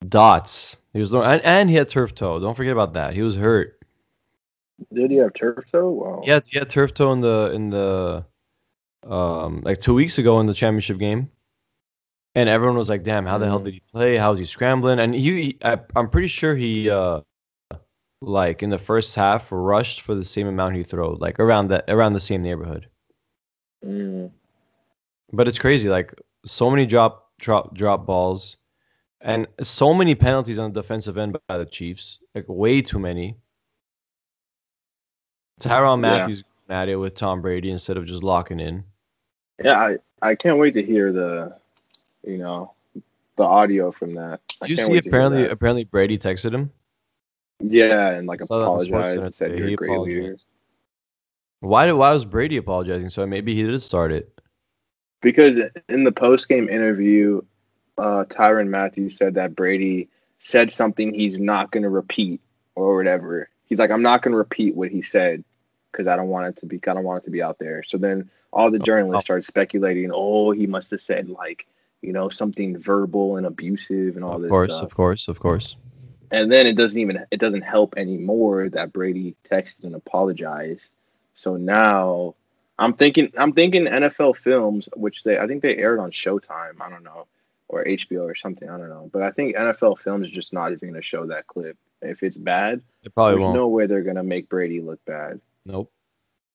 dots. 0.08 0.76
He 0.92 0.98
was 1.00 1.12
and, 1.14 1.40
and 1.42 1.70
he 1.70 1.76
had 1.76 1.88
turf 1.88 2.14
toe. 2.14 2.38
Don't 2.38 2.54
forget 2.56 2.72
about 2.72 2.92
that. 2.94 3.14
He 3.14 3.22
was 3.22 3.36
hurt. 3.36 3.78
Did 4.92 5.10
he 5.10 5.16
have 5.18 5.32
turf 5.34 5.64
toe? 5.70 5.90
Wow. 5.90 6.22
He 6.24 6.32
he 6.50 6.58
had 6.58 6.68
turf 6.70 6.92
toe 6.94 7.12
in 7.12 7.20
the 7.20 7.50
in 7.54 7.70
the 7.70 8.24
um 9.06 9.62
like 9.64 9.80
two 9.80 9.94
weeks 9.94 10.18
ago 10.18 10.40
in 10.40 10.46
the 10.46 10.54
championship 10.54 10.98
game, 10.98 11.30
and 12.34 12.48
everyone 12.48 12.76
was 12.76 12.88
like, 12.90 13.02
"Damn, 13.04 13.26
how 13.26 13.38
the 13.38 13.46
hell 13.46 13.60
Mhm. 13.60 13.64
did 13.64 13.74
he 13.74 13.82
play? 13.92 14.16
How's 14.16 14.38
he 14.38 14.44
scrambling?" 14.44 14.98
And 14.98 15.14
he, 15.14 15.42
he 15.42 15.58
I, 15.64 15.78
I'm 15.96 16.08
pretty 16.10 16.28
sure 16.28 16.54
he 16.54 16.90
uh 16.90 17.20
like 18.20 18.62
in 18.62 18.70
the 18.70 18.78
first 18.78 19.14
half 19.14 19.48
rushed 19.50 20.02
for 20.02 20.14
the 20.14 20.24
same 20.24 20.46
amount 20.46 20.76
he 20.76 20.84
threw, 20.84 21.16
like 21.16 21.40
around 21.40 21.68
that 21.68 21.84
around 21.88 22.12
the 22.12 22.20
same 22.20 22.42
neighborhood. 22.42 22.88
Mm. 23.84 24.30
But 25.32 25.48
it's 25.48 25.58
crazy, 25.58 25.88
like 25.88 26.14
so 26.44 26.70
many 26.70 26.86
drop 26.86 27.30
drop 27.40 27.74
drop 27.74 28.04
balls, 28.06 28.56
and 29.22 29.46
so 29.60 29.94
many 29.94 30.14
penalties 30.14 30.58
on 30.58 30.72
the 30.72 30.80
defensive 30.80 31.16
end 31.16 31.36
by 31.48 31.58
the 31.58 31.64
Chiefs, 31.64 32.18
like 32.34 32.44
way 32.48 32.82
too 32.82 32.98
many. 32.98 33.36
Tyrann 35.60 36.00
Mathieu 36.00 36.42
going 36.68 36.80
at 36.80 36.88
it 36.88 36.96
with 36.96 37.14
Tom 37.14 37.40
Brady 37.40 37.70
instead 37.70 37.96
of 37.96 38.04
just 38.04 38.22
locking 38.22 38.58
in. 38.58 38.84
Yeah, 39.62 39.78
I, 39.78 39.96
I 40.20 40.34
can't 40.34 40.58
wait 40.58 40.74
to 40.74 40.82
hear 40.82 41.12
the, 41.12 41.56
you 42.26 42.38
know, 42.38 42.72
the 43.36 43.44
audio 43.44 43.92
from 43.92 44.14
that. 44.14 44.40
I 44.60 44.66
you 44.66 44.76
see 44.76 44.90
wait 44.90 45.04
to 45.04 45.10
hear 45.10 45.10
apparently 45.10 45.48
apparently 45.48 45.84
Brady 45.84 46.18
texted 46.18 46.52
him? 46.52 46.70
Yeah, 47.60 48.10
and 48.10 48.26
like 48.26 48.42
I 48.42 48.44
saw 48.46 48.58
that 48.58 48.64
on 48.64 48.86
apologized 48.86 49.18
and 49.18 49.34
said 49.34 49.56
you're 49.56 49.76
great 49.76 49.90
apologized. 49.90 50.46
Why 51.60 51.86
did 51.86 51.92
why 51.92 52.12
was 52.12 52.24
Brady 52.24 52.56
apologizing? 52.56 53.08
So 53.08 53.24
maybe 53.24 53.54
he 53.54 53.62
did 53.62 53.80
start 53.80 54.10
it. 54.10 54.40
Because 55.20 55.60
in 55.88 56.02
the 56.02 56.10
post 56.10 56.48
game 56.48 56.68
interview, 56.68 57.40
uh, 57.98 58.24
Tyrann 58.24 58.68
Mathieu 58.68 59.10
said 59.10 59.34
that 59.34 59.54
Brady 59.54 60.08
said 60.38 60.72
something 60.72 61.14
he's 61.14 61.38
not 61.38 61.70
going 61.70 61.82
to 61.84 61.88
repeat 61.88 62.40
or 62.74 62.96
whatever. 62.96 63.48
He's 63.66 63.78
like, 63.78 63.90
I'm 63.90 64.02
not 64.02 64.22
going 64.22 64.32
to 64.32 64.38
repeat 64.38 64.74
what 64.74 64.90
he 64.90 65.02
said 65.02 65.44
because 65.90 66.06
I 66.06 66.16
don't 66.16 66.28
want 66.28 66.48
it 66.48 66.60
to 66.60 66.66
be, 66.66 66.76
I 66.86 66.94
don't 66.94 67.04
want 67.04 67.22
it 67.22 67.26
to 67.26 67.30
be 67.30 67.42
out 67.42 67.58
there. 67.58 67.82
So 67.82 67.98
then 67.98 68.30
all 68.52 68.70
the 68.70 68.78
Oh. 68.78 68.82
journalists 68.84 69.24
started 69.26 69.44
speculating, 69.44 70.10
oh, 70.12 70.50
he 70.50 70.66
must 70.66 70.90
have 70.90 71.00
said 71.00 71.28
like, 71.28 71.66
you 72.00 72.12
know, 72.12 72.28
something 72.28 72.78
verbal 72.78 73.36
and 73.36 73.46
abusive 73.46 74.16
and 74.16 74.24
all 74.24 74.34
Of 74.36 74.42
this 74.42 74.48
Of 74.48 74.50
course, 74.50 74.74
stuff. 74.76 74.82
of 74.84 74.94
course, 74.94 75.28
of 75.28 75.38
course. 75.40 75.76
And 76.30 76.50
then 76.50 76.66
it 76.66 76.74
doesn't 76.76 76.98
even, 76.98 77.24
it 77.30 77.38
doesn't 77.40 77.62
help 77.62 77.94
anymore 77.96 78.68
that 78.70 78.92
Brady 78.92 79.36
texted 79.50 79.84
and 79.84 79.94
apologized. 79.94 80.82
So 81.34 81.56
now 81.56 82.34
I'm 82.78 82.94
thinking 82.94 83.32
I'm 83.36 83.52
thinking 83.52 83.84
NFL 83.84 84.36
films, 84.38 84.88
which 84.96 85.22
they 85.24 85.38
I 85.38 85.46
think 85.46 85.62
they 85.62 85.76
aired 85.76 85.98
on 86.00 86.10
Showtime. 86.10 86.80
I 86.80 86.90
don't 86.90 87.04
know, 87.04 87.26
or 87.72 87.84
HBO 87.84 88.22
or 88.22 88.34
something. 88.36 88.68
I 88.68 88.76
don't 88.78 88.90
know, 88.90 89.10
but 89.12 89.22
I 89.22 89.30
think 89.32 89.56
NFL 89.56 89.98
films 89.98 90.28
is 90.28 90.32
just 90.32 90.52
not 90.52 90.70
even 90.72 90.90
going 90.90 91.00
to 91.00 91.02
show 91.02 91.26
that 91.26 91.46
clip. 91.48 91.76
If 92.02 92.22
it's 92.22 92.36
bad, 92.36 92.82
It 93.02 93.14
probably 93.14 93.34
there's 93.34 93.42
won't. 93.44 93.54
no 93.54 93.68
way 93.68 93.86
they're 93.86 94.02
going 94.02 94.16
to 94.16 94.22
make 94.22 94.48
Brady 94.48 94.80
look 94.80 95.04
bad. 95.04 95.40
Nope. 95.64 95.90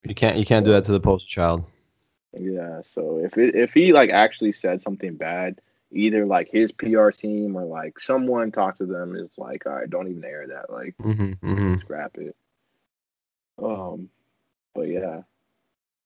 You 0.03 0.13
can't 0.15 0.37
you 0.37 0.45
can't 0.45 0.63
do 0.65 0.71
that 0.71 0.85
to 0.85 0.91
the 0.91 0.99
poster 0.99 1.27
child. 1.27 1.65
Yeah. 2.37 2.81
So 2.93 3.19
if 3.23 3.37
it, 3.37 3.55
if 3.55 3.73
he 3.73 3.93
like 3.93 4.09
actually 4.11 4.51
said 4.51 4.81
something 4.81 5.15
bad, 5.15 5.59
either 5.91 6.25
like 6.25 6.49
his 6.51 6.71
PR 6.71 7.09
team 7.09 7.55
or 7.55 7.63
like 7.65 7.99
someone 7.99 8.51
talk 8.51 8.77
to 8.77 8.85
them 8.85 9.15
is 9.15 9.29
like, 9.37 9.65
all 9.65 9.73
right, 9.73 9.89
don't 9.89 10.09
even 10.09 10.23
air 10.23 10.47
that. 10.47 10.69
Like 10.71 10.95
hmm 11.01 11.31
hmm 11.33 11.75
scrap 11.77 12.17
it. 12.17 12.35
Um, 13.61 14.09
but 14.75 14.83
yeah. 14.87 15.21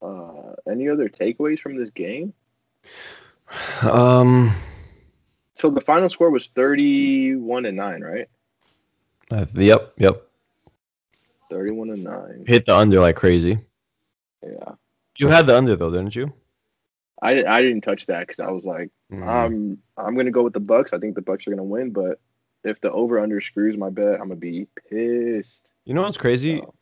Uh, 0.01 0.53
any 0.67 0.87
other 0.89 1.09
takeaways 1.09 1.59
from 1.59 1.75
this 1.77 1.89
game? 1.89 2.33
Um. 3.81 4.53
So 5.61 5.69
the 5.69 5.79
final 5.79 6.09
score 6.09 6.31
was 6.31 6.47
thirty-one 6.47 7.63
to 7.63 7.71
nine, 7.71 8.01
right? 8.01 8.27
uh, 9.29 9.45
Yep. 9.53 9.93
Yep. 9.99 10.23
Thirty-one 11.51 11.89
to 11.89 11.97
nine. 11.97 12.45
Hit 12.47 12.65
the 12.65 12.75
under 12.75 12.99
like 12.99 13.15
crazy. 13.15 13.59
Yeah, 14.41 14.71
You 15.19 15.27
had 15.27 15.45
the 15.45 15.55
under 15.55 15.75
though, 15.75 15.91
didn't 15.91 16.15
you? 16.15 16.33
I 17.21 17.35
didn't. 17.35 17.47
I 17.49 17.61
didn't 17.61 17.81
touch 17.81 18.07
that 18.07 18.25
because 18.27 18.39
I 18.39 18.49
was 18.49 18.63
like, 18.63 18.89
Mhm. 19.11 19.27
I'm. 19.27 19.77
I'm 19.97 20.15
gonna 20.15 20.31
go 20.31 20.41
with 20.41 20.53
the 20.53 20.59
Bucks. 20.59 20.93
I 20.93 20.97
think 20.97 21.13
the 21.13 21.21
Bucks 21.21 21.45
are 21.45 21.51
gonna 21.51 21.63
win, 21.63 21.91
but 21.91 22.19
if 22.63 22.81
the 22.81 22.91
over/under 22.91 23.39
screws 23.39 23.77
my 23.77 23.91
bet, 23.91 24.13
I'm 24.19 24.29
gonna 24.29 24.37
be 24.37 24.65
pissed. 24.89 25.61
you 25.85 25.93
know 25.93 26.01
what's 26.01 26.17
crazy? 26.17 26.57
So, 26.57 26.73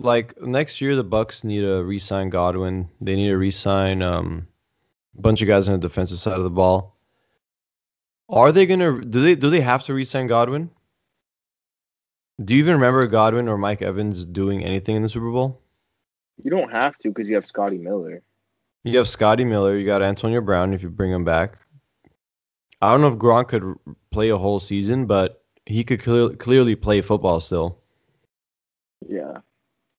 Like 0.00 0.38
next 0.42 0.82
year, 0.82 0.94
the 0.94 1.04
Bucks 1.04 1.42
need 1.42 1.60
to 1.62 1.82
re-sign 1.82 2.28
Godwin. 2.28 2.90
They 3.00 3.16
need 3.16 3.28
to 3.28 3.36
re-sign 3.38 4.02
um, 4.02 4.46
a 5.16 5.22
bunch 5.22 5.40
of 5.40 5.48
guys 5.48 5.68
on 5.70 5.80
the 5.80 5.88
defensive 5.88 6.18
side 6.18 6.36
of 6.36 6.44
the 6.44 6.50
ball. 6.50 6.93
Are 8.28 8.52
they 8.52 8.66
gonna? 8.66 9.04
Do 9.04 9.22
they? 9.22 9.34
Do 9.34 9.50
they 9.50 9.60
have 9.60 9.84
to 9.84 9.94
re-sign 9.94 10.26
Godwin? 10.26 10.70
Do 12.44 12.54
you 12.54 12.60
even 12.60 12.74
remember 12.74 13.06
Godwin 13.06 13.48
or 13.48 13.56
Mike 13.58 13.82
Evans 13.82 14.24
doing 14.24 14.64
anything 14.64 14.96
in 14.96 15.02
the 15.02 15.08
Super 15.08 15.30
Bowl? 15.30 15.60
you 16.42 16.50
don't 16.50 16.70
have 16.70 16.96
to 16.98 17.08
because 17.10 17.28
you 17.28 17.34
have 17.36 17.46
Scotty 17.46 17.78
Miller. 17.78 18.20
You 18.82 18.98
have 18.98 19.08
Scotty 19.08 19.44
Miller. 19.44 19.76
You 19.76 19.86
got 19.86 20.02
Antonio 20.02 20.40
Brown 20.40 20.74
if 20.74 20.82
you 20.82 20.90
bring 20.90 21.12
him 21.12 21.24
back. 21.24 21.58
I 22.82 22.90
don't 22.90 23.00
know 23.00 23.08
if 23.08 23.14
Gronk 23.18 23.48
could 23.48 23.74
play 24.10 24.30
a 24.30 24.36
whole 24.36 24.58
season, 24.58 25.06
but 25.06 25.42
he 25.66 25.84
could 25.84 26.02
clear, 26.02 26.30
clearly 26.30 26.74
play 26.74 27.00
football 27.00 27.40
still. 27.40 27.78
Yeah, 29.08 29.38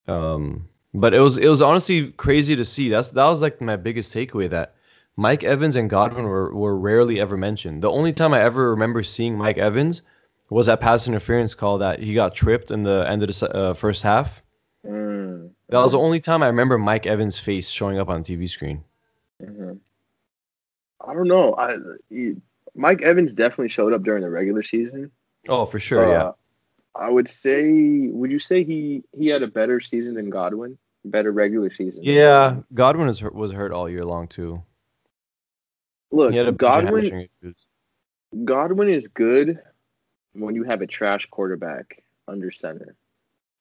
Um, 0.07 0.67
but 0.93 1.13
it 1.13 1.19
was 1.19 1.37
it 1.37 1.47
was 1.47 1.61
honestly 1.61 2.11
crazy 2.13 2.55
to 2.55 2.65
see. 2.65 2.89
That's 2.89 3.09
that 3.09 3.25
was 3.25 3.41
like 3.41 3.61
my 3.61 3.75
biggest 3.75 4.13
takeaway 4.13 4.49
that 4.49 4.75
Mike 5.17 5.43
Evans 5.43 5.75
and 5.75 5.89
Godwin 5.89 6.25
were, 6.25 6.53
were 6.53 6.77
rarely 6.77 7.19
ever 7.19 7.37
mentioned. 7.37 7.81
The 7.81 7.91
only 7.91 8.11
time 8.13 8.33
I 8.33 8.41
ever 8.41 8.69
remember 8.71 9.01
seeing 9.03 9.37
Mike 9.37 9.57
Evans 9.57 10.01
was 10.49 10.65
that 10.67 10.81
pass 10.81 11.07
interference 11.07 11.55
call 11.55 11.77
that 11.79 11.99
he 11.99 12.13
got 12.13 12.33
tripped 12.33 12.69
in 12.71 12.83
the 12.83 13.05
end 13.09 13.23
of 13.23 13.29
the 13.29 13.49
uh, 13.55 13.73
first 13.73 14.03
half. 14.03 14.43
Mm, 14.85 15.49
That 15.69 15.79
was 15.79 15.93
the 15.93 15.99
only 15.99 16.19
time 16.19 16.43
I 16.43 16.47
remember 16.47 16.77
Mike 16.77 17.05
Evans' 17.07 17.39
face 17.39 17.69
showing 17.69 17.97
up 17.97 18.09
on 18.09 18.23
TV 18.23 18.49
screen. 18.49 18.83
mhm. 19.41 19.79
I 21.07 21.13
don't 21.13 21.27
know. 21.27 21.55
I 21.55 21.75
he, 22.09 22.35
Mike 22.75 23.01
Evans 23.03 23.33
definitely 23.33 23.69
showed 23.69 23.93
up 23.93 24.03
during 24.03 24.21
the 24.23 24.29
regular 24.29 24.63
season. 24.63 25.11
Oh, 25.47 25.65
for 25.65 25.79
sure, 25.79 26.09
yeah. 26.09 26.23
Uh, 26.23 26.31
I 26.95 27.09
would 27.09 27.29
say. 27.29 28.07
Would 28.07 28.31
you 28.31 28.39
say 28.39 28.63
he 28.63 29.03
he 29.17 29.27
had 29.27 29.43
a 29.43 29.47
better 29.47 29.79
season 29.79 30.15
than 30.15 30.29
Godwin? 30.29 30.77
Better 31.05 31.31
regular 31.31 31.69
season. 31.69 32.03
Yeah, 32.03 32.47
Godwin? 32.49 32.65
Godwin 32.73 33.07
was 33.07 33.19
hurt, 33.19 33.35
was 33.35 33.51
hurt 33.51 33.71
all 33.71 33.87
year 33.89 34.03
long 34.05 34.27
too. 34.27 34.63
Look, 36.15 36.33
Godwin. 36.57 37.27
Godwin 38.45 38.89
is 38.89 39.09
good 39.09 39.59
when 40.31 40.55
you 40.55 40.63
have 40.63 40.81
a 40.81 40.87
trash 40.87 41.27
quarterback 41.29 42.01
under 42.25 42.51
center. 42.51 42.95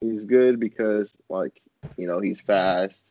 He's 0.01 0.25
good 0.25 0.61
because, 0.61 1.11
like, 1.29 1.61
you 1.97 2.07
know, 2.07 2.21
he's 2.21 2.39
fast, 2.41 3.03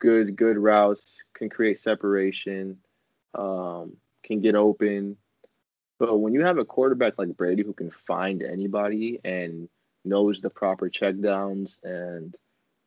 good, 0.00 0.34
good 0.34 0.58
routes, 0.58 1.02
can 1.34 1.50
create 1.50 1.78
separation, 1.78 2.78
um, 3.36 3.92
can 4.24 4.40
get 4.40 4.56
open. 4.56 5.16
But 6.00 6.18
when 6.18 6.34
you 6.34 6.42
have 6.44 6.58
a 6.58 6.64
quarterback 6.64 7.18
like 7.18 7.36
Brady 7.36 7.62
who 7.62 7.72
can 7.72 7.92
find 7.92 8.42
anybody 8.42 9.20
and 9.24 9.68
knows 10.04 10.40
the 10.40 10.50
proper 10.50 10.90
checkdowns 10.90 11.76
and, 11.84 12.34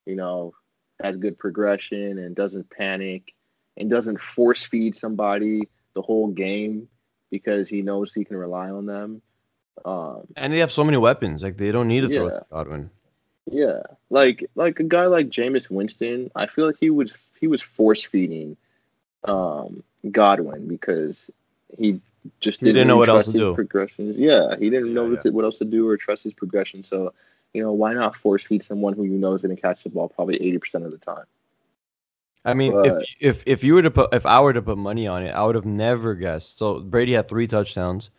you 0.05 0.17
know, 0.17 0.53
has 1.01 1.15
good 1.15 1.39
progression 1.39 2.17
and 2.17 2.35
doesn't 2.35 2.69
panic 2.69 3.33
and 3.77 3.89
doesn't 3.89 4.19
force 4.21 4.63
feed 4.63 4.95
somebody 4.95 5.67
the 5.93 6.01
whole 6.01 6.27
game 6.27 6.88
because 7.31 7.67
he 7.67 7.81
knows 7.81 8.13
he 8.13 8.23
can 8.25 8.38
rely 8.38 8.69
on 8.69 8.85
them. 8.85 9.21
Um, 9.85 10.27
And 10.35 10.53
they 10.53 10.59
have 10.59 10.71
so 10.71 10.83
many 10.83 10.97
weapons. 10.97 11.43
Like 11.43 11.57
they 11.57 11.71
don't 11.71 11.88
need 11.88 12.01
to 12.01 12.09
throw 12.09 12.25
Yeah. 12.25 12.29
to 12.29 12.45
Godwin. 12.51 12.89
yeah, 13.51 13.81
like 14.09 14.49
like 14.55 14.79
a 14.79 14.83
guy 14.83 15.05
like 15.05 15.29
Jameis 15.29 15.69
Winston, 15.69 16.31
I 16.35 16.45
feel 16.47 16.65
like 16.65 16.77
he 16.79 16.89
was 16.89 17.13
he 17.39 17.47
was 17.47 17.61
force 17.61 18.03
feeding 18.03 18.57
um, 19.25 19.83
Godwin 20.11 20.67
because 20.67 21.29
he 21.77 21.99
just 22.39 22.59
He 22.59 22.67
didn't 22.67 22.88
know 22.88 22.95
really 22.95 22.99
what 22.99 23.09
else 23.09 23.25
to 23.27 23.31
do. 23.33 23.53
Progressions, 23.53 24.17
yeah, 24.17 24.55
he 24.57 24.69
didn't 24.69 24.88
Yeah, 24.88 24.93
know 24.93 25.11
yeah. 25.23 25.31
what 25.31 25.45
else 25.45 25.57
to 25.59 25.65
do 25.65 25.88
or 25.88 25.97
trust 25.97 26.23
his 26.23 26.33
progression. 26.33 26.83
So, 26.83 27.13
you 27.53 27.61
know, 27.61 27.71
why 27.73 27.93
not 27.93 28.15
force 28.15 28.43
feed 28.43 28.63
someone 28.63 28.93
who 28.93 29.03
you 29.03 29.17
know 29.17 29.33
is 29.33 29.41
going 29.41 29.55
to 29.55 29.61
catch 29.61 29.83
the 29.83 29.89
ball 29.89 30.09
probably 30.09 30.35
eighty 30.41 30.57
percent 30.57 30.85
of 30.85 30.91
the 30.91 30.97
time? 30.97 31.25
I 32.45 32.53
mean, 32.53 32.71
But- 32.71 32.86
if 32.88 33.08
if 33.19 33.43
if 33.45 33.63
you 33.63 33.73
were 33.73 33.81
to 33.81 33.91
put 33.91 34.13
if 34.13 34.25
I 34.25 34.39
were 34.39 34.53
to 34.53 34.62
put 34.62 34.77
money 34.77 35.08
on 35.08 35.23
it, 35.23 35.31
I 35.31 35.43
would 35.43 35.55
have 35.55 35.65
never 35.65 36.13
guessed. 36.15 36.60
So 36.60 36.79
Brady 36.79 37.13
had 37.13 37.27
three 37.27 37.47
touchdowns. 37.47 38.12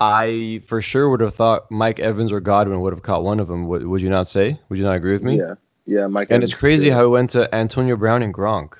I 0.00 0.60
for 0.64 0.80
sure 0.80 1.08
would 1.08 1.20
have 1.20 1.34
thought 1.34 1.70
Mike 1.70 1.98
Evans 1.98 2.30
or 2.30 2.40
Godwin 2.40 2.80
would 2.82 2.92
have 2.92 3.02
caught 3.02 3.24
one 3.24 3.40
of 3.40 3.48
them. 3.48 3.66
Would, 3.66 3.84
would 3.86 4.02
you 4.02 4.10
not 4.10 4.28
say? 4.28 4.60
Would 4.68 4.78
you 4.78 4.84
not 4.84 4.96
agree 4.96 5.12
with 5.12 5.24
me? 5.24 5.38
Yeah, 5.38 5.54
yeah, 5.86 6.06
Mike. 6.06 6.28
And 6.30 6.44
it's 6.44 6.54
crazy 6.54 6.88
yeah, 6.88 6.94
how 6.94 7.04
it 7.06 7.08
went 7.08 7.30
to 7.30 7.52
Antonio 7.54 7.96
Brown 7.96 8.22
and 8.22 8.32
Gronk, 8.32 8.74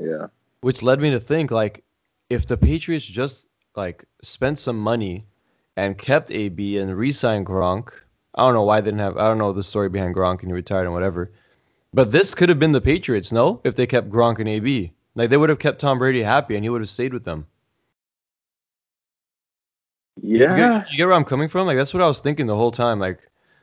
yeah, 0.00 0.26
which 0.62 0.82
led 0.82 1.00
me 1.00 1.10
to 1.10 1.20
think 1.20 1.50
like 1.50 1.84
if 2.30 2.46
the 2.46 2.56
Patriots 2.56 3.06
just 3.06 3.46
like 3.76 4.04
spent 4.22 4.58
some 4.58 4.78
money 4.78 5.26
and 5.76 5.96
kept 5.96 6.30
AB 6.30 6.78
and 6.78 6.96
re-signed 6.96 7.46
Gronk. 7.46 7.90
I 8.34 8.46
don't 8.46 8.54
know 8.54 8.62
why 8.62 8.80
they 8.80 8.86
didn't 8.86 9.00
have. 9.00 9.16
I 9.18 9.28
don't 9.28 9.38
know 9.38 9.52
the 9.52 9.62
story 9.62 9.88
behind 9.90 10.14
Gronk 10.14 10.40
and 10.40 10.48
he 10.48 10.54
retired 10.54 10.84
and 10.84 10.94
whatever. 10.94 11.32
But 11.94 12.12
this 12.12 12.34
could 12.34 12.48
have 12.48 12.58
been 12.58 12.72
the 12.72 12.80
Patriots, 12.80 13.32
no? 13.32 13.60
If 13.64 13.76
they 13.76 13.86
kept 13.86 14.08
Gronk 14.08 14.38
and 14.38 14.48
AB, 14.48 14.92
like 15.14 15.30
they 15.30 15.36
would 15.36 15.50
have 15.50 15.58
kept 15.58 15.80
Tom 15.80 15.98
Brady 15.98 16.22
happy 16.22 16.56
and 16.56 16.64
he 16.64 16.70
would 16.70 16.80
have 16.80 16.88
stayed 16.88 17.12
with 17.12 17.24
them. 17.24 17.46
You 20.22 20.38
yeah. 20.38 20.56
get, 20.56 20.90
you 20.90 20.96
get 20.96 21.06
where 21.06 21.14
I'm 21.14 21.24
coming 21.24 21.48
from? 21.48 21.66
Like 21.66 21.76
that's 21.76 21.92
what 21.92 22.02
I 22.02 22.06
was 22.06 22.20
thinking 22.20 22.46
the 22.46 22.56
whole 22.56 22.70
time. 22.70 22.98
Like, 22.98 23.18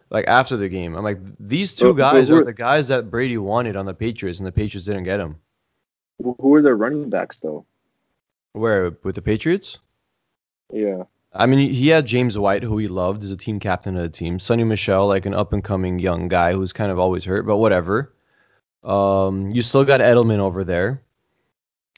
like 0.10 0.28
after 0.28 0.58
the 0.58 0.70
game, 0.70 0.96
I'm 0.96 1.04
like, 1.04 1.20
these 1.40 1.74
two 1.74 1.96
guys 1.96 2.30
are 2.30 2.44
the 2.44 2.54
guys 2.54 2.88
that 2.88 3.10
Brady 3.10 3.38
wanted 3.38 3.76
on 3.76 3.86
the 3.86 3.94
Patriots, 3.94 4.40
and 4.40 4.48
the 4.48 4.52
Patriots 4.52 4.86
didn't 4.86 5.04
get 5.04 5.20
him. 5.20 5.36
Who 6.22 6.54
are 6.56 6.62
their 6.62 6.76
running 6.76 7.10
backs 7.10 7.38
though? 7.38 7.66
Where 8.54 8.92
with 9.04 9.16
the 9.16 9.22
Patriots? 9.22 9.78
Yeah, 10.72 11.04
I 11.34 11.46
mean, 11.46 11.60
he- 11.60 11.74
he 11.74 11.88
had 11.90 12.06
James 12.08 12.38
White, 12.38 12.64
who 12.64 12.78
he 12.78 12.88
loved 12.88 13.24
as 13.24 13.32
a 13.32 13.38
team 13.38 13.60
captain 13.60 13.96
of 13.96 14.02
the 14.02 14.10
team. 14.10 14.40
Sony 14.40 14.66
Michel, 14.66 15.08
like 15.08 15.26
an 15.26 15.34
up 15.34 15.54
and 15.54 15.64
coming 15.64 16.00
young 16.00 16.28
guy 16.28 16.54
who's 16.54 16.74
kind 16.74 16.92
of 16.92 17.00
always 17.00 17.26
hurt, 17.26 17.46
but 17.46 17.58
whatever. 17.58 18.14
Um, 18.84 19.50
you 19.50 19.62
still 19.62 19.84
got 19.84 20.00
Edelman 20.00 20.40
over 20.40 20.64
there. 20.64 21.02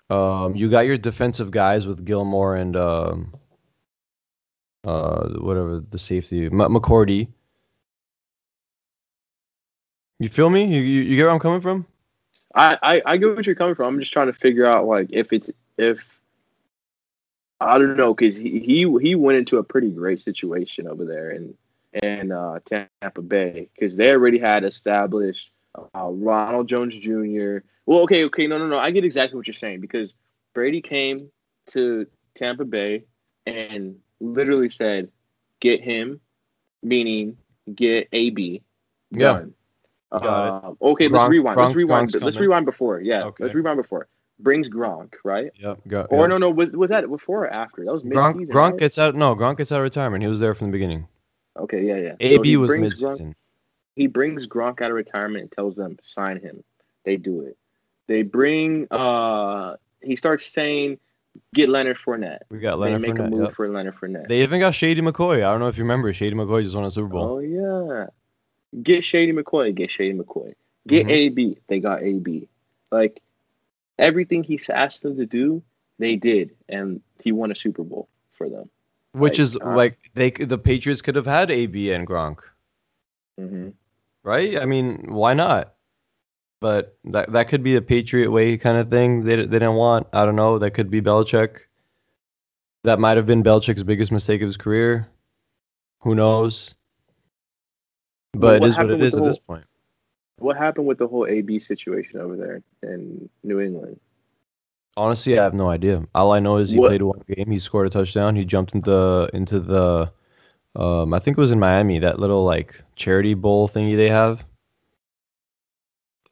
Um, 0.09 0.55
you 0.55 0.69
got 0.69 0.81
your 0.85 0.97
defensive 0.97 1.51
guys 1.51 1.87
with 1.87 2.03
Gilmore 2.03 2.55
and 2.55 2.75
um, 2.75 3.33
uh, 4.83 5.29
whatever 5.39 5.79
the 5.79 5.97
safety 5.97 6.45
M- 6.47 6.53
McCourty. 6.53 7.27
You 10.19 10.29
feel 10.29 10.49
me? 10.49 10.65
You, 10.65 10.81
you 10.81 11.01
you 11.01 11.15
get 11.15 11.23
where 11.23 11.31
I'm 11.31 11.39
coming 11.39 11.61
from? 11.61 11.85
I, 12.53 12.77
I 12.83 13.01
I 13.05 13.17
get 13.17 13.35
what 13.35 13.45
you're 13.45 13.55
coming 13.55 13.75
from. 13.75 13.87
I'm 13.93 13.99
just 13.99 14.11
trying 14.11 14.27
to 14.27 14.33
figure 14.33 14.65
out 14.65 14.85
like 14.85 15.07
if 15.11 15.31
it's 15.31 15.49
if 15.77 16.19
I 17.59 17.77
don't 17.77 17.95
know 17.95 18.13
because 18.13 18.35
he, 18.35 18.59
he 18.59 18.99
he 19.01 19.15
went 19.15 19.37
into 19.37 19.57
a 19.57 19.63
pretty 19.63 19.89
great 19.89 20.21
situation 20.21 20.87
over 20.87 21.05
there 21.05 21.31
in 21.31 21.53
in 22.03 22.31
uh, 22.31 22.59
Tampa 22.65 23.21
Bay 23.21 23.69
because 23.73 23.95
they 23.95 24.11
already 24.11 24.39
had 24.39 24.63
established 24.63 25.50
uh, 25.75 26.09
Ronald 26.11 26.67
Jones 26.67 26.95
Jr. 26.95 27.57
Well, 27.85 27.99
okay, 28.01 28.25
okay, 28.25 28.47
no, 28.47 28.57
no, 28.57 28.67
no. 28.67 28.77
I 28.77 28.91
get 28.91 29.03
exactly 29.05 29.37
what 29.37 29.47
you're 29.47 29.53
saying 29.53 29.81
because 29.81 30.13
Brady 30.53 30.81
came 30.81 31.29
to 31.67 32.05
Tampa 32.35 32.65
Bay 32.65 33.05
and 33.45 33.95
literally 34.19 34.69
said, 34.69 35.09
"Get 35.59 35.81
him," 35.81 36.19
meaning 36.83 37.37
get 37.75 38.07
AB 38.11 38.61
Yeah. 39.11 39.19
done. 39.33 39.53
Got 40.11 40.63
Um, 40.65 40.77
okay, 40.81 41.07
let's 41.07 41.23
Gronk- 41.25 41.29
rewind. 41.29 41.57
let's 41.59 41.75
rewind. 41.75 42.09
Gronk's 42.09 42.21
Let's 42.21 42.35
coming. 42.35 42.49
rewind 42.49 42.65
before. 42.65 42.99
Yeah, 42.99 43.25
Okay. 43.27 43.43
let's 43.45 43.55
rewind 43.55 43.77
before. 43.77 44.07
Brings 44.39 44.67
Gronk, 44.67 45.13
right? 45.23 45.51
Yep. 45.55 45.79
Got, 45.87 46.07
Or 46.11 46.21
yep. 46.21 46.29
no, 46.29 46.37
no, 46.37 46.49
was 46.49 46.71
was 46.71 46.89
that 46.89 47.07
before 47.09 47.45
or 47.45 47.49
after? 47.49 47.85
That 47.85 47.93
was 47.93 48.03
mid 48.03 48.13
Gronk 48.17 48.33
season. 48.39 48.53
Gronk 48.53 48.77
gets 48.79 48.97
out. 48.97 49.15
No, 49.15 49.35
Gronk 49.35 49.57
gets 49.57 49.71
out 49.71 49.77
of 49.77 49.83
retirement. 49.83 50.21
He 50.23 50.27
was 50.27 50.39
there 50.41 50.53
from 50.53 50.67
the 50.67 50.71
beginning. 50.73 51.07
okay, 51.57 51.85
yeah, 51.85 51.95
yeah. 51.97 52.15
AB 52.19 52.47
he 52.49 52.57
was 52.57 52.67
brings 52.69 53.01
mid 53.01 53.09
Gronk- 53.11 53.13
season. 53.17 53.35
He 53.95 54.07
brings 54.07 54.47
Gronk 54.47 54.81
out 54.81 54.91
of 54.91 54.95
retirement 54.95 55.41
and 55.41 55.51
tells 55.51 55.75
them 55.75 55.97
sign 56.03 56.39
him. 56.39 56.63
They 57.03 57.17
do 57.17 57.41
it. 57.41 57.57
They 58.07 58.23
bring. 58.23 58.87
uh 58.91 59.75
He 60.01 60.15
starts 60.15 60.45
saying, 60.45 60.99
"Get 61.53 61.69
Leonard 61.69 61.97
Fournette." 61.97 62.41
We 62.49 62.59
got 62.59 62.79
Leonard. 62.79 63.01
they 63.01 63.11
make 63.11 63.19
a 63.19 63.29
move 63.29 63.45
yep. 63.45 63.55
for 63.55 63.67
Leonard 63.69 63.95
Fournette. 63.95 64.27
They 64.27 64.41
even 64.41 64.59
got 64.59 64.73
Shady 64.73 65.01
McCoy. 65.01 65.37
I 65.37 65.51
don't 65.51 65.59
know 65.59 65.67
if 65.67 65.77
you 65.77 65.83
remember. 65.83 66.11
Shady 66.13 66.35
McCoy 66.35 66.63
just 66.63 66.75
won 66.75 66.85
a 66.85 66.91
Super 66.91 67.07
Bowl. 67.07 67.23
Oh 67.23 67.39
yeah, 67.39 68.07
get 68.83 69.03
Shady 69.03 69.33
McCoy. 69.33 69.73
Get 69.73 69.91
Shady 69.91 70.17
McCoy. 70.17 70.53
Get 70.87 71.07
Mhm. 71.07 71.11
AB. 71.11 71.57
They 71.67 71.79
got 71.79 72.01
AB. 72.01 72.47
Like 72.91 73.21
everything 73.97 74.43
he 74.43 74.59
asked 74.69 75.03
them 75.03 75.17
to 75.17 75.25
do, 75.25 75.61
they 75.99 76.15
did, 76.15 76.55
and 76.67 77.01
he 77.21 77.31
won 77.31 77.51
a 77.51 77.55
Super 77.55 77.83
Bowl 77.83 78.09
for 78.33 78.49
them. 78.49 78.69
Which 79.13 79.33
like, 79.33 79.39
is 79.39 79.57
uh, 79.57 79.75
like 79.75 79.97
they 80.15 80.31
the 80.31 80.57
Patriots 80.57 81.01
could 81.01 81.15
have 81.15 81.25
had 81.25 81.51
AB 81.51 81.91
and 81.91 82.07
Gronk, 82.07 82.39
hmm 83.37 83.69
right? 84.23 84.57
I 84.57 84.65
mean, 84.65 85.05
why 85.09 85.33
not? 85.33 85.73
But 86.59 86.97
that 87.05 87.31
that 87.31 87.47
could 87.47 87.63
be 87.63 87.75
a 87.75 87.81
Patriot 87.81 88.29
way 88.29 88.55
kind 88.57 88.77
of 88.77 88.89
thing. 88.89 89.23
They, 89.23 89.35
they 89.35 89.43
didn't 89.45 89.73
want. 89.75 90.07
I 90.13 90.25
don't 90.25 90.35
know. 90.35 90.59
That 90.59 90.71
could 90.71 90.91
be 90.91 91.01
Belichick. 91.01 91.57
That 92.83 92.99
might 92.99 93.17
have 93.17 93.25
been 93.25 93.43
Belichick's 93.43 93.83
biggest 93.83 94.11
mistake 94.11 94.41
of 94.41 94.47
his 94.47 94.57
career. 94.57 95.07
Who 96.01 96.13
knows? 96.15 96.75
But 98.33 98.61
Well, 98.61 98.63
it 98.63 98.67
is 98.69 98.77
what 98.77 98.91
it 98.91 99.01
is 99.01 99.15
at 99.15 99.23
this 99.23 99.39
point. 99.39 99.65
What 100.37 100.57
happened 100.57 100.87
with 100.87 100.97
the 100.97 101.07
whole 101.07 101.27
AB 101.27 101.59
situation 101.59 102.19
over 102.19 102.35
there 102.35 102.63
in 102.83 103.29
New 103.43 103.59
England? 103.59 103.99
Honestly, 104.97 105.37
I 105.39 105.43
have 105.43 105.53
no 105.53 105.69
idea. 105.69 106.03
All 106.15 106.31
I 106.31 106.39
know 106.39 106.57
is 106.57 106.71
he 106.71 106.79
What- 106.79 106.89
played 106.89 107.01
one 107.01 107.21
game. 107.27 107.49
He 107.49 107.59
scored 107.59 107.87
a 107.87 107.89
touchdown. 107.89 108.35
He 108.35 108.45
jumped 108.45 108.73
into 108.75 109.29
into 109.33 109.59
the, 109.59 110.11
um, 110.75 111.13
I 111.13 111.19
think 111.19 111.37
it 111.37 111.41
was 111.41 111.51
in 111.51 111.59
Miami. 111.59 111.99
That 111.99 112.19
little 112.19 112.43
like 112.43 112.81
charity 112.95 113.33
bowl 113.33 113.67
thingy 113.67 113.95
they 113.95 114.09
have. 114.09 114.45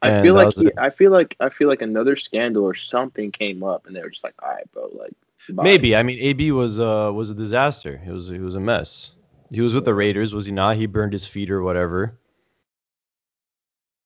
I 0.02 0.22
feel 0.22 0.34
like 0.34 0.56
he. 0.56 0.72
I 0.78 0.90
feel 0.90 1.12
like 1.12 1.36
I 1.40 1.50
feel 1.50 1.68
like 1.68 1.82
another 1.82 2.16
scandal 2.16 2.64
or 2.64 2.74
something 2.74 3.32
came 3.32 3.64
up, 3.64 3.86
and 3.86 3.96
they 3.96 4.02
were 4.02 4.10
just 4.10 4.24
like, 4.24 4.36
"All 4.42 4.50
right, 4.50 4.72
bro, 4.72 4.90
like 4.94 5.12
bye." 5.50 5.64
Maybe. 5.64 5.96
I 5.96 6.04
mean, 6.04 6.20
AB 6.20 6.52
was 6.52 6.80
uh 6.80 7.12
was 7.14 7.32
a 7.32 7.36
disaster. 7.36 7.98
He 7.98 8.12
was 8.12 8.30
he 8.30 8.40
was 8.40 8.56
a 8.56 8.60
mess. 8.60 9.12
He 9.52 9.62
was 9.62 9.74
with 9.76 9.86
the 9.86 9.94
Raiders, 9.96 10.34
was 10.34 10.46
he 10.46 10.52
not? 10.52 10.76
He 10.76 10.86
burned 10.86 11.12
his 11.12 11.26
feet 11.26 11.50
or 11.50 11.64
whatever. 11.64 12.20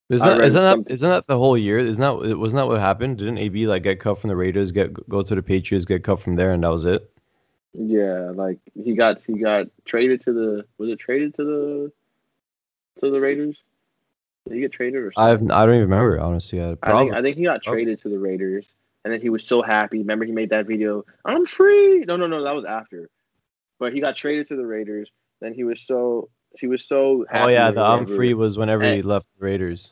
Isn't 0.09 0.27
that, 0.27 0.41
isn't 0.45 0.61
that 0.61 0.71
something- 0.71 0.93
isn't 0.93 1.09
that 1.09 1.27
the 1.27 1.37
whole 1.37 1.57
year? 1.57 1.79
Isn't 1.79 2.01
that 2.01 2.37
wasn't 2.39 2.61
that 2.61 2.67
what 2.67 2.79
happened? 2.79 3.17
Didn't 3.17 3.37
AB 3.37 3.67
like 3.67 3.83
get 3.83 3.99
cut 3.99 4.17
from 4.17 4.29
the 4.29 4.35
Raiders, 4.35 4.71
get 4.71 4.93
go 5.09 5.21
to 5.21 5.35
the 5.35 5.43
Patriots, 5.43 5.85
get 5.85 6.03
cut 6.03 6.19
from 6.19 6.35
there, 6.35 6.53
and 6.53 6.63
that 6.63 6.71
was 6.71 6.85
it? 6.85 7.12
Yeah, 7.73 8.31
like 8.33 8.59
he 8.75 8.93
got 8.95 9.21
he 9.25 9.33
got 9.33 9.67
traded 9.85 10.21
to 10.21 10.33
the 10.33 10.65
was 10.77 10.89
it 10.89 10.99
traded 10.99 11.33
to 11.35 11.43
the 11.43 11.91
to 13.01 13.09
the 13.09 13.19
Raiders? 13.19 13.57
Did 14.45 14.55
he 14.55 14.61
get 14.61 14.71
traded 14.71 15.01
or 15.01 15.11
I 15.17 15.31
something? 15.31 15.51
I 15.51 15.65
don't 15.65 15.75
even 15.75 15.89
remember 15.89 16.19
honestly. 16.19 16.61
I, 16.61 16.75
I 16.83 16.99
think 16.99 17.13
I 17.13 17.21
think 17.21 17.37
he 17.37 17.43
got 17.43 17.61
Oh. 17.65 17.71
traded 17.71 18.01
to 18.01 18.09
the 18.09 18.19
Raiders, 18.19 18.65
and 19.03 19.11
then 19.13 19.21
he 19.21 19.29
was 19.29 19.43
so 19.43 19.61
happy. 19.61 19.99
Remember, 19.99 20.25
he 20.25 20.31
made 20.31 20.49
that 20.51 20.67
video. 20.67 21.05
I'm 21.25 21.45
free. 21.45 21.99
No, 22.07 22.15
no, 22.15 22.27
no, 22.27 22.43
that 22.43 22.55
was 22.55 22.65
after. 22.65 23.09
But 23.79 23.93
he 23.93 24.01
got 24.01 24.15
traded 24.15 24.47
to 24.49 24.55
the 24.55 24.65
Raiders. 24.65 25.11
Then 25.41 25.53
he 25.53 25.63
was 25.63 25.81
so 25.81 26.29
he 26.59 26.67
was 26.67 26.85
so 26.85 27.23
oh, 27.23 27.25
happy. 27.29 27.43
oh 27.45 27.47
yeah, 27.47 27.71
the 27.71 27.81
I'm 27.81 28.05
free 28.05 28.33
was 28.33 28.57
whenever 28.57 28.83
he 28.83 28.99
eh. 28.99 29.01
left 29.03 29.27
the 29.39 29.45
Raiders. 29.45 29.91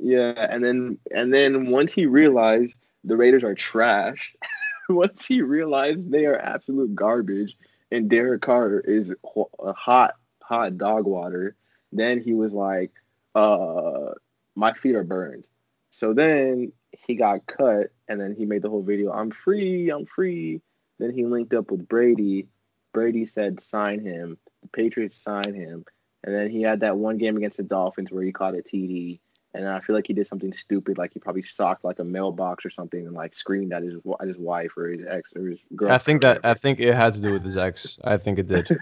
Yeah, 0.00 0.32
and 0.50 0.64
then 0.64 0.98
and 1.14 1.32
then 1.32 1.66
once 1.70 1.92
he 1.92 2.06
realized 2.06 2.76
the 3.04 3.16
Raiders 3.16 3.44
are 3.44 3.54
trash, 3.54 4.34
once 4.88 5.26
he 5.26 5.42
realized 5.42 6.10
they 6.10 6.26
are 6.26 6.38
absolute 6.38 6.94
garbage, 6.94 7.56
and 7.90 8.08
Derek 8.08 8.42
Carr 8.42 8.80
is 8.80 9.12
a 9.12 9.72
hot 9.72 10.14
hot 10.42 10.78
dog 10.78 11.06
water, 11.06 11.56
then 11.92 12.20
he 12.20 12.32
was 12.34 12.52
like, 12.52 12.92
"Uh, 13.34 14.12
my 14.54 14.72
feet 14.72 14.94
are 14.94 15.04
burned." 15.04 15.46
So 15.90 16.14
then 16.14 16.72
he 17.06 17.14
got 17.14 17.46
cut, 17.46 17.88
and 18.08 18.20
then 18.20 18.34
he 18.34 18.46
made 18.46 18.62
the 18.62 18.70
whole 18.70 18.82
video. 18.82 19.12
I'm 19.12 19.30
free. 19.30 19.90
I'm 19.90 20.06
free. 20.06 20.62
Then 20.98 21.10
he 21.12 21.26
linked 21.26 21.54
up 21.54 21.70
with 21.70 21.88
Brady. 21.88 22.48
Brady 22.92 23.26
said 23.26 23.60
sign 23.60 24.00
him. 24.00 24.38
The 24.62 24.68
Patriots 24.68 25.22
signed 25.22 25.54
him, 25.54 25.84
and 26.24 26.34
then 26.34 26.50
he 26.50 26.62
had 26.62 26.80
that 26.80 26.96
one 26.96 27.18
game 27.18 27.36
against 27.36 27.56
the 27.56 27.62
Dolphins 27.62 28.10
where 28.10 28.22
he 28.22 28.32
caught 28.32 28.54
a 28.54 28.62
TD. 28.62 29.20
And 29.54 29.66
then 29.66 29.72
I 29.72 29.80
feel 29.80 29.94
like 29.94 30.06
he 30.06 30.14
did 30.14 30.26
something 30.26 30.52
stupid, 30.52 30.96
like 30.96 31.12
he 31.12 31.20
probably 31.20 31.42
socked 31.42 31.84
like 31.84 31.98
a 31.98 32.04
mailbox 32.04 32.64
or 32.64 32.70
something, 32.70 33.06
and 33.06 33.14
like 33.14 33.34
screamed 33.34 33.72
at 33.72 33.82
his 33.82 33.94
at 34.20 34.26
his 34.26 34.38
wife 34.38 34.76
or 34.76 34.88
his 34.88 35.02
ex 35.06 35.30
or 35.36 35.48
his 35.48 35.58
girl. 35.76 35.92
I 35.92 35.98
think 35.98 36.22
that 36.22 36.40
I 36.42 36.54
think 36.54 36.80
it 36.80 36.94
had 36.94 37.12
to 37.14 37.20
do 37.20 37.32
with 37.32 37.44
his 37.44 37.58
ex. 37.58 37.98
I 38.02 38.16
think 38.16 38.38
it 38.38 38.46
did. 38.46 38.68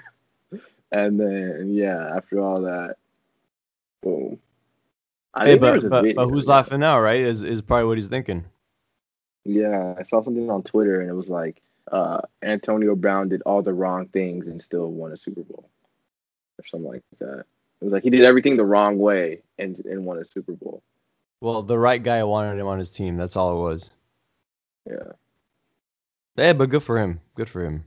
And 0.93 1.21
then 1.21 1.73
yeah, 1.73 2.17
after 2.17 2.41
all 2.41 2.63
that, 2.63 2.97
boom. 4.03 4.41
I 5.35 5.47
hey, 5.47 5.59
but 5.59 5.89
but, 5.89 6.15
but 6.17 6.29
who's 6.29 6.49
laughing 6.49 6.81
now, 6.81 6.99
right? 6.99 7.21
Is 7.21 7.43
is 7.45 7.63
probably 7.63 7.87
what 7.87 7.99
he's 7.99 8.09
thinking. 8.09 8.45
Yeah, 9.45 9.95
I 9.97 10.03
saw 10.03 10.23
something 10.23 10.51
on 10.51 10.63
Twitter, 10.63 11.01
and 11.01 11.09
it 11.09 11.15
was 11.15 11.29
like 11.29 11.63
uh, 11.93 12.23
Antonio 12.43 12.97
Brown 12.97 13.29
did 13.29 13.43
all 13.43 13.63
the 13.63 13.73
wrong 13.73 14.07
things 14.07 14.49
and 14.49 14.61
still 14.61 14.91
won 14.91 15.13
a 15.13 15.17
Super 15.17 15.43
Bowl. 15.43 15.71
or 16.59 16.67
something 16.67 16.91
like 16.91 17.03
that. 17.21 17.45
It 17.81 17.85
was 17.85 17.93
like 17.93 18.03
he 18.03 18.11
did 18.11 18.25
everything 18.25 18.57
the 18.57 18.65
wrong 18.65 18.99
way 18.99 19.43
and 19.59 19.79
and 19.87 20.05
won 20.05 20.19
a 20.19 20.25
Super 20.25 20.53
Bowl. 20.53 20.83
Well, 21.41 21.63
the 21.63 21.79
right 21.79 22.03
guy 22.03 22.23
wanted 22.25 22.59
him 22.59 22.67
on 22.67 22.79
his 22.79 22.91
team. 22.91 23.17
That's 23.17 23.37
all 23.37 23.59
it 23.59 23.63
was. 23.63 23.91
Yeah. 24.87 25.13
Yeah, 26.37 26.53
but 26.53 26.71
good 26.71 26.83
for 26.83 26.99
him. 26.99 27.21
Good 27.35 27.49
for 27.49 27.65
him. 27.65 27.85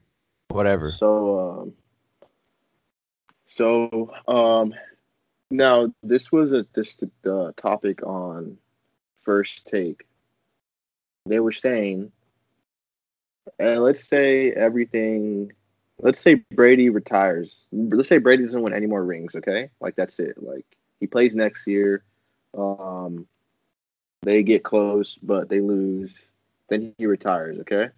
Whatever. 0.50 0.92
So 0.92 1.62
um 1.62 1.74
so 3.48 4.14
um 4.28 4.74
now 5.52 5.94
this 6.02 6.32
was 6.32 6.52
a 6.52 6.66
this 6.74 6.98
the 7.22 7.54
topic 7.58 8.02
on 8.04 8.58
first 9.22 9.68
take. 9.68 10.06
They 11.28 11.40
were 11.40 11.52
saying 11.52 12.12
uh, 13.60 13.78
let's 13.78 14.08
say 14.08 14.52
everything 14.52 15.52
let's 16.04 16.20
say 16.20 16.36
Brady 16.52 16.90
retires. 16.90 17.56
Let's 17.72 18.10
say 18.10 18.18
Brady 18.18 18.44
doesn't 18.44 18.62
win 18.62 18.74
any 18.74 18.86
more 18.86 19.04
rings, 19.04 19.36
okay? 19.36 19.70
Like 19.80 19.96
that's 19.96 20.20
it. 20.20 20.42
Like 20.42 20.66
he 21.00 21.08
plays 21.08 21.34
next 21.34 21.66
year. 21.66 22.04
Um 22.56 23.28
they 24.22 24.44
get 24.44 24.64
close, 24.64 25.18
but 25.22 25.50
they 25.50 25.60
lose. 25.60 26.14
Then 26.70 26.94
he 26.98 27.06
retires, 27.08 27.60
okay? 27.60 27.90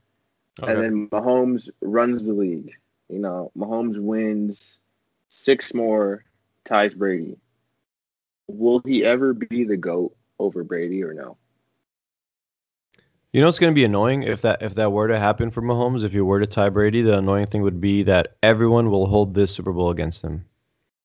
Okay. 0.61 0.71
And 0.71 0.81
then 0.81 1.09
Mahomes 1.09 1.69
runs 1.81 2.25
the 2.25 2.33
league. 2.33 2.71
You 3.09 3.19
know, 3.19 3.51
Mahomes 3.57 3.99
wins 3.99 4.79
six 5.29 5.73
more, 5.73 6.23
ties 6.63 6.93
Brady. 6.93 7.37
Will 8.47 8.81
he 8.85 9.03
ever 9.03 9.33
be 9.33 9.65
the 9.65 9.77
GOAT 9.77 10.15
over 10.39 10.63
Brady 10.63 11.03
or 11.03 11.13
no? 11.13 11.37
You 13.35 13.41
know 13.41 13.49
it's 13.49 13.59
going 13.59 13.73
to 13.73 13.75
be 13.75 13.83
annoying 13.83 14.23
if 14.23 14.43
that 14.43 14.61
if 14.61 14.75
that 14.75 14.93
were 14.93 15.09
to 15.09 15.19
happen 15.19 15.51
for 15.51 15.61
Mahomes, 15.61 16.05
if 16.05 16.13
you 16.13 16.23
were 16.23 16.39
to 16.39 16.45
tie 16.45 16.69
Brady, 16.69 17.01
the 17.01 17.17
annoying 17.17 17.47
thing 17.47 17.63
would 17.63 17.81
be 17.81 18.01
that 18.03 18.37
everyone 18.41 18.89
will 18.89 19.07
hold 19.07 19.33
this 19.33 19.53
Super 19.53 19.73
Bowl 19.73 19.89
against 19.89 20.21
him. 20.21 20.45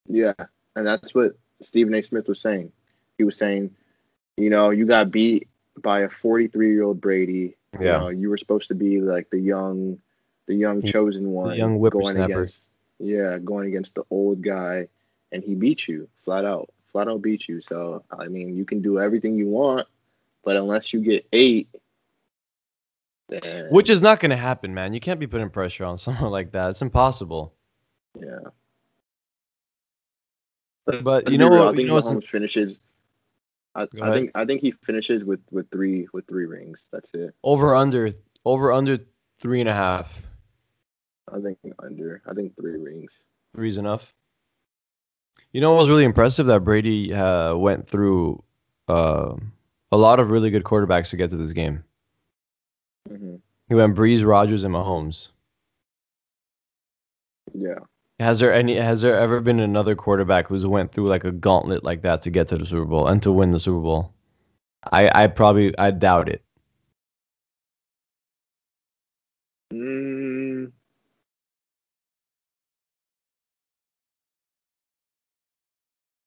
Yeah. 0.06 0.34
And 0.76 0.86
that's 0.86 1.12
what 1.12 1.32
Stephen 1.60 1.92
A. 1.92 2.00
Smith 2.00 2.28
was 2.28 2.40
saying. 2.40 2.70
He 3.18 3.24
was 3.24 3.36
saying, 3.36 3.74
you 4.36 4.48
know, 4.48 4.70
you 4.70 4.86
got 4.86 5.10
beat 5.10 5.48
by 5.82 6.02
a 6.02 6.08
43 6.08 6.70
year 6.70 6.84
old 6.84 7.00
Brady. 7.00 7.56
You 7.80 7.86
Yeah. 7.86 7.98
know, 7.98 8.08
you 8.10 8.30
were 8.30 8.38
supposed 8.38 8.68
to 8.68 8.76
be 8.76 9.00
like 9.00 9.28
the 9.30 9.40
young, 9.40 9.98
the 10.46 10.54
young 10.54 10.82
chosen 10.82 11.32
one, 11.32 11.56
young 11.56 11.80
going 11.80 11.80
whippersnapper. 11.80 12.42
against, 12.42 12.62
yeah, 13.00 13.38
going 13.38 13.66
against 13.66 13.96
the 13.96 14.04
old 14.08 14.40
guy, 14.40 14.86
and 15.32 15.42
he 15.42 15.56
beat 15.56 15.88
you 15.88 16.08
flat 16.24 16.44
out, 16.44 16.70
flat 16.92 17.08
out 17.08 17.22
beat 17.22 17.48
you. 17.48 17.60
So 17.60 18.04
I 18.16 18.28
mean, 18.28 18.54
you 18.54 18.64
can 18.64 18.82
do 18.82 19.00
everything 19.00 19.34
you 19.34 19.48
want, 19.48 19.88
but 20.44 20.54
unless 20.54 20.92
you 20.92 21.00
get 21.00 21.26
eight, 21.32 21.68
then 23.30 23.66
Which 23.68 23.90
is 23.90 24.02
not 24.02 24.20
going 24.20 24.30
to 24.30 24.36
happen, 24.36 24.74
man. 24.74 24.92
You 24.92 25.00
can't 25.00 25.20
be 25.20 25.26
putting 25.26 25.50
pressure 25.50 25.84
on 25.84 25.98
someone 25.98 26.30
like 26.30 26.52
that. 26.52 26.70
It's 26.70 26.82
impossible. 26.82 27.54
yeah. 28.20 28.50
But 30.86 31.30
you 31.30 31.38
know 31.38 31.48
real, 31.48 31.64
what? 31.64 31.68
I 31.68 31.70
You 31.70 31.76
think 31.76 31.88
know 31.88 31.94
what's 31.94 32.10
Mahomes 32.10 32.24
finishes. 32.26 32.76
I, 33.74 33.86
I 34.02 34.12
think 34.12 34.30
I 34.34 34.44
think 34.44 34.60
he 34.60 34.72
finishes 34.72 35.24
with 35.24 35.40
with 35.50 35.70
three 35.70 36.08
with 36.12 36.26
three 36.26 36.46
rings. 36.46 36.86
That's 36.92 37.10
it. 37.14 37.34
over 37.44 37.76
under 37.76 38.10
over 38.44 38.72
under 38.72 38.98
three 39.38 39.60
and 39.60 39.68
a 39.68 39.74
half. 39.74 40.22
I 41.32 41.40
think 41.40 41.58
under. 41.78 42.22
I 42.26 42.34
think 42.34 42.56
three 42.56 42.76
rings. 42.76 43.12
Three's 43.54 43.78
enough. 43.78 44.12
You 45.52 45.60
know 45.60 45.70
what 45.72 45.80
was 45.80 45.88
really 45.88 46.04
impressive 46.04 46.46
that 46.46 46.60
Brady 46.64 47.14
uh, 47.14 47.56
went 47.56 47.88
through 47.88 48.42
uh, 48.88 49.34
a 49.92 49.96
lot 49.96 50.18
of 50.20 50.30
really 50.30 50.50
good 50.50 50.64
quarterbacks 50.64 51.10
to 51.10 51.16
get 51.16 51.30
to 51.30 51.36
this 51.36 51.52
game. 51.52 51.84
Hmm 53.08 53.36
He 53.68 53.74
went 53.74 53.96
Brees, 53.96 54.26
Rodgers, 54.26 54.64
and 54.64 54.74
Mahomes. 54.74 55.30
Yeah. 57.54 57.78
Has 58.18 58.38
there 58.38 58.52
any? 58.52 58.76
Has 58.76 59.00
there 59.00 59.18
ever 59.18 59.40
been 59.40 59.60
another 59.60 59.94
quarterback 59.94 60.48
who's 60.48 60.66
went 60.66 60.92
through 60.92 61.08
like 61.08 61.24
a 61.24 61.32
gauntlet 61.32 61.84
like 61.84 62.02
that 62.02 62.20
to 62.22 62.30
get 62.30 62.48
to 62.48 62.58
the 62.58 62.66
Super 62.66 62.84
Bowl 62.84 63.06
and 63.06 63.22
to 63.22 63.32
win 63.32 63.50
the 63.50 63.60
Super 63.60 63.80
Bowl? 63.80 64.12
I 64.92 65.24
I 65.24 65.26
probably 65.28 65.76
I 65.78 65.90
doubt 65.90 66.28
it. 66.28 66.42
Mm. 69.72 70.72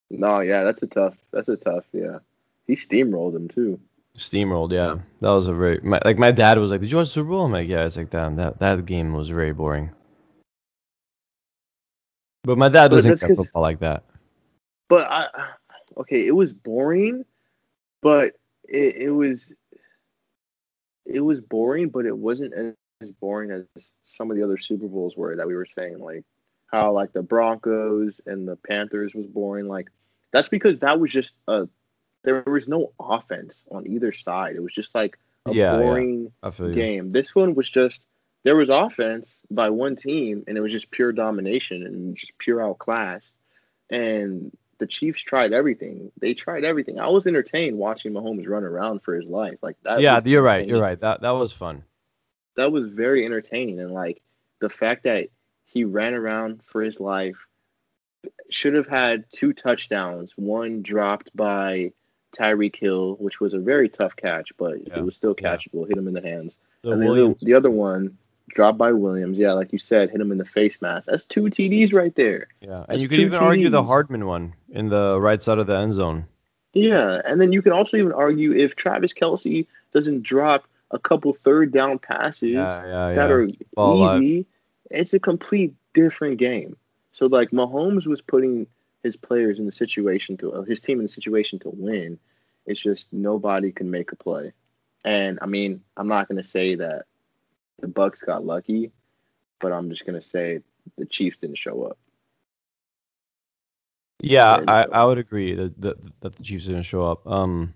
No, 0.10 0.40
yeah, 0.40 0.64
that's 0.64 0.82
a 0.84 0.88
tough. 0.88 1.16
That's 1.32 1.50
a 1.50 1.58
tough. 1.58 1.86
Yeah, 1.92 2.20
he 2.68 2.76
steamrolled 2.76 3.36
him 3.36 3.48
too. 3.50 3.80
Steamrolled, 4.18 4.72
yeah. 4.72 4.98
That 5.22 5.32
was 5.32 5.48
a 5.48 5.54
very 5.54 5.80
my, 5.82 6.00
like 6.06 6.18
my 6.20 6.32
dad 6.32 6.58
was 6.60 6.70
like, 6.72 6.82
"Did 6.82 6.92
you 6.92 6.98
watch 6.98 7.08
the 7.08 7.14
Super 7.14 7.30
Bowl?" 7.30 7.46
I'm 7.46 7.52
like, 7.52 7.68
"Yeah." 7.68 7.86
It's 7.86 7.98
like, 7.98 8.12
"Damn, 8.12 8.36
that 8.36 8.60
that 8.60 8.86
game 8.86 9.14
was 9.14 9.30
very 9.30 9.54
boring." 9.54 9.92
But 12.44 12.58
my 12.58 12.70
dad 12.70 12.90
doesn't 12.90 13.20
that's 13.20 13.36
football 13.36 13.62
like 13.62 13.80
that. 13.80 14.04
But 14.88 15.10
I, 15.10 15.28
okay, 15.98 16.28
it 16.28 16.36
was 16.36 16.54
boring, 16.54 17.26
but 18.02 18.36
it, 18.68 18.96
it 18.98 19.10
was, 19.10 19.52
it 21.06 21.22
was 21.22 21.40
boring, 21.40 21.90
but 21.90 22.06
it 22.06 22.16
wasn't 22.16 22.54
as 22.54 22.74
as 23.02 23.12
boring 23.12 23.52
as 23.52 23.66
some 24.04 24.32
of 24.32 24.38
the 24.38 24.44
other 24.44 24.58
Super 24.58 24.88
Bowls 24.88 25.18
were 25.18 25.36
that 25.36 25.48
we 25.48 25.56
were 25.56 25.66
saying, 25.66 26.00
like 26.00 26.24
how 26.68 26.92
like 26.92 27.14
the 27.14 27.22
Broncos 27.22 28.20
and 28.26 28.48
the 28.48 28.56
Panthers 28.56 29.14
was 29.14 29.28
boring. 29.28 29.68
Like 29.68 29.90
that's 30.32 30.50
because 30.50 30.80
that 30.80 31.00
was 31.00 31.12
just 31.12 31.34
a, 31.48 31.68
there 32.24 32.42
was 32.46 32.68
no 32.68 32.92
offense 33.00 33.62
on 33.72 33.88
either 33.88 34.14
side. 34.14 34.56
It 34.56 34.64
was 34.64 34.74
just 34.74 34.94
like 34.96 35.18
a 35.46 35.54
Yeah, 35.54 35.74
yeah. 35.74 35.78
boring. 35.80 36.32
You. 36.60 36.74
game. 36.74 37.12
This 37.12 37.36
one 37.36 37.54
was 37.56 37.70
just 37.70 38.02
there 38.44 38.56
was 38.56 38.70
offense 38.70 39.40
by 39.52 39.70
one 39.70 39.96
team, 39.96 40.44
and 40.48 40.58
it 40.58 40.62
was 40.62 40.72
just 40.72 40.92
pure 40.92 41.12
domination 41.12 41.86
and 41.86 42.16
just 42.16 42.38
pure 42.38 42.62
outclass. 42.62 43.24
And 43.90 44.56
the 44.80 44.88
Chiefs 44.88 45.22
tried 45.22 45.54
everything. 45.54 46.12
They 46.20 46.34
tried 46.34 46.64
everything. 46.66 47.00
I 47.00 47.08
was 47.08 47.26
entertained 47.28 47.78
watching 47.78 48.12
Mahomes 48.14 48.48
run 48.48 48.64
around 48.64 49.02
for 49.04 49.16
his 49.16 49.26
life. 49.26 49.58
Like 49.62 49.78
that. 49.84 50.02
yeah, 50.02 50.20
you're 50.26 50.42
right. 50.42 50.68
You're 50.68 50.82
right. 50.82 51.00
That 51.00 51.22
that 51.22 51.32
was 51.32 51.54
fun. 51.54 51.84
That 52.56 52.72
was 52.72 52.88
very 52.88 53.26
entertaining, 53.26 53.80
and 53.80 53.92
like 53.92 54.22
the 54.60 54.70
fact 54.70 55.04
that 55.04 55.28
he 55.66 55.84
ran 55.86 56.14
around 56.14 56.62
for 56.66 56.82
his 56.82 57.00
life 57.00 57.38
should 58.50 58.74
have 58.74 58.88
had 58.88 59.26
two 59.32 59.54
touchdowns. 59.54 60.32
One 60.36 60.82
dropped 60.82 61.36
by 61.36 61.92
Tyreek 62.34 62.76
Hill, 62.76 63.16
which 63.20 63.40
was 63.40 63.54
a 63.54 63.60
very 63.60 63.90
tough 63.90 64.16
catch, 64.16 64.52
but 64.58 64.86
Yeah, 64.88 65.00
it 65.00 65.06
was 65.06 65.16
still 65.16 65.36
yeah. 65.40 65.56
catchable. 65.56 65.88
Hit 65.88 65.98
him 65.98 66.08
in 66.08 66.14
the 66.14 66.22
hands 66.22 66.56
The 66.82 66.92
and 66.92 67.02
the 67.02 67.10
other, 67.10 67.36
the 67.42 67.54
other 67.54 67.72
one 67.72 68.18
dropped 68.50 68.78
by 68.78 68.92
Williams. 68.92 69.38
Yeah, 69.38 69.54
like 69.54 69.72
you 69.72 69.80
said, 69.80 70.10
hit 70.10 70.20
him 70.22 70.32
in 70.32 70.38
the 70.38 70.46
face 70.46 70.82
mask. 70.82 71.08
That's 71.08 71.26
two 71.26 71.44
TDs 71.44 71.94
right 71.94 72.14
there. 72.16 72.48
Yeah, 72.62 72.78
and 72.78 72.86
That's 72.90 73.02
you 73.02 73.08
could 73.08 73.20
even 73.20 73.40
argue 73.40 73.70
the 73.70 73.82
TDs. 73.82 73.88
Hardman 73.88 74.26
one 74.26 74.54
in 74.72 74.90
the 74.90 75.20
right 75.20 75.42
side 75.42 75.60
of 75.60 75.68
the 75.68 75.78
end 75.78 75.94
zone. 75.94 76.26
Yeah, 76.74 77.22
and 77.26 77.40
then 77.40 77.52
you 77.52 77.62
can 77.62 77.72
also 77.72 77.98
even 77.98 78.12
argue 78.12 78.52
if 78.54 78.76
Travis 78.76 79.14
Kelce 79.14 79.68
doesn't 79.94 80.24
drop 80.24 80.66
a 80.92 81.00
couple 81.00 81.34
third 81.44 81.72
down 81.72 82.00
passes 82.00 82.52
Yeah, 82.54 82.86
yeah, 82.86 83.14
that 83.14 83.30
yeah. 83.30 83.34
are 83.34 83.48
Ball 83.76 84.18
easy, 84.18 84.46
it's 84.92 85.14
a 85.14 85.20
complete 85.20 85.74
different 85.94 86.38
game. 86.38 86.76
So 87.12 87.28
like 87.28 87.52
Mahomes 87.52 88.08
was 88.08 88.22
putting 88.22 88.66
his 89.04 89.16
players 89.16 89.60
in 89.60 89.66
the 89.66 89.72
situation 89.72 90.38
to 90.38 90.64
his 90.64 90.82
team 90.82 91.00
in 91.00 91.06
the 91.06 91.12
situation 91.12 91.60
to 91.60 91.70
win. 91.70 92.18
It's 92.66 92.80
just 92.80 93.08
nobody 93.12 93.72
can 93.72 93.92
make 93.92 94.12
a 94.12 94.16
play. 94.16 94.54
And 95.04 95.38
I 95.42 95.46
mean, 95.46 95.82
I'm 95.98 96.08
not 96.08 96.30
going 96.30 96.42
to 96.42 96.48
say 96.48 96.76
that 96.76 97.06
the 97.80 97.88
Bucks 97.88 98.22
got 98.22 98.46
lucky, 98.46 98.92
but 99.60 99.74
I'm 99.74 99.90
just 99.90 100.06
going 100.06 100.20
to 100.20 100.26
say 100.26 100.62
the 100.98 101.06
Chiefs 101.06 101.38
didn't 101.42 101.58
show 101.58 101.84
up. 101.84 101.98
Yeah, 104.22 104.64
I. 104.70 104.84
I 104.84 105.04
would 105.04 105.18
agree 105.18 105.54
that, 105.54 105.82
that 105.82 105.98
that 106.22 106.36
the 106.38 106.44
Chiefs 106.44 106.68
didn't 106.68 106.84
show 106.84 107.04
up. 107.04 107.28
Um. 107.28 107.74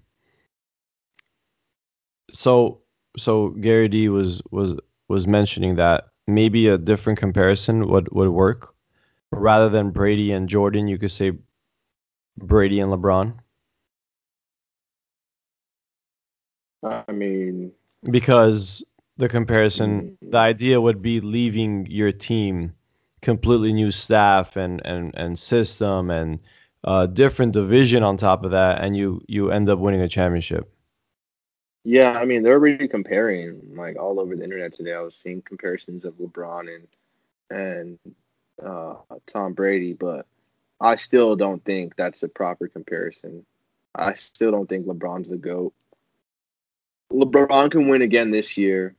So 2.32 2.80
so 3.18 3.50
Gary 3.50 3.90
D 3.90 4.08
was 4.08 4.42
was 4.52 4.76
was 5.10 5.28
mentioning 5.28 5.76
that 5.76 6.06
maybe 6.26 6.68
a 6.68 6.78
different 6.78 7.20
comparison 7.20 7.90
would 7.90 8.08
would 8.14 8.30
work, 8.30 8.74
rather 9.32 9.70
than 9.70 9.92
Brady 9.92 10.32
and 10.32 10.48
Jordan. 10.50 10.88
You 10.88 10.98
could 10.98 11.12
say 11.12 11.34
Brady 12.38 12.80
and 12.80 12.92
LeBron 12.92 13.40
I 16.84 17.12
mean, 17.12 17.72
because 18.10 18.84
the 19.18 19.28
comparison, 19.30 20.12
Mm. 20.22 20.32
the 20.32 20.38
idea 20.38 20.80
would 20.82 21.02
be 21.02 21.20
leaving 21.20 21.86
your 21.88 22.12
team 22.12 22.74
completely 23.22 23.74
new 23.74 23.92
staff 23.92 24.56
and 24.56 24.82
and 24.86 25.14
and 25.16 25.38
system 25.40 26.10
and 26.10 26.40
uh, 26.84 27.06
different 27.08 27.54
division 27.54 28.04
on 28.04 28.18
top 28.18 28.44
of 28.44 28.52
that, 28.52 28.82
and 28.82 28.96
you 28.96 29.22
you 29.28 29.52
end 29.52 29.70
up 29.70 29.80
winning 29.80 30.02
a 30.02 30.08
championship. 30.08 30.72
yeah, 31.84 32.14
I 32.20 32.26
mean, 32.26 32.44
they're 32.44 32.54
already 32.54 32.88
comparing 32.88 33.76
like 33.76 33.98
all 33.98 34.20
over 34.20 34.36
the 34.36 34.44
internet 34.44 34.74
today. 34.74 34.94
I 34.94 35.02
was 35.02 35.16
seeing 35.16 35.42
comparisons 35.42 36.06
of 36.06 36.16
LeBron 36.16 36.76
and 36.76 36.88
and 37.50 38.00
uh, 38.64 38.96
Tom 39.26 39.54
Brady, 39.54 39.94
but 39.94 40.26
I 40.80 40.96
still 40.96 41.36
don't 41.36 41.64
think 41.64 41.96
that's 41.96 42.24
a 42.24 42.28
proper 42.28 42.68
comparison. 42.68 43.46
I 43.96 44.14
still 44.14 44.52
don't 44.52 44.68
think 44.68 44.86
LeBron's 44.86 45.30
the 45.30 45.38
GOAT. 45.38 45.74
LeBron 47.12 47.72
can 47.72 47.88
win 47.88 48.02
again 48.02 48.32
this 48.32 48.58
year, 48.58 48.96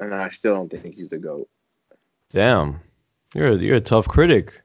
and 0.00 0.14
I 0.14 0.30
still 0.30 0.54
don't 0.54 0.70
think 0.70 0.96
he's 0.96 1.08
the 1.08 1.18
GOAT. 1.18 1.48
Damn, 2.30 2.80
you're 3.34 3.52
a, 3.52 3.56
you're 3.56 3.76
a 3.76 3.80
tough 3.80 4.08
critic. 4.08 4.62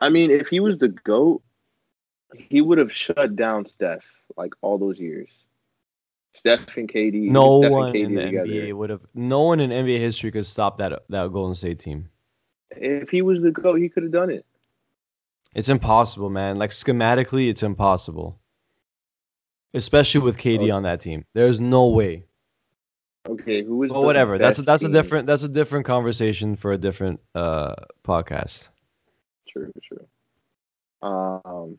I 0.00 0.08
mean, 0.08 0.30
if 0.30 0.48
he 0.48 0.60
was 0.60 0.78
the 0.78 0.88
goat, 0.88 1.42
he 2.34 2.60
would 2.60 2.78
have 2.78 2.92
shut 2.92 3.36
down 3.36 3.66
Steph 3.66 4.04
like 4.36 4.54
all 4.62 4.78
those 4.78 4.98
years. 4.98 5.30
Steph 6.34 6.76
and 6.76 6.88
KD. 6.88 7.30
No 7.30 7.60
Steph 7.60 7.72
one 7.72 7.86
and 7.88 7.94
KD 7.94 8.04
in 8.04 8.14
the 8.14 8.24
together. 8.24 8.46
NBA 8.46 8.72
would 8.74 8.90
have. 8.90 9.00
No 9.14 9.42
one 9.42 9.60
in 9.60 9.70
NBA 9.70 9.98
history 9.98 10.30
could 10.30 10.46
stop 10.46 10.78
that 10.78 11.02
that 11.08 11.32
Golden 11.32 11.54
State 11.54 11.78
team. 11.78 12.08
If 12.76 13.10
he 13.10 13.22
was 13.22 13.42
the 13.42 13.50
goat, 13.50 13.76
he 13.80 13.88
could 13.88 14.02
have 14.04 14.12
done 14.12 14.30
it. 14.30 14.44
It's 15.54 15.68
impossible, 15.68 16.30
man. 16.30 16.58
Like 16.58 16.70
schematically, 16.70 17.48
it's 17.48 17.62
impossible. 17.62 18.38
Especially 19.74 20.20
with 20.20 20.36
KD 20.36 20.62
Okay. 20.62 20.70
on 20.70 20.82
that 20.82 21.00
team, 21.00 21.24
there's 21.34 21.60
no 21.60 21.88
way. 21.88 22.24
Okay, 23.28 23.62
who 23.62 23.82
is? 23.84 23.92
But 23.92 24.02
whatever. 24.02 24.38
That's 24.38 24.58
a, 24.58 24.62
that's 24.62 24.84
a 24.84 24.88
different 24.88 25.26
that's 25.26 25.42
a 25.44 25.48
different 25.48 25.86
conversation 25.86 26.56
for 26.56 26.72
a 26.72 26.78
different 26.78 27.20
uh 27.34 27.74
podcast. 28.04 28.68
True, 29.48 29.70
true. 29.82 30.06
Um, 31.02 31.78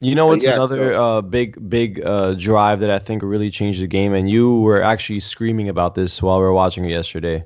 You 0.00 0.14
know 0.14 0.26
what's 0.26 0.44
yeah, 0.44 0.54
another 0.54 0.92
so- 0.92 1.18
uh, 1.18 1.20
big 1.22 1.68
big 1.68 2.04
uh, 2.04 2.34
drive 2.34 2.80
that 2.80 2.90
I 2.90 2.98
think 2.98 3.22
really 3.22 3.50
changed 3.50 3.80
the 3.82 3.86
game, 3.86 4.12
and 4.14 4.28
you 4.28 4.60
were 4.60 4.82
actually 4.82 5.20
screaming 5.20 5.68
about 5.68 5.94
this 5.94 6.22
while 6.22 6.38
we 6.38 6.44
were 6.44 6.52
watching 6.52 6.84
it 6.84 6.90
yesterday. 6.90 7.44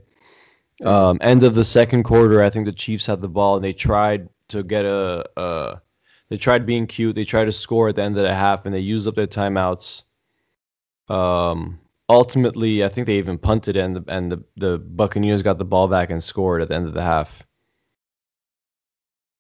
Um, 0.85 1.18
end 1.20 1.43
of 1.43 1.55
the 1.55 1.64
second 1.64 2.05
quarter, 2.05 2.43
I 2.43 2.51
think 2.51 2.66
the 2.66 2.72
Chiefs 2.72 3.07
had 3.07 3.20
the 3.20 3.28
ball 3.28 3.57
and 3.57 3.64
they 3.64 3.72
tried 3.72 4.28
to 4.49 4.62
get 4.62 4.85
a. 4.85 5.28
Uh, 5.39 5.78
they 6.28 6.37
tried 6.37 6.64
being 6.64 6.87
cute. 6.87 7.16
They 7.16 7.24
tried 7.24 7.47
to 7.47 7.53
score 7.53 7.89
at 7.89 7.97
the 7.97 8.03
end 8.03 8.16
of 8.16 8.22
the 8.22 8.35
half, 8.35 8.64
and 8.64 8.74
they 8.74 8.81
used 8.81 9.09
up 9.09 9.16
their 9.16 9.26
timeouts. 9.26 10.05
Um, 11.09 11.81
ultimately, 12.09 12.85
I 12.85 12.89
think 12.89 13.07
they 13.07 13.18
even 13.18 13.37
punted, 13.39 13.76
and 13.76 13.97
the, 13.97 14.05
and 14.09 14.31
the 14.33 14.45
the 14.57 14.78
Buccaneers 14.78 15.43
got 15.43 15.59
the 15.59 15.64
ball 15.64 15.89
back 15.89 16.11
and 16.11 16.22
scored 16.22 16.62
at 16.62 16.68
the 16.68 16.76
end 16.76 16.87
of 16.87 16.95
the 16.95 17.03
half. 17.03 17.43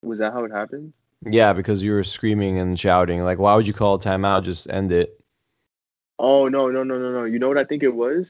was 0.02 0.18
that 0.18 0.32
how 0.32 0.44
it 0.44 0.52
happened? 0.52 0.92
Yeah, 1.24 1.52
because 1.52 1.82
you 1.82 1.92
were 1.92 2.04
screaming 2.04 2.58
and 2.58 2.78
shouting. 2.78 3.22
Like, 3.22 3.38
why 3.38 3.54
would 3.54 3.66
you 3.66 3.74
call 3.74 3.94
a 3.94 3.98
timeout? 3.98 4.44
Just 4.44 4.68
end 4.70 4.92
it. 4.92 5.20
Oh 6.18 6.48
no, 6.48 6.68
no, 6.70 6.82
no, 6.82 6.98
no, 6.98 7.12
no. 7.12 7.24
You 7.24 7.38
know 7.38 7.48
what 7.48 7.58
I 7.58 7.64
think 7.64 7.82
it 7.82 7.94
was? 7.94 8.28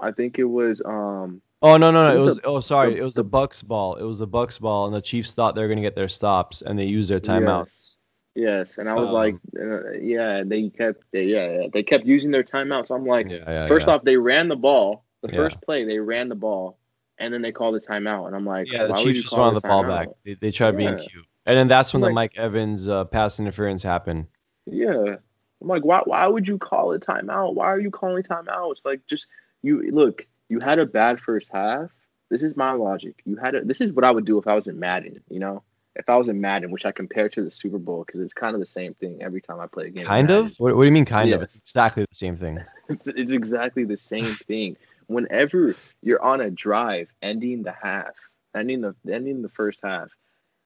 I 0.00 0.12
think 0.12 0.38
it 0.38 0.44
was 0.44 0.80
um 0.84 1.42
Oh 1.62 1.76
no 1.76 1.90
no 1.90 2.08
no! 2.08 2.16
It 2.16 2.24
was 2.24 2.36
the- 2.36 2.46
oh 2.46 2.60
sorry, 2.60 2.94
the- 2.94 3.00
it 3.00 3.02
was 3.04 3.14
the 3.14 3.24
Bucks 3.24 3.62
ball. 3.62 3.96
It 3.96 4.04
was 4.04 4.18
the 4.18 4.26
Bucks 4.26 4.58
ball, 4.58 4.86
and 4.86 4.94
the 4.94 5.00
Chiefs 5.02 5.34
thought 5.34 5.54
they 5.54 5.60
were 5.62 5.68
gonna 5.68 5.80
get 5.82 5.94
their 5.94 6.08
stops, 6.08 6.62
and 6.62 6.78
they 6.78 6.86
used 6.86 7.10
their 7.10 7.20
timeouts. 7.20 7.96
Yes, 8.34 8.70
yes. 8.70 8.78
and 8.78 8.88
I 8.88 8.94
was 8.94 9.08
Um, 9.08 9.12
like, 9.14 9.34
uh, 9.60 9.98
yeah, 10.00 10.42
they 10.44 10.70
kept, 10.70 11.02
they, 11.12 11.24
yeah, 11.24 11.50
yeah, 11.62 11.66
they 11.72 11.82
kept 11.82 12.06
using 12.06 12.30
their 12.30 12.42
timeouts. 12.44 12.90
I'm 12.94 13.04
like, 13.04 13.28
Yeah, 13.28 13.38
yeah. 13.46 13.66
first 13.66 13.88
off, 13.88 14.02
they 14.04 14.16
ran 14.16 14.48
the 14.48 14.56
ball. 14.56 15.04
The 15.22 15.28
first 15.28 15.60
play, 15.60 15.84
they 15.84 15.98
ran 15.98 16.30
the 16.30 16.34
ball, 16.34 16.78
and 17.18 17.34
then 17.34 17.42
they 17.42 17.52
called 17.52 17.74
a 17.76 17.80
timeout, 17.80 18.26
and 18.26 18.34
I'm 18.34 18.46
like, 18.46 18.72
yeah, 18.72 18.86
the 18.86 18.94
Chiefs 18.94 19.22
just 19.22 19.36
wanted 19.36 19.58
a 19.58 19.60
the 19.60 19.68
ball 19.68 19.82
back. 19.84 20.08
They, 20.24 20.34
they 20.34 20.50
tried 20.50 20.78
being 20.78 20.96
cute, 20.96 21.26
and 21.44 21.58
then 21.58 21.68
that's 21.68 21.92
when 21.92 22.02
I'm 22.02 22.08
the 22.10 22.14
like- 22.14 22.32
Mike 22.36 22.38
Evans 22.38 22.88
uh, 22.88 23.04
pass 23.04 23.38
interference 23.38 23.82
happened. 23.82 24.26
Yeah. 24.64 25.16
I'm 25.62 25.68
like, 25.68 25.84
why 25.84 26.00
why 26.06 26.26
would 26.26 26.48
you 26.48 26.56
call 26.56 26.92
it 26.92 27.02
timeout? 27.02 27.54
Why 27.54 27.66
are 27.66 27.78
you 27.78 27.90
calling 27.90 28.22
timeout? 28.22 28.72
It's 28.72 28.84
like 28.86 29.06
just 29.06 29.26
you 29.60 29.90
look, 29.90 30.24
you 30.50 30.60
had 30.60 30.78
a 30.78 30.84
bad 30.84 31.20
first 31.20 31.48
half. 31.50 31.90
This 32.28 32.42
is 32.42 32.56
my 32.56 32.72
logic. 32.72 33.22
You 33.24 33.36
had 33.36 33.54
a, 33.54 33.64
this 33.64 33.80
is 33.80 33.92
what 33.92 34.04
I 34.04 34.10
would 34.10 34.26
do 34.26 34.38
if 34.38 34.46
I 34.46 34.54
was 34.54 34.66
in 34.66 34.78
Madden, 34.78 35.22
you 35.30 35.38
know? 35.38 35.62
If 35.96 36.08
I 36.08 36.16
was 36.16 36.28
in 36.28 36.40
Madden, 36.40 36.70
which 36.70 36.84
I 36.84 36.92
compare 36.92 37.28
to 37.28 37.42
the 37.42 37.50
Super 37.50 37.78
Bowl 37.78 38.04
because 38.04 38.20
it's 38.20 38.34
kind 38.34 38.54
of 38.54 38.60
the 38.60 38.66
same 38.66 38.94
thing 38.94 39.22
every 39.22 39.40
time 39.40 39.58
I 39.60 39.66
play 39.66 39.86
a 39.86 39.90
game. 39.90 40.06
Kind 40.06 40.30
of. 40.30 40.52
What, 40.58 40.76
what 40.76 40.82
do 40.82 40.86
you 40.86 40.92
mean, 40.92 41.04
kind 41.04 41.32
of? 41.32 41.42
It's 41.42 41.56
exactly 41.56 42.04
the 42.08 42.14
same 42.14 42.36
thing. 42.36 42.60
It's, 42.88 43.06
it's 43.06 43.30
exactly 43.30 43.84
the 43.84 43.96
same 43.96 44.36
thing. 44.48 44.76
Whenever 45.06 45.76
you're 46.02 46.22
on 46.22 46.40
a 46.40 46.50
drive, 46.50 47.08
ending 47.22 47.62
the 47.62 47.72
half, 47.72 48.14
ending 48.52 48.80
the 48.80 48.96
ending 49.08 49.42
the 49.42 49.48
first 49.48 49.78
half, 49.82 50.08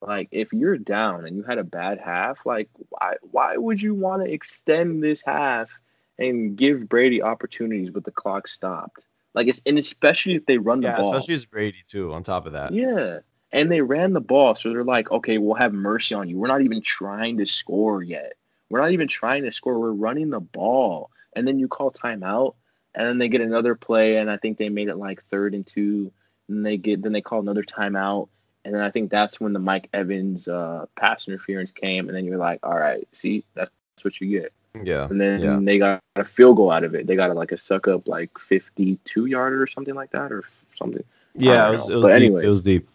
like 0.01 0.27
if 0.31 0.51
you're 0.51 0.79
down 0.79 1.27
and 1.27 1.35
you 1.35 1.43
had 1.43 1.59
a 1.59 1.63
bad 1.63 1.99
half, 1.99 2.39
like 2.45 2.69
why 2.89 3.15
why 3.21 3.57
would 3.57 3.79
you 3.79 3.93
want 3.93 4.23
to 4.23 4.31
extend 4.31 5.03
this 5.03 5.21
half 5.23 5.69
and 6.17 6.55
give 6.55 6.89
Brady 6.89 7.21
opportunities 7.21 7.91
with 7.91 8.05
the 8.05 8.11
clock 8.11 8.47
stopped? 8.47 9.03
Like 9.35 9.47
it's 9.47 9.61
and 9.65 9.77
especially 9.77 10.35
if 10.35 10.45
they 10.45 10.57
run 10.57 10.81
the 10.81 10.87
Yeah, 10.87 10.97
ball. 10.97 11.13
especially 11.13 11.35
as 11.35 11.45
Brady 11.45 11.83
too. 11.87 12.13
On 12.13 12.23
top 12.23 12.45
of 12.45 12.53
that, 12.53 12.73
Yeah. 12.73 13.19
And 13.51 13.71
they 13.71 13.79
ran 13.81 14.11
the 14.13 14.19
ball, 14.21 14.55
so 14.55 14.69
they're 14.69 14.83
like, 14.83 15.11
okay, 15.11 15.37
we'll 15.37 15.53
have 15.55 15.71
mercy 15.73 16.13
on 16.15 16.27
you. 16.27 16.37
We're 16.37 16.47
not 16.47 16.61
even 16.61 16.81
trying 16.81 17.37
to 17.37 17.45
score 17.45 18.03
yet. 18.03 18.33
We're 18.69 18.81
not 18.81 18.91
even 18.91 19.07
trying 19.07 19.43
to 19.43 19.51
score. 19.51 19.79
We're 19.79 19.91
running 19.91 20.29
the 20.29 20.41
ball. 20.41 21.09
And 21.35 21.47
then 21.47 21.59
you 21.59 21.67
call 21.69 21.91
timeout, 21.91 22.55
and 22.95 23.07
then 23.07 23.17
they 23.17 23.29
get 23.29 23.41
another 23.41 23.75
play, 23.75 24.17
and 24.17 24.29
I 24.29 24.37
think 24.37 24.57
they 24.57 24.67
made 24.69 24.89
it 24.89 24.97
like 24.97 25.23
third 25.25 25.53
and 25.53 25.65
two. 25.65 26.11
And 26.49 26.65
they 26.65 26.75
get 26.77 27.01
then 27.01 27.13
they 27.13 27.21
call 27.21 27.39
another 27.39 27.63
timeout. 27.63 28.27
And 28.65 28.73
then 28.73 28.81
I 28.81 28.89
think 28.89 29.11
that's 29.11 29.39
when 29.39 29.53
the 29.53 29.59
Mike 29.59 29.89
Evans 29.93 30.47
uh, 30.47 30.85
pass 30.97 31.27
interference 31.27 31.71
came, 31.71 32.09
and 32.09 32.17
then 32.17 32.25
you're 32.25 32.37
like, 32.37 32.59
all 32.63 32.77
right, 32.77 33.07
see, 33.13 33.45
that's 33.53 33.69
what 34.01 34.19
you 34.19 34.39
get. 34.39 34.51
Yeah, 34.83 35.07
And 35.09 35.19
then 35.21 35.41
yeah. 35.41 35.59
they 35.61 35.77
got 35.77 36.01
a 36.15 36.23
field 36.23 36.57
goal 36.57 36.71
out 36.71 36.83
of 36.83 36.93
it. 36.95 37.07
They 37.07 37.15
got 37.15 37.35
like 37.35 37.51
a 37.51 37.57
suck 37.57 37.87
up 37.87 38.07
like 38.07 38.37
52 38.39 39.25
yarder 39.27 39.61
or 39.61 39.67
something 39.67 39.93
like 39.95 40.11
that, 40.11 40.31
or 40.31 40.43
something. 40.75 41.03
Yeah, 41.35 41.71
it 41.71 41.77
was, 41.77 41.89
it 41.89 41.95
was 41.95 42.01
But 42.03 42.07
deep. 42.13 42.15
anyways. 42.15 42.45
It 42.45 42.49
was 42.49 42.61
deep. 42.61 42.89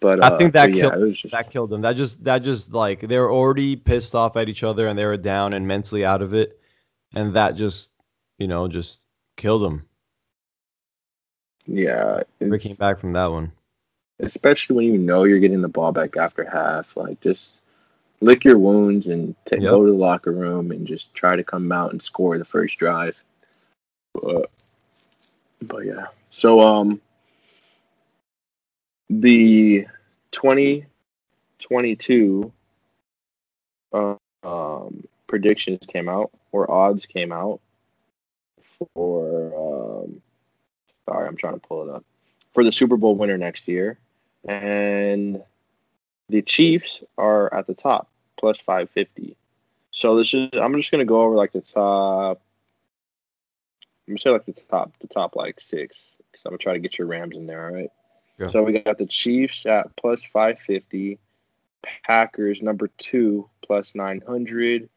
But 0.00 0.22
I 0.22 0.28
uh, 0.28 0.38
think 0.38 0.52
that 0.52 0.72
yeah, 0.74 0.90
killed- 0.90 1.02
was 1.02 1.18
just, 1.18 1.32
That 1.32 1.50
killed 1.50 1.70
them. 1.70 1.80
That 1.80 1.94
just 1.94 2.22
that 2.24 2.38
just 2.40 2.72
like 2.72 3.00
they 3.00 3.18
were 3.18 3.32
already 3.32 3.74
pissed 3.76 4.14
off 4.14 4.36
at 4.36 4.48
each 4.48 4.62
other 4.62 4.86
and 4.86 4.98
they 4.98 5.04
were 5.04 5.16
down 5.16 5.52
and 5.54 5.66
mentally 5.66 6.04
out 6.04 6.22
of 6.22 6.34
it, 6.34 6.60
and 7.14 7.34
that 7.34 7.56
just 7.56 7.90
you 8.38 8.46
know 8.46 8.68
just 8.68 9.06
killed 9.36 9.62
them. 9.62 9.84
yeah, 11.66 12.22
it's- 12.40 12.62
came 12.62 12.76
back 12.76 12.98
from 12.98 13.12
that 13.14 13.26
one. 13.30 13.52
especially 14.20 14.74
when 14.76 14.84
you 14.86 14.98
know 14.98 15.24
you're 15.24 15.38
getting 15.38 15.62
the 15.62 15.68
ball 15.68 15.92
back 15.92 16.16
after 16.16 16.44
half. 16.48 16.96
Like 16.96 17.20
just 17.20 17.57
lick 18.20 18.44
your 18.44 18.58
wounds 18.58 19.06
and 19.06 19.34
Yep. 19.50 19.60
go 19.60 19.84
to 19.84 19.92
the 19.92 19.96
locker 19.96 20.32
room 20.32 20.70
and 20.70 20.86
just 20.86 21.14
try 21.14 21.36
to 21.36 21.44
come 21.44 21.72
out 21.72 21.92
and 21.92 22.02
score 22.02 22.38
the 22.38 22.44
first 22.44 22.78
drive. 22.78 23.16
But, 24.14 24.50
but 25.62 25.86
yeah, 25.86 26.06
so 26.30 26.60
um, 26.60 27.00
the 29.08 29.86
2022 30.32 32.52
uh, 33.92 34.14
um, 34.42 35.04
predictions 35.26 35.80
came 35.86 36.08
out 36.08 36.30
or 36.52 36.70
odds 36.70 37.06
came 37.06 37.32
out 37.32 37.60
for 38.94 40.04
um, 40.04 40.20
sorry, 41.08 41.26
I'm 41.26 41.36
trying 41.36 41.54
to 41.54 41.60
pull 41.60 41.88
it 41.88 41.94
up 41.94 42.04
for 42.52 42.64
the 42.64 42.72
Super 42.72 42.96
Bowl 42.96 43.14
winner 43.14 43.38
next 43.38 43.68
year, 43.68 43.98
and 44.46 45.42
the 46.28 46.42
Chiefs 46.42 47.02
are 47.16 47.52
at 47.54 47.66
the 47.66 47.74
top 47.74 48.08
plus 48.36 48.58
550. 48.58 49.36
So 49.90 50.16
this 50.16 50.32
is 50.34 50.50
I'm 50.52 50.76
just 50.76 50.90
gonna 50.90 51.04
go 51.04 51.22
over 51.22 51.34
like 51.34 51.52
the 51.52 51.60
top. 51.60 52.40
I'm 54.06 54.12
gonna 54.12 54.18
say 54.18 54.30
like 54.30 54.46
the 54.46 54.52
top, 54.52 54.92
the 55.00 55.06
top 55.06 55.36
like 55.36 55.60
six, 55.60 55.98
because 56.30 56.44
I'm 56.44 56.50
gonna 56.50 56.58
try 56.58 56.72
to 56.74 56.78
get 56.78 56.98
your 56.98 57.06
Rams 57.06 57.36
in 57.36 57.46
there. 57.46 57.66
All 57.66 57.74
right. 57.74 57.90
Yeah. 58.38 58.48
So 58.48 58.62
we 58.62 58.78
got 58.78 58.98
the 58.98 59.06
Chiefs 59.06 59.66
at 59.66 59.94
plus 59.96 60.22
550, 60.22 61.18
Packers 62.04 62.62
number 62.62 62.88
two 62.98 63.48
plus 63.66 63.94
900, 63.94 64.88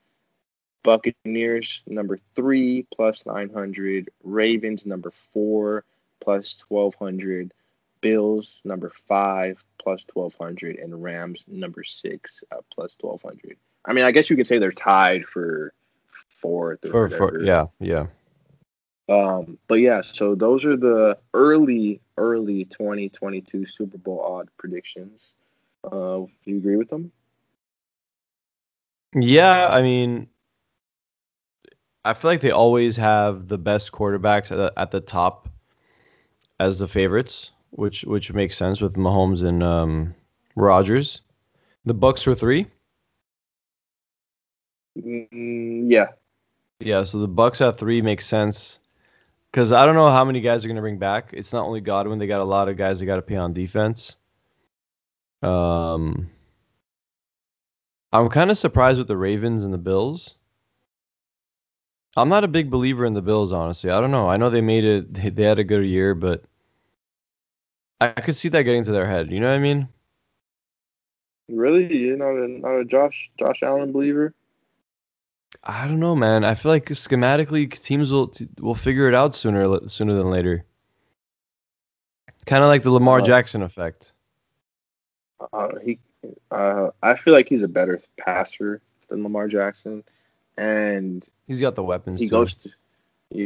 Buccaneers 0.83 1.81
number 1.87 2.19
three 2.35 2.85
plus 2.93 3.25
900, 3.25 4.09
Ravens 4.23 4.85
number 4.85 5.11
four 5.33 5.83
plus 6.19 6.63
1200, 6.67 7.51
Bills 8.01 8.59
number 8.63 8.91
five 9.07 9.63
plus 9.77 10.05
1200, 10.13 10.77
and 10.77 11.01
Rams 11.01 11.43
number 11.47 11.83
six 11.83 12.39
uh, 12.51 12.57
plus 12.73 12.95
1200. 12.99 13.57
I 13.85 13.93
mean, 13.93 14.05
I 14.05 14.11
guess 14.11 14.29
you 14.29 14.35
could 14.35 14.47
say 14.47 14.59
they're 14.59 14.71
tied 14.71 15.25
for 15.25 15.73
fourth 16.41 16.85
or 16.85 17.05
Or 17.05 17.09
for, 17.09 17.43
yeah, 17.43 17.67
yeah. 17.79 18.07
Um, 19.09 19.57
but 19.67 19.75
yeah, 19.75 20.01
so 20.01 20.35
those 20.35 20.63
are 20.65 20.77
the 20.77 21.17
early, 21.33 22.01
early 22.17 22.65
2022 22.65 23.65
Super 23.65 23.97
Bowl 23.97 24.21
odd 24.21 24.49
predictions. 24.57 25.19
Uh, 25.83 25.89
do 25.89 26.29
you 26.45 26.57
agree 26.57 26.77
with 26.77 26.89
them? 26.89 27.11
Yeah, 29.13 29.67
I 29.67 29.81
mean, 29.81 30.27
I 32.05 32.13
feel 32.13 32.31
like 32.31 32.41
they 32.41 32.51
always 32.51 32.95
have 32.95 33.47
the 33.47 33.57
best 33.57 33.91
quarterbacks 33.91 34.51
at 34.51 34.57
the, 34.57 34.73
at 34.77 34.91
the 34.91 35.01
top 35.01 35.49
as 36.59 36.79
the 36.79 36.87
favorites, 36.87 37.51
which 37.71 38.03
which 38.03 38.31
makes 38.33 38.57
sense 38.57 38.81
with 38.81 38.95
Mahomes 38.95 39.43
and 39.43 39.63
um, 39.63 40.15
Rodgers. 40.55 41.21
The 41.85 41.93
Bucks 41.93 42.27
were 42.27 42.35
three. 42.35 42.67
Mm, 44.97 45.89
yeah, 45.89 46.07
Yeah, 46.79 47.03
so 47.03 47.19
the 47.19 47.27
Bucks 47.27 47.61
at 47.61 47.77
three 47.77 48.01
makes 48.01 48.25
sense 48.25 48.79
because 49.51 49.71
I 49.71 49.85
don't 49.85 49.95
know 49.95 50.11
how 50.11 50.25
many 50.25 50.41
guys 50.41 50.63
are 50.63 50.67
going 50.67 50.75
to 50.75 50.81
bring 50.81 50.99
back. 50.99 51.31
It's 51.33 51.53
not 51.53 51.65
only 51.65 51.81
Godwin; 51.81 52.19
they 52.19 52.27
got 52.27 52.41
a 52.41 52.45
lot 52.45 52.69
of 52.69 52.77
guys 52.77 52.99
they 52.99 53.05
got 53.05 53.15
to 53.15 53.21
pay 53.21 53.37
on 53.37 53.53
defense. 53.53 54.17
Um, 55.41 56.29
I'm 58.11 58.29
kind 58.29 58.51
of 58.51 58.57
surprised 58.57 58.99
with 58.99 59.07
the 59.07 59.17
Ravens 59.17 59.63
and 59.63 59.73
the 59.73 59.79
Bills. 59.79 60.35
I'm 62.17 62.29
not 62.29 62.43
a 62.43 62.49
big 62.49 62.69
believer 62.69 63.05
in 63.05 63.13
the 63.13 63.21
Bills, 63.21 63.53
honestly. 63.53 63.89
I 63.89 64.01
don't 64.01 64.11
know. 64.11 64.29
I 64.29 64.35
know 64.35 64.49
they 64.49 64.61
made 64.61 64.83
it; 64.83 65.13
they, 65.13 65.29
they 65.29 65.43
had 65.43 65.59
a 65.59 65.63
good 65.63 65.85
year, 65.85 66.13
but 66.13 66.43
I 68.01 68.21
could 68.21 68.35
see 68.35 68.49
that 68.49 68.63
getting 68.63 68.83
to 68.85 68.91
their 68.91 69.05
head. 69.05 69.31
You 69.31 69.39
know 69.39 69.47
what 69.47 69.55
I 69.55 69.59
mean? 69.59 69.87
Really, 71.49 71.95
you're 71.95 72.17
not 72.17 72.31
a 72.31 72.47
not 72.47 72.79
a 72.79 72.85
Josh 72.85 73.29
Josh 73.37 73.61
Allen 73.63 73.91
believer? 73.91 74.33
I 75.63 75.87
don't 75.87 75.99
know, 75.99 76.15
man. 76.15 76.43
I 76.43 76.55
feel 76.55 76.71
like 76.71 76.85
schematically 76.87 77.69
teams 77.79 78.11
will 78.11 78.33
will 78.59 78.75
figure 78.75 79.07
it 79.07 79.13
out 79.13 79.35
sooner 79.35 79.87
sooner 79.87 80.15
than 80.15 80.29
later. 80.31 80.65
Kind 82.45 82.63
of 82.63 82.69
like 82.69 82.83
the 82.83 82.89
Lamar 82.91 83.19
Uh, 83.19 83.23
Jackson 83.23 83.61
effect. 83.61 84.13
Uh, 85.53 85.69
he, 85.83 85.99
uh, 86.49 86.89
I 87.03 87.15
feel 87.15 87.33
like 87.33 87.47
he's 87.49 87.61
a 87.63 87.67
better 87.67 87.99
passer 88.17 88.81
than 89.09 89.21
Lamar 89.23 89.47
Jackson, 89.47 90.03
and 90.57 91.23
He's 91.47 91.61
got 91.61 91.75
the 91.75 91.83
weapons. 91.83 92.19
he 92.19 92.27
too. 92.27 92.31
goes, 92.31 92.55
th- 92.55 92.75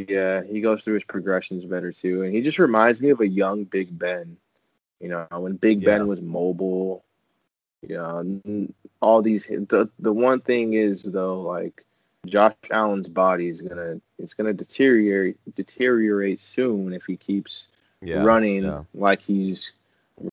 yeah, 0.09 0.43
he 0.43 0.61
goes 0.61 0.83
through 0.83 0.93
his 0.95 1.03
progressions 1.03 1.65
better 1.65 1.91
too, 1.91 2.21
and 2.23 2.33
he 2.33 2.41
just 2.41 2.59
reminds 2.59 3.01
me 3.01 3.09
of 3.09 3.19
a 3.21 3.27
young 3.27 3.63
Big 3.65 3.97
Ben. 3.97 4.37
You 4.99 5.09
know, 5.09 5.27
when 5.31 5.55
Big 5.55 5.81
Yeah. 5.81 5.97
Ben 5.97 6.07
was 6.07 6.21
mobile. 6.21 7.03
You 7.87 7.97
know, 7.97 8.67
all 9.01 9.21
these. 9.21 9.45
The 9.45 9.89
the 9.99 10.13
one 10.13 10.41
thing 10.41 10.73
is 10.73 11.03
though, 11.03 11.41
like 11.41 11.85
Josh 12.25 12.55
Allen's 12.71 13.07
body 13.07 13.49
is 13.49 13.61
gonna 13.61 13.99
it's 14.17 14.33
gonna 14.33 14.53
deteriorate 14.53 15.37
deteriorate 15.55 16.41
soon 16.41 16.93
if 16.93 17.03
he 17.05 17.17
keeps 17.17 17.67
yeah, 18.01 18.23
running 18.23 18.63
yeah. 18.63 18.83
like 18.93 19.21
he's 19.21 19.71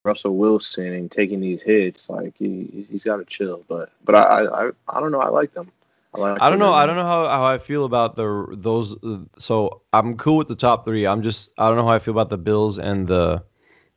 Russell 0.05 0.37
Wilson 0.37 0.87
and 0.87 1.11
taking 1.11 1.41
these 1.41 1.63
hits. 1.63 2.09
Like 2.09 2.35
he 2.39 2.87
he's 2.91 3.05
got 3.05 3.17
to 3.17 3.25
chill. 3.25 3.65
But 3.69 3.91
but 4.05 4.15
I, 4.15 4.45
I 4.45 4.71
I 4.89 5.01
don't 5.01 5.13
know. 5.13 5.21
I 5.21 5.29
like 5.29 5.53
them. 5.55 5.71
I 6.15 6.19
like. 6.19 6.41
I 6.41 6.51
don't 6.51 6.59
know. 6.59 6.73
I 6.73 6.87
don't 6.87 6.97
know 6.97 7.05
how, 7.05 7.27
how 7.29 7.45
I 7.45 7.59
feel 7.59 7.85
about 7.85 8.15
the 8.15 8.47
those. 8.53 8.97
So 9.39 9.83
I'm 9.93 10.17
cool 10.17 10.37
with 10.37 10.49
the 10.49 10.57
top 10.57 10.85
three. 10.85 11.07
I'm 11.07 11.23
just 11.23 11.53
I 11.59 11.69
don't 11.69 11.77
know 11.77 11.87
how 11.87 11.95
I 11.95 11.99
feel 11.99 12.13
about 12.13 12.31
the 12.31 12.39
Bills 12.39 12.79
and 12.79 13.07
the 13.07 13.43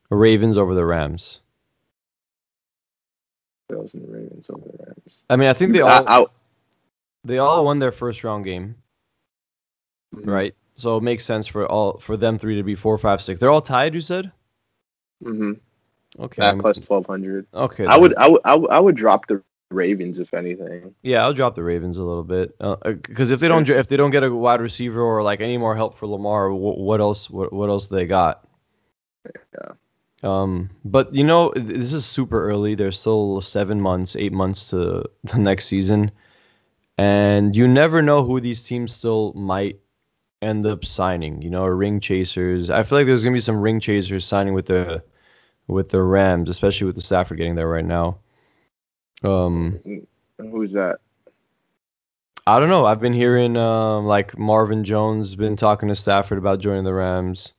Ravens 0.10 0.58
over 0.58 0.74
the 0.76 0.86
Rams. 0.86 1.40
Bills 3.70 3.94
and 3.94 4.04
the 4.08 4.12
Ravens 4.12 4.46
over 4.50 4.62
the 4.78 4.84
Rams. 4.86 5.24
I 5.30 5.36
mean, 5.36 5.50
I 5.50 5.54
think 5.54 5.74
they 5.74 5.82
all 5.82 6.08
I, 6.08 6.26
they 7.24 7.40
all 7.40 7.66
won 7.66 7.80
their 7.80 7.92
first 7.92 8.24
round 8.24 8.46
game, 8.46 8.76
Mhm. 10.16 10.28
right? 10.28 10.56
So 10.76 10.98
it 10.98 11.04
makes 11.04 11.24
sense 11.26 11.48
for 11.48 11.66
all 11.68 11.98
for 11.98 12.18
them 12.18 12.38
three 12.38 12.56
to 12.56 12.64
be 12.64 12.76
four, 12.76 12.98
five, 12.98 13.22
six. 13.22 13.40
They're 13.40 13.50
all 13.52 13.62
tied. 13.62 13.94
You 13.94 14.02
said 14.02 14.32
Mm-hmm. 15.24 15.54
okay. 16.20 16.42
At 16.44 16.60
plus 16.60 16.78
twelve 16.80 17.06
hundred. 17.08 17.48
okay. 17.54 17.86
I 17.86 17.94
then. 17.94 18.02
would 18.02 18.16
I 18.18 18.28
would 18.28 18.42
I 18.46 18.56
would 18.56 18.70
I 18.72 18.80
would 18.80 18.96
drop 18.96 19.26
the 19.28 19.42
Ravens 19.72 20.20
if 20.20 20.32
anything. 20.36 20.94
Yeah, 21.02 21.24
I'll 21.24 21.34
drop 21.34 21.56
the 21.56 21.64
Ravens 21.64 21.98
a 21.98 22.04
little 22.04 22.24
bit 22.24 22.56
because 22.92 23.32
if 23.32 23.40
they 23.40 23.48
don't 23.48 23.68
if 23.68 23.88
they 23.88 23.98
don't 23.98 24.12
get 24.12 24.24
a 24.24 24.32
wide 24.34 24.62
receiver 24.62 25.02
or 25.02 25.24
like 25.24 25.42
any 25.42 25.58
more 25.58 25.76
help 25.76 25.98
for 25.98 26.06
Lamar, 26.06 26.54
what, 26.54 26.78
what 26.78 27.00
else 27.02 27.30
what, 27.32 27.52
what 27.52 27.70
else 27.70 27.88
they 27.88 28.06
got? 28.06 28.46
Yeah. 29.26 29.72
Um, 30.26 30.70
but 30.84 31.14
you 31.14 31.24
know 31.24 31.54
this 31.56 31.94
is 31.94 32.06
super 32.06 32.50
early. 32.50 32.76
There's 32.76 33.00
still 33.00 33.40
seven 33.42 33.80
months, 33.80 34.16
eight 34.16 34.34
months 34.34 34.70
to 34.72 35.04
the 35.24 35.38
next 35.38 35.66
season, 35.66 36.12
and 36.98 37.56
you 37.56 37.68
never 37.68 38.02
know 38.02 38.24
who 38.24 38.40
these 38.40 38.64
teams 38.64 38.94
still 38.94 39.34
might 39.34 39.80
end 40.42 40.66
up 40.66 40.84
signing. 40.84 41.42
You 41.42 41.50
know, 41.50 41.66
ring 41.66 42.00
chasers. 42.00 42.70
I 42.70 42.84
feel 42.84 42.98
like 42.98 43.08
there's 43.08 43.24
gonna 43.24 43.36
be 43.36 43.40
some 43.40 43.62
ring 43.62 43.80
chasers 43.80 44.26
signing 44.26 44.54
with 44.54 44.66
the 44.66 45.04
with 45.68 45.90
the 45.90 46.02
Rams, 46.02 46.50
especially 46.50 46.88
with 46.88 46.96
the 46.96 47.02
Stafford 47.02 47.38
getting 47.38 47.56
there 47.56 47.70
right 47.70 47.86
now. 47.86 48.18
Um, 49.24 49.80
who's 50.38 50.74
that? 50.74 51.00
I 52.48 52.60
don't 52.60 52.70
know. 52.70 52.86
I've 52.86 53.00
been 53.00 53.14
hearing 53.14 53.58
um, 53.58 54.06
like 54.06 54.38
Marvin 54.38 54.84
Jones 54.84 55.36
been 55.36 55.56
talking 55.56 55.90
to 55.90 55.96
Stafford 55.96 56.38
about 56.38 56.60
joining 56.60 56.84
the 56.84 56.94
Rams. 56.94 57.54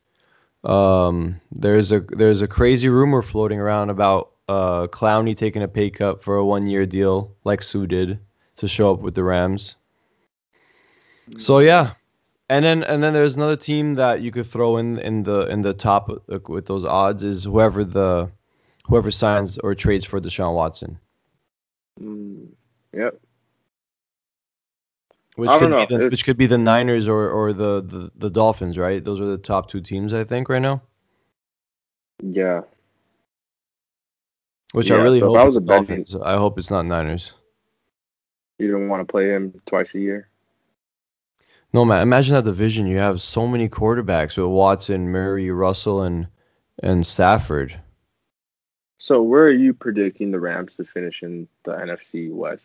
Um, 0.66 1.40
there's 1.52 1.92
a 1.92 2.00
there's 2.00 2.42
a 2.42 2.48
crazy 2.48 2.88
rumor 2.88 3.22
floating 3.22 3.60
around 3.60 3.90
about 3.90 4.32
uh, 4.48 4.88
Clowney 4.88 5.36
taking 5.36 5.62
a 5.62 5.68
pay 5.68 5.90
cut 5.90 6.22
for 6.22 6.36
a 6.36 6.44
one 6.44 6.66
year 6.66 6.84
deal, 6.86 7.32
like 7.44 7.62
Suh 7.62 7.86
did, 7.86 8.18
to 8.56 8.68
show 8.68 8.92
up 8.92 9.00
with 9.00 9.14
the 9.14 9.24
Rams. 9.24 9.76
So 11.38 11.60
yeah, 11.60 11.94
and 12.48 12.64
then 12.64 12.82
and 12.84 13.02
then 13.02 13.12
there's 13.12 13.36
another 13.36 13.56
team 13.56 13.94
that 13.94 14.20
you 14.22 14.30
could 14.30 14.46
throw 14.46 14.76
in 14.76 14.98
in 14.98 15.22
the 15.22 15.46
in 15.46 15.62
the 15.62 15.72
top 15.72 16.10
with 16.48 16.66
those 16.66 16.84
odds 16.84 17.24
is 17.24 17.44
whoever 17.44 17.84
the 17.84 18.30
whoever 18.86 19.10
signs 19.10 19.58
or 19.58 19.74
trades 19.74 20.04
for 20.04 20.20
Deshaun 20.20 20.54
Watson, 20.54 20.98
Mm, 22.00 22.48
yep. 22.92 23.18
Which 25.36 25.48
I 25.50 25.58
could 25.58 25.68
don't 25.70 25.88
be 25.88 25.94
know. 25.94 25.98
the, 26.00 26.06
It- 26.06 26.10
which 26.10 26.24
could 26.24 26.36
be 26.36 26.46
the 26.46 26.58
Niners 26.58 27.08
or 27.08 27.30
or 27.30 27.52
the, 27.52 27.80
the 27.82 28.10
the 28.16 28.30
Dolphins, 28.30 28.76
right? 28.78 29.02
Those 29.04 29.20
are 29.20 29.26
the 29.26 29.38
top 29.38 29.68
two 29.70 29.80
teams 29.80 30.12
I 30.12 30.24
think 30.24 30.48
right 30.48 30.60
now. 30.62 30.82
Yeah. 32.22 32.62
Which 34.72 34.90
I 34.90 34.96
Yeah, 34.96 35.02
really 35.02 35.20
so 35.20 35.26
if 35.26 35.28
hope 35.30 35.38
I 35.38 35.44
was 35.44 35.56
it's 35.56 35.62
a 35.62 35.66
betting- 35.66 35.86
Dolphins. 35.86 36.16
I 36.16 36.36
hope 36.36 36.58
it's 36.58 36.70
not 36.70 36.86
Niners. 36.86 37.32
You 38.58 38.70
don't 38.70 38.88
want 38.88 39.06
to 39.06 39.10
play 39.10 39.28
him 39.30 39.52
twice 39.66 39.94
a 39.94 39.98
year. 40.00 40.28
No 41.72 41.84
man, 41.84 42.00
imagine 42.02 42.34
that 42.34 42.44
division. 42.44 42.86
You 42.86 42.96
have 42.98 43.20
so 43.20 43.46
many 43.46 43.68
quarterbacks 43.68 44.36
with 44.38 44.46
Watson, 44.46 45.08
Murray, 45.10 45.50
Russell, 45.50 46.02
and 46.02 46.26
and 46.82 47.06
Stafford. 47.06 47.78
So 48.98 49.22
where 49.22 49.44
are 49.44 49.50
you 49.50 49.74
predicting 49.74 50.30
the 50.30 50.40
Rams 50.40 50.76
to 50.76 50.84
finish 50.84 51.22
in 51.22 51.46
the 51.64 51.72
NFC 51.72 52.32
West? 52.32 52.64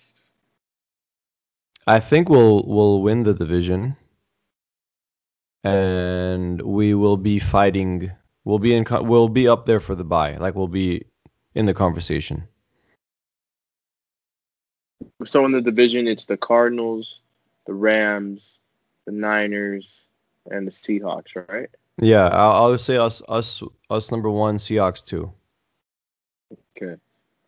I 1.87 1.99
think 1.99 2.29
we'll 2.29 2.63
we'll 2.63 3.01
win 3.01 3.23
the 3.23 3.33
division, 3.33 3.95
and 5.63 6.61
we 6.61 6.93
will 6.93 7.17
be 7.17 7.39
fighting. 7.39 8.11
We'll 8.43 8.59
be 8.59 8.73
in. 8.73 8.85
We'll 8.89 9.29
be 9.29 9.47
up 9.47 9.65
there 9.65 9.79
for 9.79 9.95
the 9.95 10.03
buy. 10.03 10.37
Like 10.37 10.55
we'll 10.55 10.67
be 10.67 11.05
in 11.55 11.65
the 11.65 11.73
conversation. 11.73 12.47
So 15.25 15.45
in 15.45 15.51
the 15.51 15.61
division, 15.61 16.07
it's 16.07 16.25
the 16.25 16.37
Cardinals, 16.37 17.21
the 17.65 17.73
Rams, 17.73 18.59
the 19.05 19.11
Niners, 19.11 20.01
and 20.49 20.65
the 20.65 20.71
Seahawks, 20.71 21.35
right? 21.49 21.69
Yeah, 21.99 22.27
I'll, 22.27 22.71
I'll 22.71 22.77
say 22.77 22.97
us 22.97 23.21
us 23.27 23.63
us 23.89 24.11
number 24.11 24.29
one, 24.29 24.57
Seahawks 24.57 25.03
two. 25.03 25.31
Okay. 26.77 26.95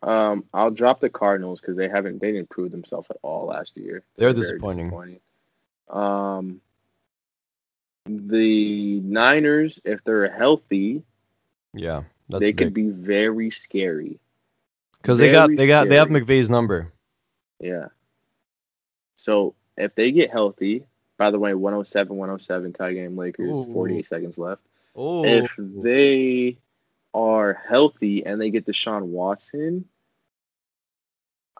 Um, 0.04 0.44
I'll 0.52 0.70
drop 0.70 1.00
the 1.00 1.08
Cardinals 1.08 1.60
because 1.60 1.76
they 1.76 1.88
haven't 1.88 2.20
they 2.20 2.30
didn't 2.32 2.50
prove 2.50 2.70
themselves 2.70 3.08
at 3.10 3.16
all 3.22 3.46
last 3.46 3.76
year. 3.76 4.02
They're 4.16 4.32
disappointing. 4.34 4.86
disappointing. 4.90 5.20
Um, 5.88 6.60
the 8.06 9.00
Niners, 9.00 9.80
if 9.84 10.02
they're 10.04 10.30
healthy, 10.30 11.02
Yeah, 11.72 12.02
that's 12.28 12.40
they 12.42 12.50
big. 12.50 12.58
could 12.58 12.74
be 12.74 12.88
very 12.90 13.50
scary. 13.50 14.18
because 15.00 15.18
they 15.18 15.32
got 15.32 15.50
they 15.56 15.66
got 15.66 15.88
they 15.88 15.96
have. 15.96 16.08
McVay's 16.08 16.50
number. 16.50 16.92
Yeah. 17.60 17.86
So 19.16 19.54
if 19.78 19.94
they 19.94 20.12
get 20.12 20.30
healthy, 20.30 20.84
by 21.16 21.30
the 21.30 21.38
way, 21.38 21.54
107, 21.54 22.14
107 22.14 22.72
tie 22.74 22.92
game 22.92 23.16
Lakers, 23.16 23.50
Ooh. 23.50 23.72
48 23.72 24.06
seconds 24.06 24.36
left. 24.38 24.60
Oh, 24.94 25.24
If 25.24 25.54
they 25.58 26.58
are 27.14 27.54
healthy 27.66 28.26
and 28.26 28.38
they 28.40 28.50
get 28.50 28.66
Deshaun 28.66 29.04
Watson, 29.04 29.86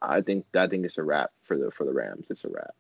I 0.09 0.21
think 0.21 0.45
I 0.55 0.67
think 0.67 0.85
it's 0.85 0.99
a 0.99 1.03
wrap 1.03 1.31
for 1.43 1.57
the 1.57 1.71
for 1.71 1.85
the 1.85 1.93
Rams. 1.93 2.27
It's 2.31 2.45
a 2.45 2.49
wrap. 2.49 2.75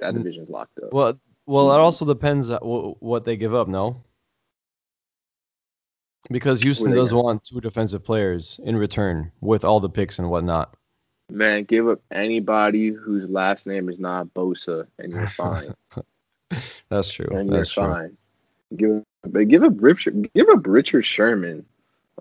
That 0.00 0.14
Mm. 0.14 0.18
division's 0.18 0.48
locked 0.50 0.78
up. 0.82 0.92
well, 0.92 1.18
well, 1.46 1.72
it 1.72 1.78
also 1.78 2.04
depends 2.04 2.50
what 2.60 3.24
they 3.24 3.36
give 3.36 3.54
up. 3.54 3.68
No, 3.68 4.02
because 6.30 6.60
Houston 6.62 6.92
does 6.92 7.12
got? 7.12 7.22
want 7.24 7.44
two 7.44 7.60
defensive 7.60 8.02
players 8.02 8.58
in 8.64 8.76
return 8.76 9.30
with 9.40 9.64
all 9.64 9.80
the 9.80 9.88
picks 9.90 10.18
and 10.18 10.30
whatnot. 10.30 10.74
Man, 11.30 11.64
give 11.64 11.88
up 11.88 12.00
anybody 12.10 12.88
whose 12.88 13.28
last 13.30 13.66
name 13.66 13.88
is 13.88 13.98
not 13.98 14.26
Bosa, 14.34 14.86
and 14.98 15.12
you're 15.12 15.28
fine. 15.36 15.74
That's 16.88 17.10
true. 17.10 17.26
and 17.30 17.48
you're 17.48 17.58
That's 17.58 17.72
true. 17.72 17.82
fine. 17.84 18.16
Give 18.76 19.02
but 19.22 19.48
give 19.48 19.62
up 19.62 19.72
Richard. 19.76 20.30
Give 20.34 20.48
up 20.48 20.66
Richard 20.66 21.02
Sherman. 21.02 21.64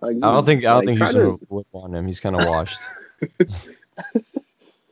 Like, 0.02 0.18
I 0.18 0.20
don't 0.20 0.46
think 0.46 0.66
I 0.66 0.70
don't 0.74 0.78
like, 0.78 0.86
think 0.88 0.98
Houston 1.00 1.38
to- 1.40 1.46
would 1.50 1.66
want 1.72 1.96
him. 1.96 2.08
He's 2.08 2.20
kind 2.20 2.36
of 2.40 2.48
washed. 2.48 2.80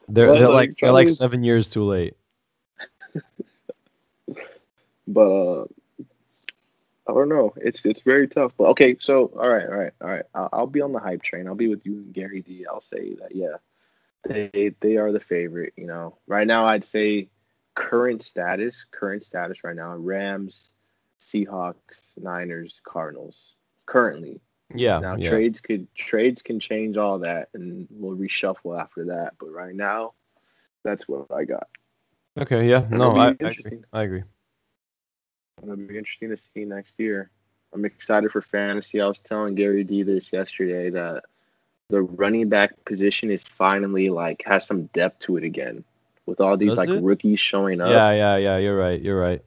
they're 0.10 0.34
they're 0.34 0.47
like, 0.47 0.70
like 0.70 0.78
they're 0.80 0.91
like 0.91 1.10
seven 1.10 1.43
years 1.43 1.68
too 1.68 1.84
late. 1.84 2.16
but 5.08 5.22
uh, 5.22 5.66
I 7.08 7.14
don't 7.14 7.30
know. 7.30 7.54
It's 7.58 7.86
it's 7.86 8.02
very 8.02 8.28
tough. 8.28 8.54
But 8.58 8.66
okay, 8.70 8.95
so 8.99 9.32
all 9.36 9.49
right, 9.49 9.68
all 9.68 9.76
right, 9.76 9.93
all 10.02 10.10
right. 10.10 10.26
I'll, 10.34 10.49
I'll 10.54 10.68
be 10.68 10.82
on 10.82 10.93
the 10.93 10.99
hype 10.99 11.24
train. 11.24 11.47
I'll 11.47 11.56
be 11.56 11.68
with 11.68 11.86
you 11.86 11.97
and 11.97 12.14
Gary 12.14 12.41
D. 12.41 12.66
I'll 12.70 12.82
say 12.82 13.16
that 13.16 13.36
yeah, 13.36 13.58
they 14.26 14.74
they 14.80 14.97
are 14.97 15.12
the 15.12 15.20
favorite. 15.20 15.74
You 15.76 15.88
know, 15.88 16.18
right 16.28 16.47
now 16.47 16.66
I'd 16.66 16.86
say 16.86 17.30
current 17.74 18.24
status, 18.24 18.86
current 18.91 19.24
status 19.24 19.64
right 19.64 19.76
now: 19.76 19.95
Rams, 19.95 20.70
Seahawks, 21.22 21.99
Niners, 22.18 22.80
Cardinals. 22.84 23.38
Currently, 23.88 24.39
Yeah, 24.76 25.00
now 25.00 25.16
yeah. 25.16 25.30
trades 25.30 25.60
could 25.60 25.94
trades 25.96 26.42
can 26.42 26.60
change 26.60 26.98
all 26.98 27.20
that, 27.20 27.50
and 27.54 27.88
we'll 27.90 28.18
reshuffle 28.18 28.80
after 28.80 29.06
that. 29.06 29.34
But 29.40 29.52
right 29.52 29.76
now, 29.76 30.14
that's 30.84 31.08
what 31.08 31.28
I 31.32 31.46
got. 31.46 31.68
Okay, 32.40 32.70
yeah. 32.70 32.86
No, 32.90 33.16
I, 33.16 33.28
I 33.28 33.30
agree. 33.30 33.80
I 33.92 34.04
agree. 34.04 34.24
It'll 35.62 35.76
be 35.76 35.98
interesting 35.98 36.30
to 36.30 36.38
see 36.38 36.66
next 36.66 36.96
year. 36.98 37.30
I'm 37.74 37.86
excited 37.86 38.32
for 38.32 38.42
fantasy. 38.42 39.02
I 39.02 39.08
was 39.08 39.20
telling 39.20 39.56
Gary 39.56 39.84
D 39.84 40.04
this 40.04 40.34
yesterday 40.34 40.90
that 40.92 41.26
the 41.90 42.02
running 42.02 42.50
back 42.50 42.84
position 42.86 43.30
is 43.32 43.44
finally 43.44 44.10
like 44.10 44.44
has 44.46 44.66
some 44.66 44.84
depth 44.88 45.20
to 45.20 45.38
it 45.38 45.44
again, 45.44 45.84
with 46.26 46.42
all 46.42 46.58
these 46.58 46.70
Does 46.70 46.78
like 46.78 46.90
it? 46.90 47.04
rookies 47.04 47.40
showing 47.40 47.82
up. 47.82 47.90
Yeah, 47.90 48.12
yeah, 48.12 48.38
yeah. 48.38 48.58
You're 48.58 48.78
right. 48.78 49.02
You're 49.02 49.20
right. 49.20 49.44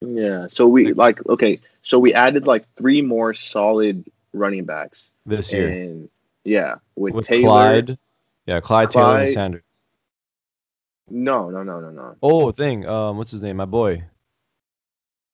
Yeah. 0.00 0.46
So 0.48 0.66
we 0.66 0.92
like 0.92 1.26
okay. 1.28 1.60
So 1.82 1.98
we 1.98 2.12
added 2.12 2.46
like 2.46 2.64
three 2.76 3.02
more 3.02 3.34
solid 3.34 4.04
running 4.32 4.64
backs 4.64 5.10
This 5.26 5.52
year 5.52 5.68
and 5.68 6.08
yeah, 6.44 6.76
with, 6.96 7.14
with 7.14 7.26
Taylor. 7.26 7.42
Clyde. 7.42 7.98
Yeah, 8.46 8.60
Clyde, 8.60 8.90
Taylor, 8.90 9.18
and 9.18 9.28
Sanders. 9.28 9.62
No, 11.08 11.50
no, 11.50 11.62
no, 11.62 11.80
no, 11.80 11.90
no. 11.90 12.16
Oh, 12.22 12.50
thing. 12.52 12.86
Um, 12.86 13.16
what's 13.16 13.30
his 13.32 13.42
name? 13.42 13.56
My 13.56 13.64
boy. 13.64 14.02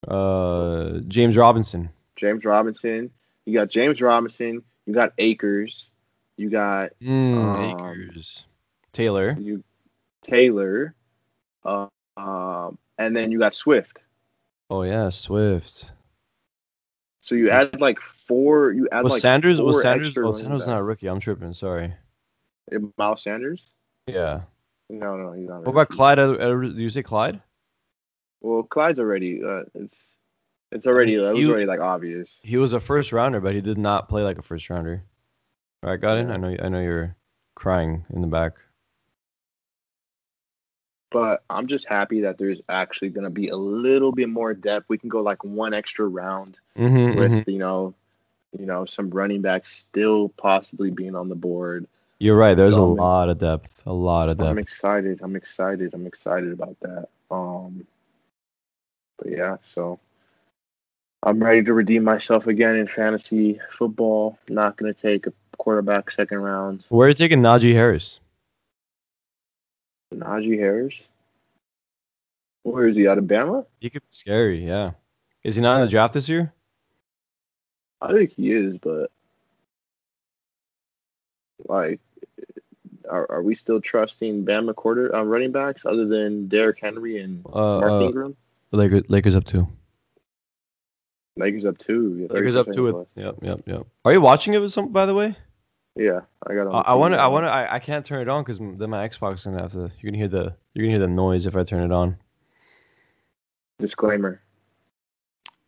Uh, 0.08 1.00
James 1.08 1.36
Robinson. 1.36 1.90
James 2.16 2.44
Robinson. 2.44 3.10
You 3.44 3.54
got 3.54 3.68
James 3.68 4.00
Robinson. 4.00 4.62
You 4.86 4.94
got 4.94 5.12
Akers. 5.18 5.88
You 6.36 6.50
got 6.50 6.90
Mm, 7.02 7.36
Um, 7.36 7.62
Akers. 7.80 8.46
Taylor. 8.92 9.36
you 9.38 9.62
Taylor. 10.22 10.94
Uh, 11.64 11.86
um, 12.16 12.78
and 12.98 13.14
then 13.16 13.30
you 13.30 13.38
got 13.38 13.54
Swift. 13.54 13.98
Oh 14.70 14.82
yeah, 14.82 15.08
Swift. 15.10 15.92
So 17.26 17.34
you 17.34 17.50
add 17.50 17.80
like 17.80 17.98
four. 17.98 18.70
You 18.70 18.88
add 18.92 19.02
Was 19.02 19.14
like 19.14 19.20
Sanders? 19.20 19.60
Was 19.60 19.82
Sanders? 19.82 20.16
running 20.16 20.34
Sanders 20.36 20.68
not 20.68 20.78
a 20.78 20.82
rookie. 20.84 21.08
I'm 21.08 21.18
tripping. 21.18 21.52
Sorry. 21.54 21.92
Miles 22.96 23.24
Sanders? 23.24 23.72
Yeah. 24.06 24.42
No, 24.88 25.16
no, 25.16 25.32
he's 25.32 25.48
not. 25.48 25.64
What 25.64 25.72
about. 25.72 25.88
Clyde? 25.88 26.20
Ed- 26.20 26.40
Ed- 26.40 26.76
you 26.76 26.88
say 26.88 27.02
Clyde? 27.02 27.42
Well, 28.42 28.62
Clyde's 28.62 29.00
already. 29.00 29.42
Uh, 29.42 29.62
it's 29.74 29.98
it's 30.70 30.86
already. 30.86 31.14
It 31.14 31.18
was 31.18 31.36
You- 31.40 31.50
already 31.50 31.66
like 31.66 31.80
obvious. 31.80 32.38
He 32.44 32.58
was 32.58 32.74
a 32.74 32.78
first 32.80 33.12
rounder, 33.12 33.40
but 33.40 33.54
he 33.54 33.60
did 33.60 33.76
not 33.76 34.08
play 34.08 34.22
like 34.22 34.38
a 34.38 34.42
first 34.42 34.70
rounder. 34.70 35.02
All 35.82 35.90
right, 35.90 36.00
got. 36.00 36.18
Yeah. 36.18 36.32
I 36.32 36.36
know. 36.36 36.56
I 36.62 36.68
know 36.68 36.80
you're 36.80 37.16
crying 37.56 38.04
in 38.10 38.20
the 38.20 38.28
back. 38.28 38.52
But 41.16 41.42
I'm 41.48 41.66
just 41.66 41.88
happy 41.88 42.20
that 42.20 42.36
there's 42.36 42.60
actually 42.68 43.08
going 43.08 43.24
to 43.24 43.30
be 43.30 43.48
a 43.48 43.56
little 43.56 44.12
bit 44.12 44.28
more 44.28 44.52
depth. 44.52 44.84
We 44.88 44.98
can 44.98 45.08
go 45.08 45.22
like 45.22 45.42
one 45.44 45.72
extra 45.72 46.06
round 46.06 46.58
Mm-hmm, 46.76 47.18
with 47.18 47.48
you 47.48 47.58
know, 47.58 47.94
you 48.58 48.66
know, 48.66 48.84
some 48.84 49.08
running 49.08 49.40
backs 49.40 49.84
still 49.88 50.28
possibly 50.36 50.90
being 50.90 51.14
on 51.16 51.30
the 51.30 51.34
board. 51.34 51.86
You're 52.18 52.36
right. 52.36 52.54
There's 52.54 52.74
a 52.74 52.78
So, 52.78 52.88
man. 52.88 52.96
lot 52.98 53.28
of 53.30 53.38
depth. 53.38 53.82
A 53.86 53.92
lot 53.94 54.28
of 54.28 54.36
depth. 54.36 54.48
I'm 54.50 54.58
excited. 54.58 55.20
I'm 55.22 55.36
excited. 55.36 55.94
I'm 55.94 56.06
excited 56.06 56.52
about 56.52 56.76
that. 56.80 57.08
Um, 57.30 57.86
but 59.18 59.30
yeah, 59.30 59.56
so 59.62 59.98
I'm 61.22 61.42
ready 61.42 61.62
to 61.64 61.72
redeem 61.72 62.04
myself 62.04 62.46
again 62.46 62.76
in 62.76 62.86
fantasy 62.86 63.58
football. 63.70 64.38
Not 64.50 64.76
going 64.76 64.92
to 64.92 65.00
take 65.00 65.26
a 65.26 65.32
quarterback 65.56 66.10
second 66.10 66.38
round. 66.38 66.84
Where 66.90 67.06
are 67.06 67.08
you 67.08 67.14
taking 67.14 67.40
Najee 67.40 67.72
Harris? 67.72 68.20
Najee 70.14 70.58
Harris. 70.58 71.00
Where 72.62 72.88
is 72.88 72.96
he? 72.96 73.06
Out 73.06 73.18
of 73.18 73.24
Bama? 73.24 73.64
He 73.80 73.90
could 73.90 74.02
be 74.02 74.06
scary. 74.10 74.66
Yeah. 74.66 74.92
Is 75.44 75.56
he 75.56 75.62
not 75.62 75.76
in 75.76 75.82
the 75.82 75.90
draft 75.90 76.14
this 76.14 76.28
year? 76.28 76.52
I 78.00 78.12
think 78.12 78.32
he 78.32 78.52
is, 78.52 78.76
but 78.78 79.10
like, 81.68 82.00
are, 83.08 83.30
are 83.30 83.42
we 83.42 83.54
still 83.54 83.80
trusting 83.80 84.44
Bama 84.44 84.74
quarter 84.74 85.14
uh, 85.14 85.22
running 85.22 85.52
backs 85.52 85.86
other 85.86 86.06
than 86.06 86.48
Derrick 86.48 86.78
Henry 86.80 87.22
and 87.22 87.44
Uh, 87.46 87.78
Mark 87.80 87.90
uh 87.90 88.00
Ingram? 88.02 88.36
Lakers, 88.72 89.08
Lakers 89.08 89.36
up 89.36 89.44
two. 89.44 89.66
Lakers 91.36 91.64
up 91.66 91.78
two. 91.78 92.18
yeah, 92.20 92.34
Lakers 92.34 92.56
up 92.56 92.72
two. 92.72 92.82
With, 92.84 93.06
yep, 93.14 93.36
yep, 93.42 93.60
yep. 93.66 93.86
Are 94.04 94.12
you 94.12 94.20
watching 94.20 94.54
it 94.54 94.58
with 94.58 94.72
some? 94.72 94.88
By 94.90 95.06
the 95.06 95.14
way, 95.14 95.36
Yeah, 95.96 96.20
I 96.46 96.54
got. 96.54 96.68
I, 96.86 96.94
want 96.94 97.14
to. 97.14 97.18
I 97.20 97.26
want 97.26 97.46
to. 97.46 97.48
I, 97.48 97.76
I 97.76 97.78
can't 97.78 98.04
turn 98.04 98.20
it 98.20 98.28
on 98.28 98.44
because 98.44 98.58
then 98.58 98.90
my 98.90 99.08
Xbox 99.08 99.34
is 99.34 99.44
gonna 99.44 99.62
have 99.62 99.72
to. 99.72 99.90
You're 100.00 100.12
gonna 100.12 100.18
hear 100.18 100.28
the. 100.28 100.54
You're 100.74 100.84
gonna 100.84 100.90
hear 100.90 100.98
the 100.98 101.08
noise 101.08 101.46
if 101.46 101.56
I 101.56 101.64
turn 101.64 101.82
it 101.82 101.92
on. 101.92 102.16
Disclaimer. 103.78 104.42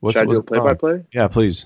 What's, 0.01 0.18
Should 0.18 0.29
I 0.29 0.33
do 0.33 0.39
a 0.39 0.43
play 0.43 0.59
by 0.59 0.74
play? 0.74 1.05
Yeah, 1.12 1.29
please. 1.29 1.64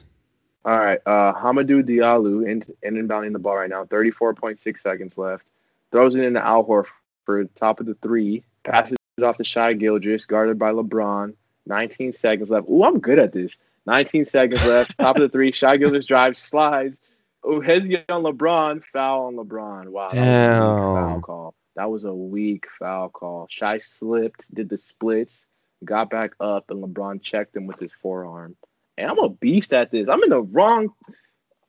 All 0.64 0.78
right. 0.78 1.00
Uh, 1.04 1.34
Hamidou 1.34 1.82
Diallo 1.82 2.48
in, 2.48 2.64
in 2.82 2.96
and 2.96 3.08
bounding 3.08 3.32
the 3.32 3.38
ball 3.38 3.56
right 3.56 3.68
now. 3.68 3.84
34.6 3.84 4.78
seconds 4.78 5.18
left. 5.18 5.44
Throws 5.90 6.14
it 6.14 6.22
into 6.22 6.44
Al 6.44 6.64
Horford, 6.64 7.48
top 7.56 7.80
of 7.80 7.86
the 7.86 7.94
three. 7.96 8.44
Passes 8.64 8.96
it 9.18 9.24
off 9.24 9.36
to 9.38 9.44
Shai 9.44 9.74
Gilgeous, 9.74 10.24
guarded 10.24 10.58
by 10.58 10.70
LeBron. 10.70 11.34
19 11.66 12.12
seconds 12.12 12.50
left. 12.50 12.68
Ooh, 12.70 12.84
I'm 12.84 13.00
good 13.00 13.18
at 13.18 13.32
this. 13.32 13.56
19 13.86 14.24
seconds 14.24 14.64
left. 14.64 14.96
top 14.98 15.16
of 15.16 15.22
the 15.22 15.28
three. 15.28 15.52
Shai 15.52 15.76
Gilgeous 15.76 16.06
drives, 16.06 16.38
slides. 16.38 16.98
Oh, 17.44 17.60
hezzy 17.60 18.04
on 18.08 18.22
LeBron. 18.22 18.82
Foul 18.92 19.26
on 19.26 19.34
LeBron. 19.34 19.88
Wow. 19.88 20.08
That 20.12 20.20
was 20.20 20.24
a 20.24 20.30
weak 20.34 20.94
foul 20.94 21.20
call. 21.20 21.54
That 21.76 21.90
was 21.90 22.04
a 22.04 22.14
weak 22.14 22.66
foul 22.78 23.08
call. 23.08 23.46
Shai 23.50 23.78
slipped, 23.78 24.52
did 24.54 24.68
the 24.68 24.76
splits, 24.76 25.46
got 25.84 26.10
back 26.10 26.32
up, 26.38 26.70
and 26.70 26.82
LeBron 26.84 27.22
checked 27.22 27.56
him 27.56 27.66
with 27.66 27.78
his 27.80 27.92
forearm. 28.00 28.56
And 28.98 29.10
I'm 29.10 29.18
a 29.18 29.28
beast 29.30 29.72
at 29.72 29.90
this. 29.90 30.08
I'm 30.08 30.22
in 30.22 30.30
the 30.30 30.42
wrong. 30.42 30.92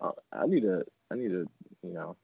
Uh, 0.01 0.11
I 0.31 0.45
need 0.45 0.61
to. 0.61 0.83
I 1.11 1.15
need 1.15 1.29
to. 1.29 1.49
You 1.83 1.93
know. 1.93 2.17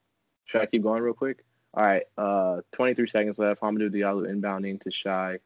Should 0.46 0.62
I 0.62 0.66
keep 0.66 0.84
going 0.84 1.02
real 1.02 1.14
quick? 1.14 1.44
All 1.74 1.86
right. 1.86 2.04
Uh, 2.18 2.62
23 2.74 3.08
seconds 3.08 3.38
left. 3.40 3.62
Hamidou 3.62 3.90
Diallo 3.90 4.28
inbounding 4.30 4.82
to 4.82 4.92
Shai. 4.92 5.40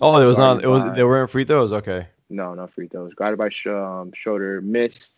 Oh, 0.00 0.16
it 0.20 0.24
was 0.24 0.38
not. 0.38 0.64
It 0.64 0.68
was. 0.68 0.82
by- 0.84 0.94
They 0.94 1.04
weren't 1.04 1.30
free 1.30 1.44
throws. 1.44 1.72
Okay. 1.72 2.08
No, 2.30 2.54
not 2.54 2.72
free 2.72 2.88
throws. 2.88 3.12
Guarded 3.14 3.38
by 3.38 3.50
Sh- 3.50 3.66
um, 3.68 4.12
Schroeder. 4.14 4.60
Missed. 4.62 5.12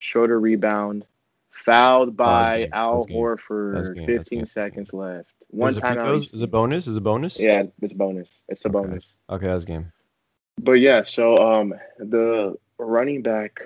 Schroeder 0.00 0.38
rebound. 0.40 1.06
Fouled 1.54 2.16
by. 2.16 2.68
Al 2.72 3.04
game. 3.04 3.16
Horford. 3.16 3.94
game. 3.94 4.06
15 4.06 4.46
seconds 4.46 4.92
left. 4.92 5.30
One 5.48 5.70
Is 5.70 5.76
it 5.76 5.80
free 5.80 5.90
timeout. 5.90 6.04
throws? 6.04 6.24
each 6.26 6.34
Is 6.34 6.42
it 6.42 6.50
bonus? 6.50 6.86
Is 6.88 6.96
it 6.96 7.00
bonus? 7.02 7.40
Yeah, 7.40 7.62
it's 7.80 7.92
a 7.92 7.96
bonus. 7.96 8.28
It's 8.48 8.64
a 8.64 8.68
Okay. 8.68 8.72
bonus. 8.72 9.12
Okay, 9.30 9.46
that's 9.46 9.64
game. 9.64 9.92
But 10.60 10.72
yeah, 10.80 11.02
so 11.04 11.36
um 11.38 11.74
the 11.98 12.56
running 12.78 13.22
back 13.22 13.60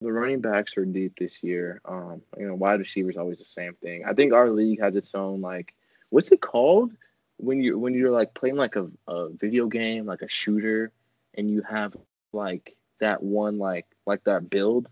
the 0.00 0.12
running 0.12 0.40
backs 0.40 0.76
are 0.76 0.84
deep 0.84 1.18
this 1.18 1.42
year. 1.42 1.80
Um, 1.84 2.22
you 2.38 2.46
know, 2.46 2.54
wide 2.54 2.78
receivers 2.78 3.16
always 3.16 3.38
the 3.38 3.44
same 3.44 3.74
thing. 3.74 4.04
I 4.04 4.12
think 4.12 4.32
our 4.32 4.48
league 4.50 4.80
has 4.80 4.94
its 4.94 5.14
own 5.14 5.40
like 5.40 5.74
what's 6.10 6.30
it 6.32 6.40
called 6.40 6.92
when 7.38 7.60
you 7.60 7.78
when 7.78 7.94
you're 7.94 8.10
like 8.10 8.32
playing 8.34 8.56
like 8.56 8.76
a, 8.76 8.88
a 9.08 9.28
video 9.30 9.66
game, 9.66 10.06
like 10.06 10.22
a 10.22 10.28
shooter, 10.28 10.92
and 11.34 11.50
you 11.50 11.62
have 11.62 11.96
like 12.32 12.76
that 13.00 13.22
one 13.22 13.58
like 13.58 13.86
like 14.06 14.22
that 14.24 14.50
build. 14.50 14.88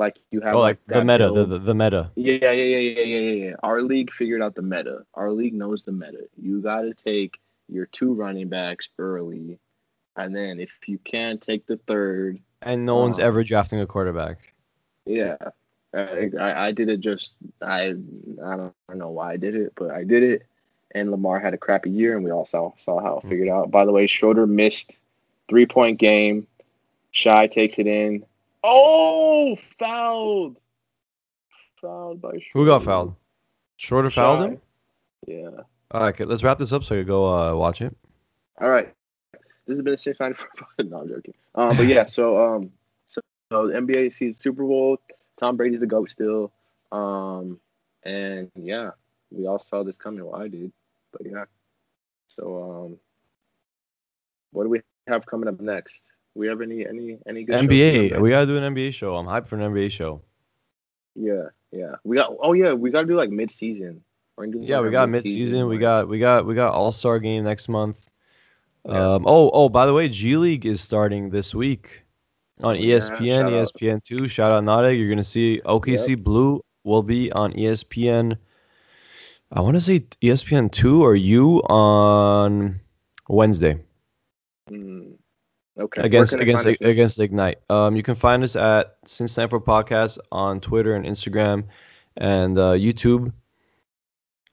Like 0.00 0.16
you 0.32 0.40
have 0.40 0.54
Oh, 0.56 0.60
like 0.60 0.78
the 0.86 1.04
meta. 1.04 1.28
The, 1.30 1.44
the 1.44 1.58
the 1.58 1.74
meta. 1.74 2.10
Yeah, 2.16 2.34
yeah, 2.40 2.52
yeah, 2.52 2.78
yeah, 2.78 3.00
yeah, 3.04 3.18
yeah, 3.28 3.44
yeah. 3.48 3.54
Our 3.62 3.82
league 3.82 4.10
figured 4.10 4.42
out 4.42 4.54
the 4.54 4.62
meta. 4.62 5.04
Our 5.14 5.30
league 5.30 5.54
knows 5.54 5.82
the 5.84 5.92
meta. 5.92 6.24
You 6.40 6.60
got 6.62 6.82
to 6.82 6.94
take 6.94 7.38
your 7.68 7.86
two 7.86 8.12
running 8.14 8.48
backs 8.48 8.88
early, 8.98 9.58
and 10.16 10.34
then 10.34 10.58
if 10.58 10.70
you 10.86 10.98
can 11.04 11.38
take 11.38 11.66
the 11.66 11.76
third, 11.86 12.40
And 12.62 12.84
no 12.86 12.96
one's 12.96 13.18
Uh, 13.18 13.28
ever 13.28 13.44
drafting 13.44 13.80
a 13.80 13.86
quarterback. 13.86 14.54
yeah. 15.06 15.36
I, 15.92 16.30
I, 16.38 16.66
I 16.66 16.72
did 16.72 16.88
it 16.88 17.00
just 17.00 17.32
I 17.60 17.94
I 18.50 18.56
don't 18.56 18.74
know 18.94 19.10
why 19.10 19.32
I 19.32 19.36
did 19.36 19.54
it, 19.56 19.72
but 19.74 19.90
I 19.90 20.04
did 20.04 20.22
it. 20.22 20.46
And 20.94 21.10
Lamar 21.10 21.40
had 21.40 21.52
a 21.54 21.58
crappy 21.58 21.90
year, 21.90 22.14
and 22.16 22.24
we 22.24 22.30
all 22.30 22.46
saw 22.46 22.72
saw 22.84 23.00
how 23.02 23.18
it 23.18 23.28
figured 23.28 23.48
out. 23.48 23.70
By 23.70 23.84
the 23.84 23.92
way, 23.92 24.06
Schroeder 24.06 24.46
missed 24.46 24.92
three 25.48 25.66
point 25.66 25.98
game. 25.98 26.46
Shai 27.10 27.48
takes 27.48 27.78
it 27.78 27.86
in. 27.88 28.24
Oh, 28.62 29.56
fouled. 29.78 30.56
Fouled 31.80 32.20
by 32.20 32.30
Schroeder. 32.30 32.44
Who 32.52 32.66
got 32.66 32.82
fouled? 32.82 33.14
Shorter 33.76 34.10
fouled 34.10 34.44
him. 34.44 34.60
Yeah. 35.26 35.48
All 35.92 36.02
right, 36.02 36.14
okay, 36.14 36.24
let's 36.24 36.42
wrap 36.42 36.58
this 36.58 36.72
up 36.72 36.84
so 36.84 36.94
I 36.94 36.98
can 36.98 37.06
go 37.06 37.26
uh, 37.26 37.54
watch 37.54 37.80
it. 37.80 37.96
All 38.60 38.68
right. 38.68 38.92
This 39.66 39.76
has 39.76 39.82
been 39.82 39.94
a 39.94 39.98
six 39.98 40.20
nine 40.20 40.34
four. 40.34 40.68
No, 40.84 40.98
I'm 40.98 41.08
joking. 41.08 41.34
Um, 41.54 41.76
but 41.76 41.86
yeah, 41.86 42.04
so 42.04 42.56
um, 42.56 42.70
so, 43.06 43.20
so 43.50 43.68
the 43.68 43.74
NBA 43.74 44.12
sees 44.12 44.38
Super 44.38 44.64
Bowl. 44.64 44.98
Tom 45.38 45.56
Brady's 45.56 45.80
the 45.80 45.86
goat 45.86 46.10
still. 46.10 46.52
Um, 46.92 47.58
and 48.02 48.50
yeah, 48.54 48.90
we 49.30 49.46
all 49.46 49.58
saw 49.58 49.82
this 49.82 49.96
coming. 49.96 50.24
Well, 50.24 50.40
I 50.40 50.48
did, 50.48 50.72
but 51.12 51.22
yeah. 51.24 51.44
So 52.36 52.88
um, 52.88 52.98
what 54.52 54.64
do 54.64 54.68
we 54.68 54.82
have 55.06 55.24
coming 55.24 55.48
up 55.48 55.60
next? 55.60 56.09
We 56.34 56.46
have 56.46 56.60
any 56.60 56.86
any 56.86 57.18
any 57.26 57.44
good 57.44 57.56
NBA. 57.56 58.14
up 58.14 58.20
We 58.20 58.30
gotta 58.30 58.46
do 58.46 58.56
an 58.56 58.74
NBA 58.74 58.94
show. 58.94 59.16
I'm 59.16 59.26
hyped 59.26 59.48
for 59.48 59.56
an 59.56 59.72
NBA 59.72 59.90
show. 59.90 60.22
yeah 61.14 61.48
yeah 61.72 61.94
we 62.04 62.16
got 62.16 62.34
oh 62.40 62.52
yeah 62.52 62.72
we 62.72 62.90
got 62.90 63.02
to 63.02 63.06
do 63.06 63.14
like 63.14 63.30
mid 63.30 63.50
season. 63.50 64.02
Yeah, 64.38 64.80
we 64.80 64.90
got 64.90 65.08
mid-season. 65.08 65.66
We 65.68 65.78
got 65.78 66.08
we 66.08 66.18
got 66.18 66.46
we 66.46 66.54
got 66.54 66.72
All 66.72 66.92
Star 66.92 67.18
game 67.18 67.44
next 67.44 67.68
month. 67.68 68.08
Yeah. 68.86 69.14
Um. 69.14 69.26
Oh 69.26 69.50
oh. 69.50 69.68
By 69.68 69.86
the 69.86 69.92
way, 69.92 70.08
G 70.08 70.36
League 70.36 70.66
is 70.66 70.80
starting 70.80 71.30
this 71.30 71.54
week 71.54 72.02
on 72.62 72.76
E 72.76 72.90
Yeah, 72.90 72.98
ESPN. 72.98 73.44
out. 73.44 73.72
ESPN 73.74 74.02
two. 74.02 74.28
Shout 74.28 74.50
out 74.50 74.64
Nade. 74.64 74.98
You're 74.98 75.10
gonna 75.10 75.24
see 75.24 75.60
OKC 75.64 76.22
Blue 76.22 76.64
will 76.84 77.02
be 77.02 77.30
on 77.32 77.52
ESPN. 77.52 78.36
I 79.52 79.60
want 79.60 79.74
to 79.74 79.80
say 79.80 80.00
ESPN 80.22 80.70
two 80.70 81.04
or 81.04 81.14
you 81.14 81.58
on 81.64 82.80
Wednesday. 83.28 83.78
Mm, 84.70 85.16
okay 85.78 86.02
against 86.02 86.32
Where 86.32 86.44
can 86.44 86.56
I 86.56 86.60
against 86.60 86.80
against 86.82 87.20
Ignite. 87.20 87.58
Um, 87.70 87.96
you 87.96 88.02
can 88.02 88.14
find 88.14 88.42
us 88.42 88.56
at 88.56 88.96
Since 89.06 89.32
Stanford 89.32 89.64
Podcast 89.64 90.18
on 90.32 90.60
Twitter 90.60 90.94
and 90.94 91.04
Instagram, 91.04 91.64
and 92.16 92.58
uh, 92.58 92.72
YouTube. 92.72 93.32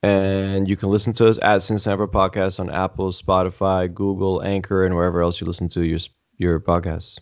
And 0.04 0.70
you 0.70 0.78
can 0.78 0.90
listen 0.90 1.12
to 1.14 1.28
us 1.28 1.40
at 1.42 1.64
Since 1.64 1.84
Sandra 1.84 2.08
Podcast 2.08 2.60
on 2.60 2.70
Apple, 2.70 3.12
Spotify, 3.12 3.92
Google, 3.92 4.44
Anchor, 4.44 4.86
and 4.86 4.96
wherever 4.96 5.22
else 5.22 5.42
you 5.42 5.48
listen 5.48 5.68
to 5.70 5.84
your 5.84 6.00
your 6.38 6.60
podcasts. 6.60 7.18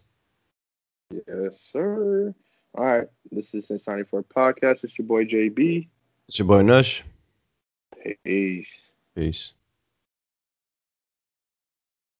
Yes, 1.11 1.59
sir. 1.71 2.33
All 2.77 2.85
right. 2.85 3.07
This 3.31 3.53
is 3.53 3.67
Since 3.67 3.87
94 3.87 4.23
Podcast. 4.23 4.83
It's 4.83 4.97
your 4.97 5.07
boy 5.07 5.25
JB. 5.25 5.87
It's 6.27 6.39
your 6.39 6.47
boy 6.47 6.61
Nush. 6.61 7.01
Peace. 8.23 8.67
Peace. 9.15 9.53